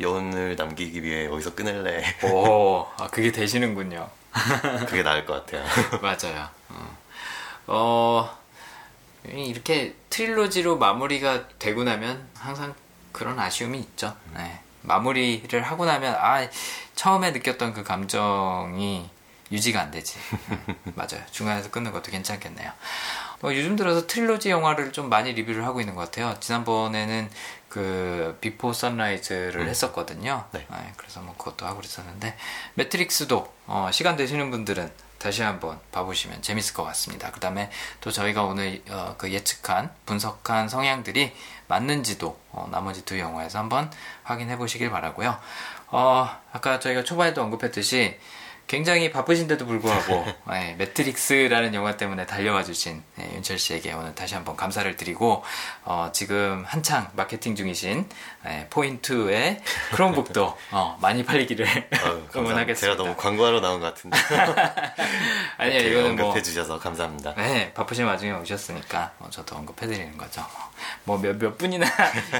여운을 0.00 0.56
남기기 0.56 1.02
위해 1.02 1.28
어디서 1.28 1.54
끊을래. 1.54 2.02
오, 2.24 2.86
아, 2.98 3.06
그게 3.08 3.30
되시는군요. 3.30 4.08
그게 4.88 5.02
나을 5.02 5.24
것 5.24 5.46
같아요. 5.46 5.64
맞아요. 6.02 6.48
어. 6.70 6.96
어, 7.68 8.38
이렇게 9.26 9.94
트릴로지로 10.08 10.76
마무리가 10.78 11.48
되고 11.58 11.84
나면 11.84 12.28
항상 12.36 12.74
그런 13.12 13.38
아쉬움이 13.38 13.78
있죠. 13.78 14.16
네. 14.34 14.60
마무리를 14.82 15.60
하고 15.62 15.84
나면 15.84 16.14
아 16.14 16.48
처음에 16.94 17.30
느꼈던 17.32 17.74
그 17.74 17.82
감정이 17.82 19.08
유지가 19.52 19.80
안 19.80 19.90
되지. 19.90 20.18
맞아요. 20.94 21.24
중간에서 21.30 21.70
끊는 21.70 21.92
것도 21.92 22.10
괜찮겠네요. 22.10 22.70
어, 23.42 23.48
요즘 23.52 23.74
들어서 23.74 24.06
트릴로지 24.06 24.50
영화를 24.50 24.92
좀 24.92 25.08
많이 25.08 25.32
리뷰를 25.32 25.64
하고 25.64 25.80
있는 25.80 25.94
것 25.94 26.02
같아요. 26.02 26.36
지난번에는 26.40 27.30
그 27.68 28.36
비포 28.40 28.72
선라이즈를 28.72 29.62
음. 29.62 29.68
했었거든요. 29.68 30.44
네. 30.52 30.66
네, 30.70 30.92
그래서 30.96 31.20
뭐 31.20 31.34
그것도 31.36 31.66
하고 31.66 31.78
그랬었는데 31.78 32.36
매트릭스도 32.74 33.52
어, 33.66 33.88
시간 33.92 34.16
되시는 34.16 34.50
분들은 34.50 34.90
다시 35.20 35.42
한번 35.42 35.78
봐보시면 35.92 36.40
재밌을 36.40 36.72
것 36.74 36.82
같습니다. 36.84 37.30
그 37.30 37.40
다음에 37.40 37.70
또 38.00 38.10
저희가 38.10 38.42
오늘 38.44 38.82
어, 38.88 39.14
그 39.18 39.30
예측한 39.30 39.90
분석한 40.06 40.68
성향들이 40.68 41.32
맞는지도 41.68 42.40
어, 42.50 42.68
나머지 42.72 43.04
두 43.04 43.18
영화에서 43.18 43.58
한번 43.58 43.90
확인해 44.22 44.56
보시길 44.56 44.90
바라고요. 44.90 45.38
어, 45.88 46.28
아까 46.52 46.80
저희가 46.80 47.04
초반에도 47.04 47.42
언급했듯이 47.42 48.18
굉장히 48.66 49.10
바쁘신데도 49.10 49.66
불구하고 49.66 50.24
네, 50.48 50.76
매트릭스라는 50.78 51.74
영화 51.74 51.96
때문에 51.96 52.24
달려와 52.24 52.62
주신 52.62 53.02
네, 53.16 53.28
윤철 53.34 53.58
씨에게 53.58 53.92
오늘 53.92 54.14
다시 54.14 54.36
한번 54.36 54.56
감사를 54.56 54.96
드리고 54.96 55.42
어, 55.84 56.10
지금 56.12 56.64
한창 56.66 57.10
마케팅 57.14 57.56
중이신 57.56 58.08
네, 58.42 58.66
포인트의 58.70 59.60
크롬북도 59.92 60.56
어, 60.72 60.98
많이 61.02 61.24
팔리기를 61.24 61.66
응원하겠습니다. 62.34 62.74
제가 62.80 62.96
너무 62.96 63.14
광고하러 63.14 63.60
나온 63.60 63.80
것 63.80 63.86
같은데 63.94 64.16
아니요 65.58 65.80
이거는 65.80 66.16
뭐 66.16 66.26
언급해 66.28 66.42
주셔서 66.42 66.78
감사합니다. 66.78 67.34
네 67.36 67.72
바쁘신 67.74 68.06
와중에 68.06 68.32
오셨으니까 68.32 69.12
어, 69.18 69.28
저도 69.30 69.56
언급해 69.56 69.86
드리는 69.86 70.16
거죠. 70.16 70.42
뭐 71.04 71.36
몇 71.38 71.48
몇 71.48 71.58
분이나 71.58 71.86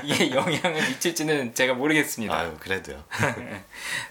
이게 0.03 0.31
영향을 0.31 0.81
미칠지는 0.89 1.55
제가 1.55 1.75
모르겠습니다. 1.75 2.35
아유 2.35 2.57
그래도요. 2.59 3.05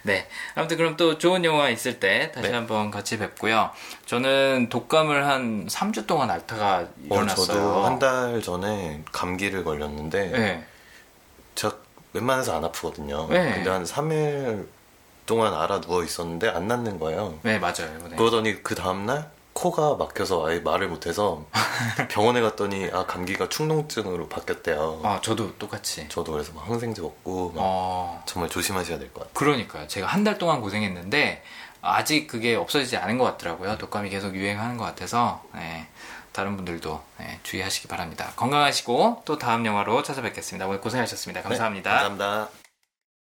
네 0.03 0.27
아무튼 0.53 0.77
그럼 0.77 0.95
또 0.95 1.17
좋은 1.17 1.43
영화 1.43 1.69
있을 1.69 1.99
때때 1.99 2.31
다시 2.31 2.49
네. 2.49 2.53
한번 2.55 2.91
같이 2.91 3.17
뵙고요. 3.17 3.71
저는 4.05 4.69
독감을 4.69 5.25
한 5.27 5.65
3주 5.67 6.05
동안 6.05 6.29
앓다가 6.29 6.87
일어났어요. 7.03 7.43
어, 7.43 7.45
저도 7.47 7.85
한 7.85 7.99
달 7.99 8.41
전에 8.41 9.01
감기를 9.11 9.65
걸렸는데 9.65 10.27
네. 10.27 10.65
제가 11.59 11.75
웬만해서 12.13 12.55
안 12.55 12.63
아프거든요. 12.63 13.27
네. 13.29 13.53
근데 13.55 13.69
한 13.69 13.83
3일 13.83 14.67
동안 15.25 15.53
알아 15.53 15.81
누워 15.81 16.03
있었는데 16.03 16.47
안 16.49 16.67
낫는 16.67 16.99
거예요. 16.99 17.37
네, 17.43 17.59
맞아요. 17.59 17.97
네. 18.09 18.15
그러더니 18.15 18.63
그 18.63 18.75
다음날 18.75 19.29
코가 19.53 19.95
막혀서 19.95 20.47
아예 20.47 20.59
말을 20.59 20.87
못해서 20.87 21.45
병원에 22.09 22.39
갔더니 22.39 22.89
아 22.93 23.05
감기가 23.05 23.49
충농증으로 23.49 24.29
바뀌었대요. 24.29 25.01
아 25.03 25.19
저도 25.21 25.55
똑같이. 25.57 26.07
저도 26.07 26.31
그래서 26.31 26.53
막 26.53 26.67
항생제 26.69 27.01
먹고 27.01 27.49
막 27.51 27.55
어... 27.61 28.23
정말 28.25 28.49
조심하셔야 28.49 28.97
될 28.97 29.09
것 29.11 29.19
같아요. 29.21 29.33
그러니까요. 29.33 29.87
제가 29.87 30.07
한 30.07 30.23
달 30.23 30.37
동안 30.37 30.61
고생했는데 30.61 31.43
아직 31.81 32.27
그게 32.27 32.55
없어지지 32.55 32.97
않은 32.97 33.17
것 33.17 33.25
같더라고요. 33.25 33.77
독감이 33.77 34.09
계속 34.09 34.33
유행하는 34.35 34.77
것 34.77 34.85
같아서 34.85 35.43
네, 35.53 35.87
다른 36.39 36.55
분들도 36.55 37.03
네, 37.17 37.37
주의하시기 37.43 37.89
바랍니다. 37.89 38.31
건강하시고 38.37 39.23
또 39.25 39.37
다음 39.37 39.65
영화로 39.65 40.03
찾아뵙겠습니다. 40.03 40.67
오늘 40.67 40.79
고생하셨습니다. 40.79 41.41
감사합니다. 41.41 41.89
네, 41.89 42.03
감사합니다. 42.07 42.58